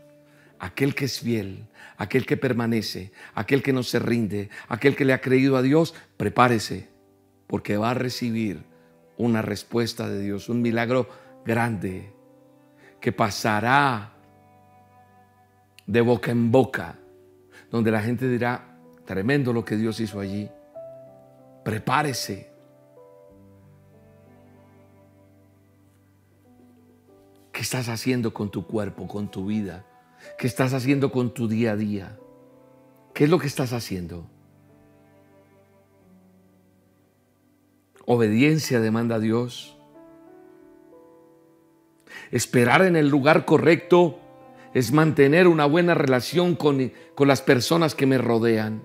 Aquel 0.60 0.94
que 0.94 1.06
es 1.06 1.18
fiel, 1.18 1.66
aquel 1.96 2.26
que 2.26 2.36
permanece, 2.36 3.10
aquel 3.34 3.60
que 3.60 3.72
no 3.72 3.82
se 3.82 3.98
rinde, 3.98 4.50
aquel 4.68 4.94
que 4.94 5.04
le 5.04 5.14
ha 5.14 5.20
creído 5.20 5.56
a 5.56 5.62
Dios, 5.62 5.96
prepárese 6.16 6.90
porque 7.48 7.76
va 7.76 7.90
a 7.90 7.94
recibir 7.94 8.62
una 9.16 9.42
respuesta 9.42 10.08
de 10.08 10.20
Dios, 10.20 10.48
un 10.48 10.62
milagro 10.62 11.08
grande 11.44 12.14
que 13.00 13.10
pasará 13.10 14.12
de 15.88 16.00
boca 16.02 16.30
en 16.30 16.52
boca, 16.52 17.00
donde 17.68 17.90
la 17.90 18.00
gente 18.00 18.28
dirá, 18.28 18.78
tremendo 19.04 19.52
lo 19.52 19.64
que 19.64 19.76
Dios 19.76 19.98
hizo 19.98 20.20
allí. 20.20 20.48
Prepárese 21.64 22.49
¿Qué 27.60 27.64
estás 27.64 27.90
haciendo 27.90 28.32
con 28.32 28.50
tu 28.50 28.66
cuerpo, 28.66 29.06
con 29.06 29.30
tu 29.30 29.44
vida? 29.44 29.84
¿Qué 30.38 30.46
estás 30.46 30.72
haciendo 30.72 31.12
con 31.12 31.34
tu 31.34 31.46
día 31.46 31.72
a 31.72 31.76
día? 31.76 32.18
¿Qué 33.12 33.24
es 33.24 33.30
lo 33.30 33.38
que 33.38 33.48
estás 33.48 33.74
haciendo? 33.74 34.26
obediencia 38.06 38.80
demanda 38.80 39.16
a 39.16 39.18
Dios. 39.18 39.76
Esperar 42.30 42.80
en 42.80 42.96
el 42.96 43.10
lugar 43.10 43.44
correcto 43.44 44.18
es 44.72 44.90
mantener 44.90 45.46
una 45.46 45.66
buena 45.66 45.92
relación 45.92 46.56
con, 46.56 46.90
con 47.14 47.28
las 47.28 47.42
personas 47.42 47.94
que 47.94 48.06
me 48.06 48.16
rodean. 48.16 48.82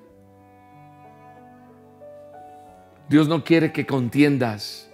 Dios 3.07 3.29
no 3.29 3.45
quiere 3.45 3.71
que 3.71 3.85
contiendas. 3.85 4.84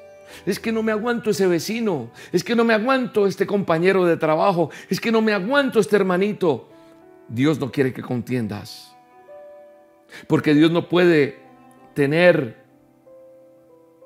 Es 0.46 0.60
que 0.60 0.72
no 0.72 0.84
me 0.84 0.92
aguanto 0.92 1.30
ese 1.30 1.48
vecino. 1.48 2.12
Es 2.32 2.44
que 2.44 2.56
no 2.56 2.64
me 2.64 2.74
aguanto 2.74 3.28
este 3.28 3.46
compañero 3.46 4.06
de 4.06 4.18
trabajo. 4.18 4.70
Es 4.90 5.00
que 5.00 5.12
no 5.12 5.22
me 5.22 5.34
aguanto 5.34 5.80
este 5.80 5.96
hermanito. 5.96 6.70
Dios 7.28 7.60
no 7.60 7.72
quiere 7.72 7.94
que 7.94 8.02
contiendas. 8.02 8.96
Porque 10.28 10.54
Dios 10.54 10.72
no 10.72 10.90
puede 10.90 11.40
tener, 11.94 12.58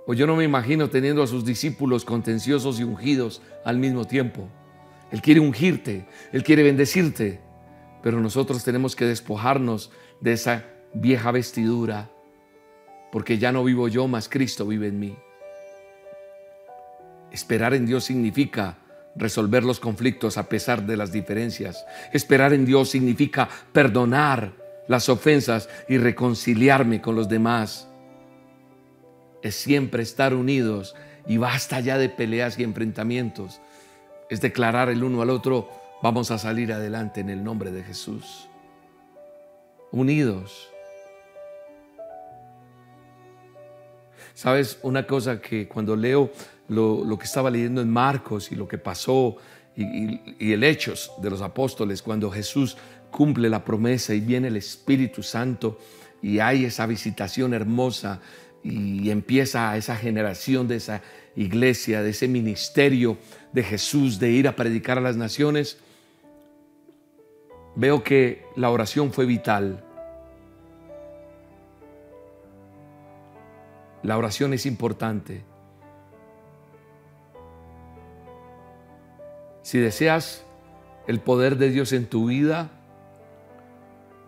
o 0.05 0.13
yo 0.13 0.27
no 0.27 0.36
me 0.36 0.43
imagino 0.43 0.89
teniendo 0.89 1.23
a 1.23 1.27
sus 1.27 1.45
discípulos 1.45 2.05
contenciosos 2.05 2.79
y 2.79 2.83
ungidos 2.83 3.41
al 3.63 3.77
mismo 3.77 4.05
tiempo. 4.05 4.47
Él 5.11 5.21
quiere 5.21 5.39
ungirte, 5.39 6.05
Él 6.31 6.43
quiere 6.43 6.63
bendecirte, 6.63 7.39
pero 8.03 8.19
nosotros 8.19 8.63
tenemos 8.63 8.95
que 8.95 9.05
despojarnos 9.05 9.91
de 10.19 10.33
esa 10.33 10.65
vieja 10.93 11.31
vestidura, 11.31 12.09
porque 13.11 13.38
ya 13.38 13.51
no 13.51 13.63
vivo 13.63 13.88
yo, 13.88 14.07
mas 14.07 14.29
Cristo 14.29 14.67
vive 14.67 14.88
en 14.88 14.99
mí. 14.99 15.15
Esperar 17.36 17.73
en 17.73 17.86
Dios 17.86 18.05
significa 18.05 18.77
resolver 19.13 19.65
los 19.65 19.81
conflictos 19.81 20.38
a 20.38 20.47
pesar 20.47 20.83
de 20.83 20.95
las 20.95 21.11
diferencias. 21.11 21.86
Esperar 22.13 22.53
en 22.53 22.65
Dios 22.65 22.91
significa 22.91 23.49
perdonar 23.73 24.53
las 24.88 25.09
ofensas 25.09 25.67
y 25.89 25.97
reconciliarme 25.97 27.01
con 27.01 27.17
los 27.17 27.27
demás. 27.27 27.89
Es 29.41 29.55
siempre 29.55 30.01
estar 30.01 30.33
unidos 30.33 30.95
y 31.27 31.36
basta 31.36 31.81
ya 31.81 31.97
de 31.97 32.07
peleas 32.07 32.57
y 32.57 32.63
enfrentamientos. 32.63 33.59
Es 34.29 34.39
declarar 34.39 34.88
el 34.88 35.03
uno 35.03 35.21
al 35.21 35.29
otro, 35.29 35.69
vamos 36.01 36.31
a 36.31 36.38
salir 36.38 36.71
adelante 36.71 37.19
en 37.19 37.29
el 37.29 37.43
nombre 37.43 37.69
de 37.69 37.83
Jesús. 37.83 38.47
Unidos. 39.91 40.69
¿Sabes? 44.33 44.79
Una 44.83 45.05
cosa 45.05 45.41
que 45.41 45.67
cuando 45.67 45.97
leo 45.97 46.31
lo, 46.68 47.18
que 47.18 47.26
estaba 47.26 47.49
leyendo 47.49 47.82
en 47.82 47.89
Marcos 47.89 48.51
y 48.51 48.55
lo 48.55 48.68
que 48.68 48.78
pasó 48.78 49.38
y, 49.76 50.51
el 50.53 50.63
hechos 50.63 51.11
de 51.22 51.30
los 51.30 51.41
apóstoles, 51.41 52.01
cuando 52.01 52.32
Jesús 52.32 52.78
cumple 53.11 53.49
la 53.49 53.63
promesa 53.63 54.13
y 54.13 54.20
viene 54.20 54.47
el 54.47 54.57
Espíritu 54.57 55.24
Santo 55.24 55.80
y 56.22 56.39
hay 56.39 56.66
esa 56.66 56.86
visitación 56.86 57.53
hermosa 57.53 58.22
y 58.63 59.09
empieza 59.11 59.78
esa 59.78 59.95
generación 59.95 60.68
de 60.68 60.78
esa 60.78 61.01
iglesia, 61.36 62.01
de 62.01 62.09
ese 62.09 62.28
ministerio 62.28 63.18
de 63.53 63.63
Jesús 63.63 64.20
de 64.20 64.32
ir 64.32 64.47
a 64.47 64.55
predicar 64.55 64.97
a 64.97 65.01
las 65.01 65.18
naciones, 65.18 65.78
veo 67.76 68.03
que 68.03 68.43
la 68.55 68.70
oración 68.70 69.13
fue 69.13 69.26
vital. 69.26 69.84
La 74.01 74.18
oración 74.18 74.53
es 74.53 74.66
importante. 74.66 75.43
Si 79.66 79.80
deseas 79.80 80.45
el 81.07 81.20
poder 81.20 81.57
de 81.57 81.72
Dios 81.72 81.91
en 81.91 82.05
tu 82.05 82.28
vida, 82.28 82.70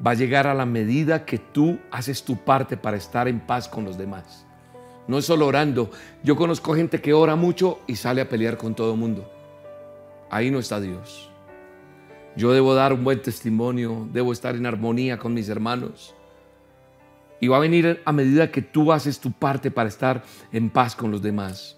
va 0.04 0.12
a 0.12 0.16
llegar 0.16 0.48
a 0.48 0.56
la 0.56 0.66
medida 0.66 1.26
que 1.26 1.38
tú 1.38 1.78
haces 1.92 2.24
tu 2.24 2.38
parte 2.38 2.76
para 2.76 2.98
estar 2.98 3.28
en 3.28 3.40
paz 3.40 3.68
con 3.68 3.86
los 3.86 4.00
demás. 4.00 4.48
No 5.08 5.20
es 5.20 5.26
solo 5.26 5.46
orando. 5.46 5.92
Yo 6.24 6.36
conozco 6.36 6.74
gente 6.74 7.02
que 7.02 7.14
ora 7.14 7.36
mucho 7.36 7.82
y 7.86 7.98
sale 7.98 8.22
a 8.22 8.28
pelear 8.28 8.58
con 8.58 8.74
todo 8.74 8.94
el 8.94 9.00
mundo. 9.00 9.32
Ahí 10.32 10.50
no 10.50 10.58
está 10.58 10.82
Dios. 10.82 11.30
Yo 12.36 12.52
debo 12.52 12.74
dar 12.74 12.92
un 12.92 13.04
buen 13.04 13.22
testimonio, 13.22 14.10
debo 14.12 14.34
estar 14.34 14.56
en 14.56 14.66
armonía 14.66 15.20
con 15.20 15.36
mis 15.36 15.50
hermanos. 15.50 16.16
Y 17.40 17.48
va 17.48 17.58
a 17.58 17.60
venir 17.60 18.02
a 18.06 18.12
medida 18.12 18.50
que 18.50 18.64
tú 18.64 18.92
haces 18.92 19.20
tu 19.20 19.32
parte 19.32 19.70
para 19.70 19.88
estar 19.88 20.24
en 20.52 20.72
paz 20.72 20.96
con 20.96 21.12
los 21.12 21.22
demás. 21.22 21.78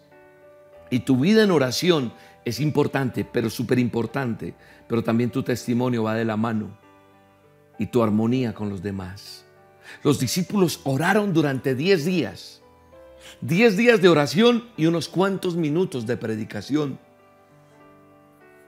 Y 0.90 1.02
tu 1.02 1.18
vida 1.18 1.44
en 1.44 1.52
oración 1.52 2.14
es 2.46 2.60
importante, 2.60 3.26
pero 3.26 3.50
súper 3.50 3.80
importante, 3.80 4.56
pero 4.88 5.04
también 5.04 5.30
tu 5.30 5.44
testimonio 5.44 6.04
va 6.04 6.16
de 6.16 6.26
la 6.26 6.38
mano 6.38 6.78
y 7.78 7.88
tu 7.88 8.02
armonía 8.04 8.54
con 8.54 8.70
los 8.70 8.82
demás. 8.82 9.46
Los 10.04 10.20
discípulos 10.20 10.82
oraron 10.84 11.34
durante 11.34 11.76
10 11.76 12.06
días, 12.06 12.62
10 13.42 13.78
días 13.78 14.02
de 14.02 14.10
oración 14.10 14.70
y 14.78 14.86
unos 14.86 15.08
cuantos 15.08 15.56
minutos 15.56 16.06
de 16.06 16.18
predicación. 16.18 17.00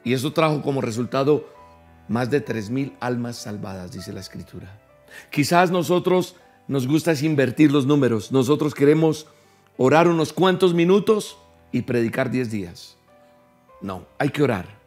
Y 0.04 0.14
eso 0.14 0.34
trajo 0.34 0.62
como 0.62 0.82
resultado 0.82 1.48
más 2.08 2.30
de 2.32 2.44
3.000 2.44 2.94
almas 3.00 3.38
salvadas, 3.38 3.92
dice 3.92 4.12
la 4.12 4.20
escritura. 4.20 4.80
Quizás 5.30 5.72
nosotros 5.72 6.36
nos 6.68 6.88
gusta 6.88 7.14
invertir 7.22 7.72
los 7.72 7.86
números. 7.86 8.32
Nosotros 8.32 8.74
queremos 8.74 9.28
orar 9.78 10.08
unos 10.08 10.34
cuantos 10.34 10.74
minutos 10.74 11.38
y 11.72 11.84
predicar 11.84 12.32
10 12.32 12.52
días. 12.52 12.98
No, 13.82 14.06
hay 14.18 14.30
que 14.30 14.44
orar. 14.44 14.82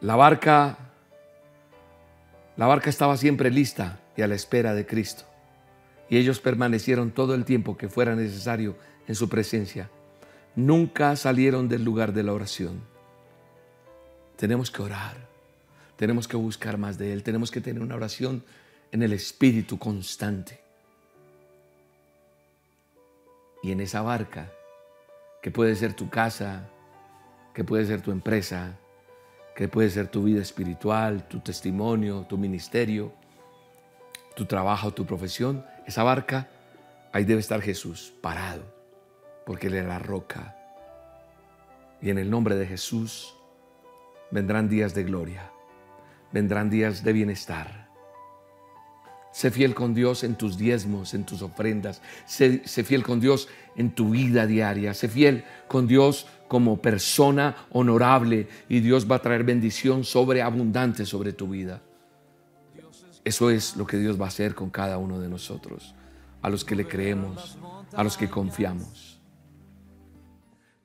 La 0.00 0.16
barca, 0.16 0.78
la 2.56 2.66
barca 2.66 2.90
estaba 2.90 3.16
siempre 3.16 3.50
lista 3.50 4.00
y 4.16 4.22
a 4.22 4.28
la 4.28 4.34
espera 4.34 4.74
de 4.74 4.86
Cristo. 4.86 5.24
Y 6.08 6.16
ellos 6.16 6.40
permanecieron 6.40 7.10
todo 7.10 7.34
el 7.34 7.44
tiempo 7.44 7.76
que 7.76 7.88
fuera 7.88 8.14
necesario 8.14 8.76
en 9.08 9.14
su 9.14 9.28
presencia. 9.28 9.90
Nunca 10.54 11.16
salieron 11.16 11.68
del 11.68 11.84
lugar 11.84 12.12
de 12.12 12.22
la 12.22 12.32
oración. 12.32 12.82
Tenemos 14.36 14.70
que 14.70 14.82
orar. 14.82 15.16
Tenemos 15.96 16.28
que 16.28 16.36
buscar 16.36 16.78
más 16.78 16.98
de 16.98 17.12
Él. 17.12 17.22
Tenemos 17.22 17.50
que 17.50 17.60
tener 17.60 17.82
una 17.82 17.96
oración 17.96 18.44
en 18.92 19.02
el 19.02 19.12
Espíritu 19.12 19.78
constante. 19.78 20.65
Y 23.62 23.72
en 23.72 23.80
esa 23.80 24.02
barca, 24.02 24.52
que 25.42 25.50
puede 25.50 25.74
ser 25.76 25.94
tu 25.94 26.08
casa, 26.10 26.68
que 27.54 27.64
puede 27.64 27.84
ser 27.84 28.02
tu 28.02 28.10
empresa, 28.10 28.76
que 29.54 29.68
puede 29.68 29.90
ser 29.90 30.08
tu 30.08 30.24
vida 30.24 30.42
espiritual, 30.42 31.26
tu 31.28 31.40
testimonio, 31.40 32.26
tu 32.28 32.36
ministerio, 32.36 33.12
tu 34.34 34.44
trabajo, 34.44 34.92
tu 34.92 35.06
profesión, 35.06 35.64
esa 35.86 36.02
barca, 36.02 36.48
ahí 37.12 37.24
debe 37.24 37.40
estar 37.40 37.62
Jesús 37.62 38.12
parado, 38.20 38.62
porque 39.46 39.68
Él 39.68 39.74
es 39.76 39.86
la 39.86 39.98
roca. 39.98 40.56
Y 42.02 42.10
en 42.10 42.18
el 42.18 42.30
nombre 42.30 42.56
de 42.56 42.66
Jesús 42.66 43.34
vendrán 44.30 44.68
días 44.68 44.94
de 44.94 45.04
gloria, 45.04 45.50
vendrán 46.32 46.68
días 46.68 47.02
de 47.02 47.12
bienestar 47.14 47.85
Sé 49.36 49.50
fiel 49.50 49.74
con 49.74 49.92
Dios 49.92 50.24
en 50.24 50.34
tus 50.34 50.56
diezmos, 50.56 51.12
en 51.12 51.24
tus 51.24 51.42
ofrendas. 51.42 52.00
Sé, 52.24 52.62
fiel 52.64 53.02
con 53.02 53.20
Dios 53.20 53.50
en 53.76 53.90
tu 53.90 54.08
vida 54.08 54.46
diaria. 54.46 54.94
Sé 54.94 55.08
fiel 55.08 55.44
con 55.68 55.86
Dios 55.86 56.26
como 56.48 56.80
persona 56.80 57.54
honorable 57.70 58.48
y 58.66 58.80
Dios 58.80 59.06
va 59.10 59.16
a 59.16 59.18
traer 59.18 59.44
bendición 59.44 60.04
sobreabundante 60.04 61.04
sobre 61.04 61.34
tu 61.34 61.50
vida. 61.50 61.82
Eso 63.26 63.50
es 63.50 63.76
lo 63.76 63.86
que 63.86 63.98
Dios 63.98 64.18
va 64.18 64.24
a 64.24 64.28
hacer 64.28 64.54
con 64.54 64.70
cada 64.70 64.96
uno 64.96 65.20
de 65.20 65.28
nosotros, 65.28 65.94
a 66.40 66.48
los 66.48 66.64
que 66.64 66.74
le 66.74 66.88
creemos, 66.88 67.58
a 67.92 68.02
los 68.02 68.16
que 68.16 68.30
confiamos. 68.30 69.20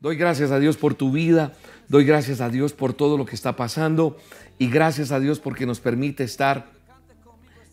Doy 0.02 0.18
gracias 0.18 0.52
a 0.52 0.60
Dios 0.60 0.76
por 0.76 0.94
tu 0.94 1.14
vida, 1.14 1.54
doy 1.88 2.04
gracias 2.04 2.42
a 2.42 2.50
Dios 2.50 2.74
por 2.74 2.92
todo 2.92 3.18
lo 3.18 3.26
que 3.26 3.36
está 3.36 3.56
pasando 3.56 4.18
y 4.60 4.68
gracias 4.68 5.14
a 5.14 5.22
Dios 5.22 5.40
porque 5.40 5.66
nos 5.66 5.80
permite 5.80 6.26
estar 6.26 6.81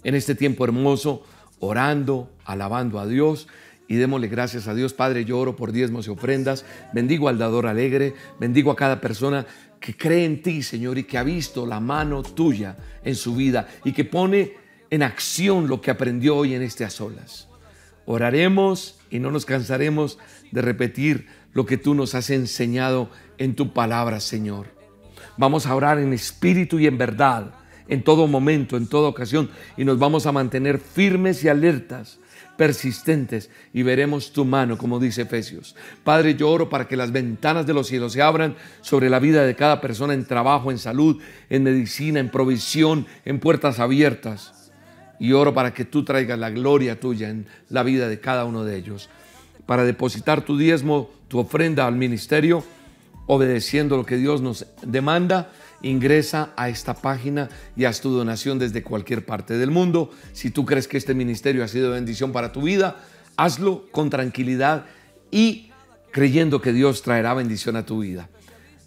en 0.05 0.15
este 0.15 0.35
tiempo 0.35 0.65
hermoso, 0.65 1.23
orando, 1.61 2.31
alabando 2.45 2.99
a 2.99 3.07
Dios 3.07 3.49
y 3.89 3.97
démosle 3.97 4.29
gracias 4.29 4.69
a 4.69 4.75
Dios. 4.75 4.93
Padre, 4.93 5.25
yo 5.25 5.39
oro 5.39 5.57
por 5.57 5.73
diezmos 5.73 6.07
y 6.07 6.11
ofrendas. 6.11 6.65
Bendigo 6.93 7.29
al 7.29 7.39
dador 7.39 7.67
alegre. 7.67 8.15
Bendigo 8.39 8.71
a 8.71 8.77
cada 8.77 9.01
persona 9.01 9.47
que 9.81 9.97
cree 9.97 10.25
en 10.25 10.43
ti, 10.43 10.63
Señor, 10.63 10.99
y 10.99 11.05
que 11.05 11.19
ha 11.19 11.23
visto 11.23 11.67
la 11.67 11.81
mano 11.81 12.23
tuya 12.23 12.77
en 13.03 13.15
su 13.15 13.35
vida 13.35 13.69
y 13.85 13.93
que 13.93 14.05
pone 14.05 14.53
en 14.91 15.03
acción 15.03 15.69
lo 15.69 15.81
que 15.81 15.91
aprendió 15.91 16.37
hoy 16.37 16.55
en 16.55 16.63
este 16.63 16.85
a 16.85 16.91
solas. 16.91 17.49
Oraremos 18.05 18.99
y 19.11 19.19
no 19.19 19.31
nos 19.31 19.45
cansaremos 19.45 20.19
de 20.51 20.63
repetir 20.63 21.27
lo 21.53 21.67
que 21.67 21.77
tú 21.77 21.95
nos 21.95 22.15
has 22.15 22.31
enseñado 22.31 23.11
en 23.39 23.55
tu 23.55 23.73
palabra, 23.73 24.21
Señor. 24.21 24.69
Vamos 25.37 25.67
a 25.67 25.75
orar 25.75 25.99
en 25.99 26.13
espíritu 26.13 26.79
y 26.79 26.87
en 26.87 26.99
verdad 26.99 27.53
en 27.89 28.03
todo 28.03 28.27
momento, 28.27 28.77
en 28.77 28.87
toda 28.87 29.09
ocasión, 29.09 29.51
y 29.77 29.85
nos 29.85 29.99
vamos 29.99 30.27
a 30.27 30.33
mantener 30.33 30.79
firmes 30.79 31.43
y 31.43 31.49
alertas, 31.49 32.19
persistentes, 32.57 33.51
y 33.73 33.83
veremos 33.83 34.33
tu 34.33 34.45
mano, 34.45 34.77
como 34.77 34.99
dice 34.99 35.23
Efesios. 35.23 35.77
Padre, 36.05 36.35
yo 36.35 36.51
oro 36.51 36.69
para 36.69 36.89
que 36.89 36.97
las 36.97 37.13
ventanas 37.13 37.67
de 37.67 37.75
los 37.75 37.87
cielos 37.87 38.13
se 38.13 38.21
abran 38.21 38.57
sobre 38.81 39.09
la 39.09 39.21
vida 39.21 39.45
de 39.47 39.55
cada 39.55 39.81
persona 39.81 40.13
en 40.13 40.27
trabajo, 40.27 40.71
en 40.71 40.79
salud, 40.79 41.21
en 41.49 41.63
medicina, 41.63 42.19
en 42.21 42.31
provisión, 42.31 43.07
en 43.25 43.39
puertas 43.41 43.79
abiertas. 43.79 44.55
y 45.21 45.33
oro 45.33 45.53
para 45.53 45.75
que 45.75 45.85
tú 45.85 46.05
traigas 46.05 46.39
la 46.39 46.49
gloria 46.51 47.01
tuya 47.01 47.29
en 47.29 47.47
la 47.71 47.83
vida 47.83 48.09
de 48.09 48.21
cada 48.21 48.45
uno 48.45 48.63
de 48.63 48.77
ellos. 48.77 49.09
Para 49.67 49.85
depositar 49.85 50.43
tu 50.43 50.57
diezmo, 50.57 51.11
tu 51.27 51.41
ofrenda 51.41 51.89
al 51.89 51.97
ministerio, 51.97 52.63
obedeciendo 53.27 53.97
lo 53.97 54.07
que 54.07 54.17
Dios 54.17 54.41
nos 54.41 54.67
demanda, 54.83 55.51
ingresa 55.83 56.53
a 56.57 56.69
esta 56.69 56.95
página 56.95 57.49
y 57.77 57.85
haz 57.85 58.01
tu 58.01 58.11
donación 58.11 58.59
desde 58.59 58.83
cualquier 58.83 59.25
parte 59.25 59.57
del 59.59 59.71
mundo. 59.71 60.11
Si 60.33 60.51
tú 60.51 60.65
crees 60.65 60.89
que 60.89 60.97
este 60.97 61.15
ministerio 61.15 61.65
ha 61.65 61.69
sido 61.69 61.93
bendición 61.93 62.33
para 62.33 62.53
tu 62.53 62.63
vida, 62.63 62.97
hazlo 63.37 63.85
con 63.93 64.11
tranquilidad 64.11 64.87
y 65.31 65.71
creyendo 66.11 66.61
que 66.61 66.73
Dios 66.73 67.03
traerá 67.03 67.35
bendición 67.35 67.77
a 67.77 67.87
tu 67.87 68.01
vida. 68.01 68.29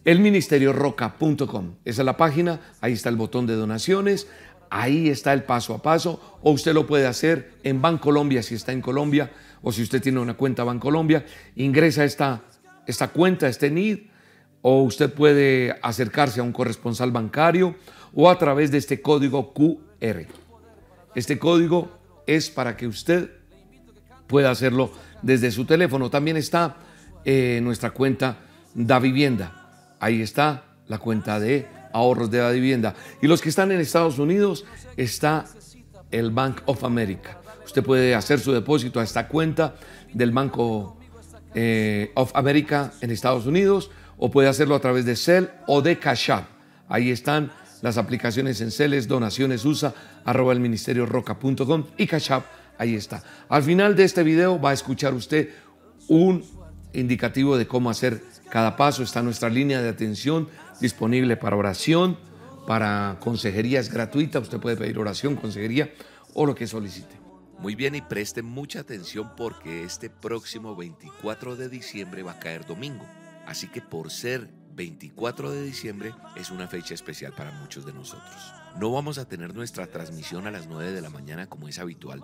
El 0.04 0.20
ministerio 0.20 0.74
roca.com, 0.74 1.76
esa 1.86 2.02
es 2.02 2.06
la 2.06 2.18
página, 2.18 2.60
ahí 2.82 2.94
está 2.94 3.10
el 3.10 3.16
botón 3.16 3.46
de 3.46 3.56
donaciones, 3.56 4.28
ahí 4.72 5.10
está 5.10 5.32
el 5.32 5.44
paso 5.44 5.76
a 5.76 5.82
paso, 5.84 6.40
o 6.42 6.52
usted 6.52 6.74
lo 6.74 6.88
puede 6.88 7.06
hacer 7.06 7.54
en 7.64 7.82
Bancolombia 7.82 8.42
si 8.42 8.56
está 8.56 8.72
en 8.72 8.82
Colombia, 8.82 9.32
o 9.62 9.72
si 9.72 9.84
usted 9.84 10.02
tiene 10.02 10.20
una 10.20 10.34
cuenta 10.34 10.64
Bancolombia, 10.64 11.24
ingresa 11.56 12.04
esta, 12.04 12.42
esta 12.88 13.10
cuenta, 13.10 13.48
este 13.48 13.70
NID, 13.70 14.00
o 14.62 14.84
usted 14.84 15.12
puede 15.12 15.78
acercarse 15.82 16.40
a 16.40 16.44
un 16.44 16.52
corresponsal 16.52 17.12
bancario 17.12 17.76
o 18.14 18.30
a 18.30 18.38
través 18.38 18.72
de 18.72 18.78
este 18.78 19.02
código 19.02 19.54
QR. 19.54 20.26
Este 21.16 21.40
código 21.40 21.90
es 22.28 22.50
para 22.50 22.78
que 22.78 22.88
usted 22.88 23.32
pueda 24.28 24.52
hacerlo 24.52 24.92
desde 25.22 25.52
su 25.52 25.66
teléfono. 25.66 26.10
También 26.10 26.38
está 26.38 26.78
eh, 27.26 27.60
nuestra 27.64 27.92
cuenta 27.92 28.38
Da 28.74 29.00
Vivienda. 29.00 29.96
Ahí 30.00 30.22
está 30.22 30.64
la 30.88 30.98
cuenta 31.00 31.40
de 31.40 31.68
ahorros 31.94 32.32
de 32.32 32.40
Da 32.40 32.52
Vivienda. 32.52 32.96
Y 33.22 33.28
los 33.28 33.42
que 33.42 33.50
están 33.50 33.72
en 33.72 33.80
Estados 33.80 34.20
Unidos 34.20 34.66
está 34.98 35.46
el 36.12 36.32
Bank 36.32 36.62
of 36.66 36.84
America. 36.84 37.40
Usted 37.66 37.84
puede 37.84 38.16
hacer 38.16 38.40
su 38.40 38.52
depósito 38.52 39.00
a 39.00 39.04
esta 39.04 39.28
cuenta 39.28 39.76
del 40.14 40.32
Banco 40.32 40.98
eh, 41.54 42.12
of 42.16 42.32
America 42.36 42.94
en 43.02 43.12
Estados 43.12 43.46
Unidos 43.46 43.92
o 44.24 44.30
puede 44.30 44.48
hacerlo 44.48 44.76
a 44.76 44.80
través 44.80 45.04
de 45.04 45.16
Cell 45.16 45.46
o 45.66 45.82
de 45.82 45.98
Cash 45.98 46.30
App. 46.30 46.46
Ahí 46.88 47.10
están 47.10 47.52
las 47.82 47.98
aplicaciones 47.98 48.62
en 48.62 48.70
Celes, 48.70 49.08
donaciones 49.08 49.66
USA, 49.66 49.96
arroba 50.24 50.54
el 50.54 50.60
ministerio 50.60 51.08
roca.com 51.08 51.88
y 51.98 52.06
Cash 52.06 52.32
App, 52.32 52.46
ahí 52.78 52.96
está. 52.96 53.24
Al 53.50 53.64
final 53.64 53.96
de 53.96 54.04
este 54.04 54.22
video 54.22 54.62
va 54.62 54.70
a 54.70 54.74
escuchar 54.74 55.16
usted 55.16 55.50
un 56.08 56.46
indicativo 56.94 57.58
de 57.58 57.66
cómo 57.66 57.90
hacer 57.90 58.22
cada 58.52 58.78
paso. 58.78 59.02
Está 59.02 59.24
nuestra 59.24 59.50
línea 59.50 59.82
de 59.82 59.90
atención 59.90 60.48
disponible 60.80 61.36
para 61.36 61.56
oración, 61.56 62.16
para 62.68 63.18
consejería 63.22 63.80
es 63.80 63.92
gratuita. 63.92 64.38
Usted 64.38 64.60
puede 64.60 64.78
pedir 64.78 65.00
oración, 65.00 65.36
consejería 65.36 65.92
o 66.36 66.46
lo 66.46 66.54
que 66.54 66.68
solicite. 66.68 67.20
Muy 67.58 67.74
bien 67.74 67.96
y 67.96 68.02
presten 68.02 68.46
mucha 68.46 68.82
atención 68.82 69.32
porque 69.36 69.84
este 69.84 70.12
próximo 70.12 70.76
24 70.76 71.56
de 71.56 71.70
diciembre 71.70 72.22
va 72.22 72.34
a 72.34 72.40
caer 72.40 72.68
domingo. 72.68 73.06
Así 73.52 73.68
que 73.68 73.82
por 73.82 74.12
ser 74.12 74.50
24 74.76 75.52
de 75.52 75.64
diciembre 75.64 76.16
es 76.38 76.52
una 76.52 76.70
fecha 76.70 76.94
especial 76.94 77.34
para 77.34 77.52
muchos 77.52 77.86
de 77.86 77.92
nosotros. 77.92 78.54
No 78.80 78.94
vamos 78.94 79.18
a 79.18 79.28
tener 79.28 79.54
nuestra 79.54 79.88
transmisión 79.88 80.48
a 80.48 80.52
las 80.52 80.68
9 80.68 80.94
de 80.94 81.02
la 81.02 81.10
mañana 81.10 81.48
como 81.48 81.68
es 81.68 81.78
habitual 81.78 82.24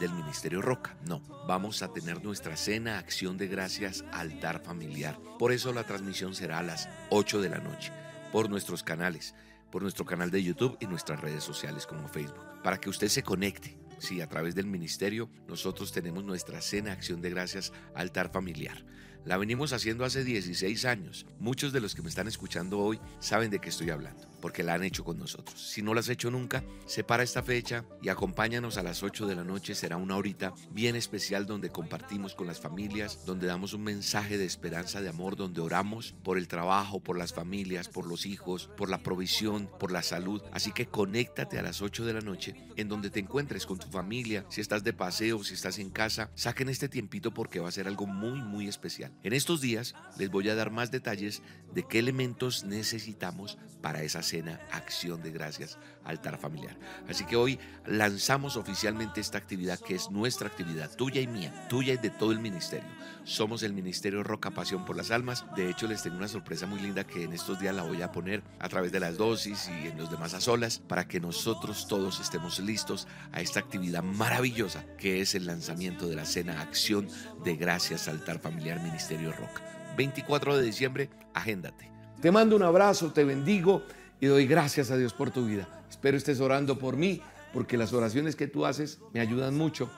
del 0.00 0.10
Ministerio 0.14 0.62
Roca. 0.62 0.96
No, 1.06 1.20
vamos 1.46 1.82
a 1.82 1.92
tener 1.92 2.24
nuestra 2.24 2.56
cena 2.56 2.96
Acción 2.96 3.36
de 3.36 3.46
Gracias 3.46 4.06
Altar 4.10 4.62
Familiar. 4.64 5.18
Por 5.38 5.52
eso 5.52 5.70
la 5.74 5.84
transmisión 5.84 6.34
será 6.34 6.60
a 6.60 6.62
las 6.62 6.88
8 7.10 7.42
de 7.42 7.50
la 7.50 7.58
noche 7.58 7.92
por 8.32 8.48
nuestros 8.48 8.82
canales, 8.82 9.34
por 9.70 9.82
nuestro 9.82 10.06
canal 10.06 10.30
de 10.30 10.42
YouTube 10.42 10.78
y 10.80 10.86
nuestras 10.86 11.20
redes 11.20 11.44
sociales 11.44 11.86
como 11.86 12.08
Facebook, 12.08 12.62
para 12.62 12.80
que 12.80 12.88
usted 12.88 13.08
se 13.08 13.22
conecte. 13.22 13.76
Sí, 13.98 14.22
a 14.22 14.28
través 14.30 14.54
del 14.54 14.66
ministerio 14.66 15.28
nosotros 15.46 15.92
tenemos 15.92 16.24
nuestra 16.24 16.62
cena 16.62 16.92
Acción 16.92 17.20
de 17.20 17.28
Gracias 17.28 17.70
Altar 17.94 18.32
Familiar. 18.32 18.82
La 19.24 19.38
venimos 19.38 19.72
haciendo 19.72 20.04
hace 20.04 20.22
16 20.22 20.84
años. 20.84 21.24
Muchos 21.40 21.72
de 21.72 21.80
los 21.80 21.94
que 21.94 22.02
me 22.02 22.10
están 22.10 22.28
escuchando 22.28 22.78
hoy 22.78 23.00
saben 23.20 23.50
de 23.50 23.58
qué 23.58 23.70
estoy 23.70 23.88
hablando, 23.88 24.28
porque 24.42 24.62
la 24.62 24.74
han 24.74 24.84
hecho 24.84 25.02
con 25.02 25.18
nosotros. 25.18 25.58
Si 25.58 25.80
no 25.80 25.94
la 25.94 26.00
has 26.00 26.10
hecho 26.10 26.30
nunca, 26.30 26.62
separa 26.84 27.22
esta 27.22 27.42
fecha 27.42 27.86
y 28.02 28.10
acompáñanos 28.10 28.76
a 28.76 28.82
las 28.82 29.02
8 29.02 29.26
de 29.26 29.34
la 29.34 29.42
noche. 29.42 29.74
Será 29.74 29.96
una 29.96 30.16
horita 30.16 30.52
bien 30.72 30.94
especial 30.94 31.46
donde 31.46 31.70
compartimos 31.70 32.34
con 32.34 32.46
las 32.46 32.60
familias, 32.60 33.24
donde 33.24 33.46
damos 33.46 33.72
un 33.72 33.84
mensaje 33.84 34.36
de 34.36 34.44
esperanza, 34.44 35.00
de 35.00 35.08
amor, 35.08 35.36
donde 35.36 35.62
oramos 35.62 36.14
por 36.22 36.36
el 36.36 36.46
trabajo, 36.46 37.00
por 37.00 37.16
las 37.16 37.32
familias, 37.32 37.88
por 37.88 38.06
los 38.06 38.26
hijos, 38.26 38.68
por 38.76 38.90
la 38.90 39.02
provisión, 39.02 39.70
por 39.80 39.90
la 39.90 40.02
salud. 40.02 40.42
Así 40.52 40.70
que 40.72 40.84
conéctate 40.84 41.58
a 41.58 41.62
las 41.62 41.80
8 41.80 42.04
de 42.04 42.12
la 42.12 42.20
noche 42.20 42.54
en 42.76 42.88
donde 42.88 43.08
te 43.08 43.20
encuentres 43.20 43.64
con 43.64 43.78
tu 43.78 43.86
familia. 43.86 44.44
Si 44.50 44.60
estás 44.60 44.84
de 44.84 44.92
paseo, 44.92 45.42
si 45.44 45.54
estás 45.54 45.78
en 45.78 45.88
casa, 45.88 46.30
saquen 46.34 46.68
este 46.68 46.90
tiempito 46.90 47.32
porque 47.32 47.58
va 47.60 47.70
a 47.70 47.72
ser 47.72 47.88
algo 47.88 48.06
muy, 48.06 48.42
muy 48.42 48.68
especial. 48.68 49.13
En 49.22 49.32
estos 49.32 49.60
días 49.60 49.94
les 50.18 50.30
voy 50.30 50.48
a 50.48 50.54
dar 50.54 50.70
más 50.70 50.90
detalles 50.90 51.42
de 51.72 51.82
qué 51.82 51.98
elementos 51.98 52.64
necesitamos 52.64 53.58
para 53.80 54.02
esa 54.02 54.22
cena 54.22 54.60
Acción 54.70 55.22
de 55.22 55.30
Gracias 55.30 55.78
Altar 56.04 56.38
Familiar. 56.38 56.76
Así 57.08 57.24
que 57.24 57.36
hoy 57.36 57.58
lanzamos 57.86 58.56
oficialmente 58.56 59.20
esta 59.20 59.38
actividad 59.38 59.78
que 59.78 59.94
es 59.94 60.10
nuestra 60.10 60.48
actividad, 60.48 60.94
tuya 60.94 61.20
y 61.20 61.26
mía, 61.26 61.66
tuya 61.68 61.94
y 61.94 61.96
de 61.96 62.10
todo 62.10 62.32
el 62.32 62.38
ministerio. 62.38 62.88
Somos 63.24 63.62
el 63.62 63.72
Ministerio 63.72 64.22
Roca 64.22 64.50
Pasión 64.50 64.84
por 64.84 64.96
las 64.96 65.10
Almas. 65.10 65.44
De 65.56 65.70
hecho, 65.70 65.86
les 65.86 66.02
tengo 66.02 66.16
una 66.16 66.28
sorpresa 66.28 66.66
muy 66.66 66.80
linda 66.80 67.04
que 67.04 67.24
en 67.24 67.32
estos 67.32 67.58
días 67.58 67.74
la 67.74 67.82
voy 67.82 68.02
a 68.02 68.12
poner 68.12 68.42
a 68.58 68.68
través 68.68 68.92
de 68.92 69.00
las 69.00 69.16
dosis 69.16 69.68
y 69.68 69.88
en 69.88 69.96
los 69.96 70.10
demás 70.10 70.34
a 70.34 70.40
solas 70.40 70.78
para 70.78 71.08
que 71.08 71.20
nosotros 71.20 71.88
todos 71.88 72.20
estemos 72.20 72.60
listos 72.60 73.08
a 73.32 73.40
esta 73.40 73.60
actividad 73.60 74.02
maravillosa 74.02 74.84
que 74.98 75.20
es 75.20 75.34
el 75.34 75.46
lanzamiento 75.46 76.06
de 76.06 76.16
la 76.16 76.26
cena 76.26 76.60
Acción 76.60 77.08
de 77.44 77.56
Gracias 77.56 78.08
Altar 78.08 78.38
Familiar 78.38 78.82
Ministerio 78.82 79.03
Roca. 79.10 79.62
24 79.96 80.56
de 80.56 80.62
diciembre, 80.62 81.10
agéndate. 81.34 81.90
Te 82.20 82.30
mando 82.30 82.56
un 82.56 82.62
abrazo, 82.62 83.12
te 83.12 83.24
bendigo 83.24 83.82
y 84.20 84.26
doy 84.26 84.46
gracias 84.46 84.90
a 84.90 84.96
Dios 84.96 85.12
por 85.12 85.30
tu 85.30 85.46
vida. 85.46 85.68
Espero 85.90 86.16
estés 86.16 86.40
orando 86.40 86.78
por 86.78 86.96
mí, 86.96 87.20
porque 87.52 87.76
las 87.76 87.92
oraciones 87.92 88.34
que 88.34 88.46
tú 88.46 88.64
haces 88.66 88.98
me 89.12 89.20
ayudan 89.20 89.56
mucho. 89.56 89.90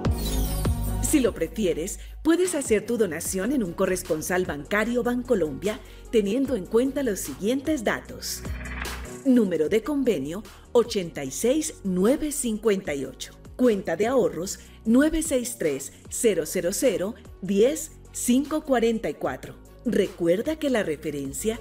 Si 1.03 1.21
lo 1.21 1.35
prefieres, 1.35 2.01
puedes 2.23 2.57
hacer 2.57 2.85
tu 2.85 2.99
donación 2.99 3.53
en 3.53 3.63
un 3.63 3.73
corresponsal 3.73 4.45
bancario 4.45 5.05
Bancolombia 5.05 5.79
teniendo 6.11 6.57
en 6.57 6.67
cuenta 6.67 7.05
los 7.05 7.21
siguientes 7.21 7.85
datos. 7.85 8.43
Número 9.25 9.69
de 9.69 9.83
convenio 9.83 10.43
86958. 10.73 13.33
Cuenta 13.57 13.97
de 13.97 14.07
ahorros 14.07 14.59
963 14.85 15.93
000 16.11 17.15
10 17.43 17.93
544. 18.13 19.55
Recuerda 19.85 20.57
que 20.57 20.71
la 20.71 20.83
referencia 20.83 21.61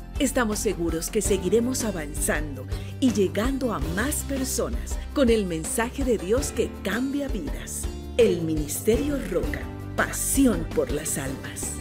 Estamos 0.19 0.59
seguros 0.59 1.09
que 1.09 1.21
seguiremos 1.21 1.83
avanzando 1.83 2.65
y 2.99 3.11
llegando 3.11 3.73
a 3.73 3.79
más 3.95 4.23
personas 4.23 4.97
con 5.13 5.29
el 5.29 5.45
mensaje 5.45 6.03
de 6.03 6.17
Dios 6.17 6.51
que 6.51 6.69
cambia 6.83 7.27
vidas. 7.27 7.83
El 8.17 8.41
Ministerio 8.41 9.17
Roca, 9.31 9.61
pasión 9.95 10.67
por 10.75 10.91
las 10.91 11.17
almas. 11.17 11.73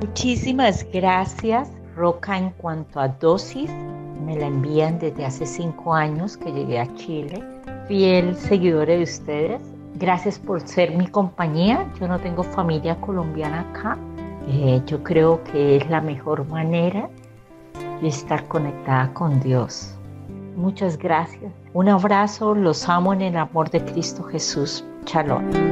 Muchísimas 0.00 0.86
gracias, 0.92 1.68
Roca, 1.96 2.38
en 2.38 2.50
cuanto 2.50 3.00
a 3.00 3.08
dosis. 3.08 3.70
Me 4.24 4.36
la 4.36 4.46
envían 4.46 4.98
desde 4.98 5.24
hace 5.24 5.46
cinco 5.46 5.94
años 5.94 6.36
que 6.36 6.52
llegué 6.52 6.78
a 6.78 6.94
Chile. 6.94 7.42
Fiel 7.88 8.36
seguidor 8.36 8.86
de 8.86 9.02
ustedes. 9.02 9.60
Gracias 9.94 10.38
por 10.38 10.60
ser 10.60 10.96
mi 10.96 11.06
compañía. 11.06 11.86
Yo 12.00 12.08
no 12.08 12.18
tengo 12.18 12.42
familia 12.42 13.00
colombiana 13.00 13.60
acá. 13.60 13.98
Eh, 14.48 14.80
yo 14.86 15.02
creo 15.02 15.42
que 15.44 15.76
es 15.76 15.90
la 15.90 16.00
mejor 16.00 16.46
manera 16.46 17.08
de 18.00 18.08
estar 18.08 18.46
conectada 18.48 19.12
con 19.12 19.40
Dios. 19.40 19.94
Muchas 20.56 20.96
gracias. 20.98 21.52
Un 21.72 21.88
abrazo. 21.88 22.54
Los 22.54 22.88
amo 22.88 23.12
en 23.12 23.22
el 23.22 23.36
amor 23.36 23.70
de 23.70 23.84
Cristo 23.84 24.22
Jesús. 24.24 24.84
Shalom. 25.06 25.69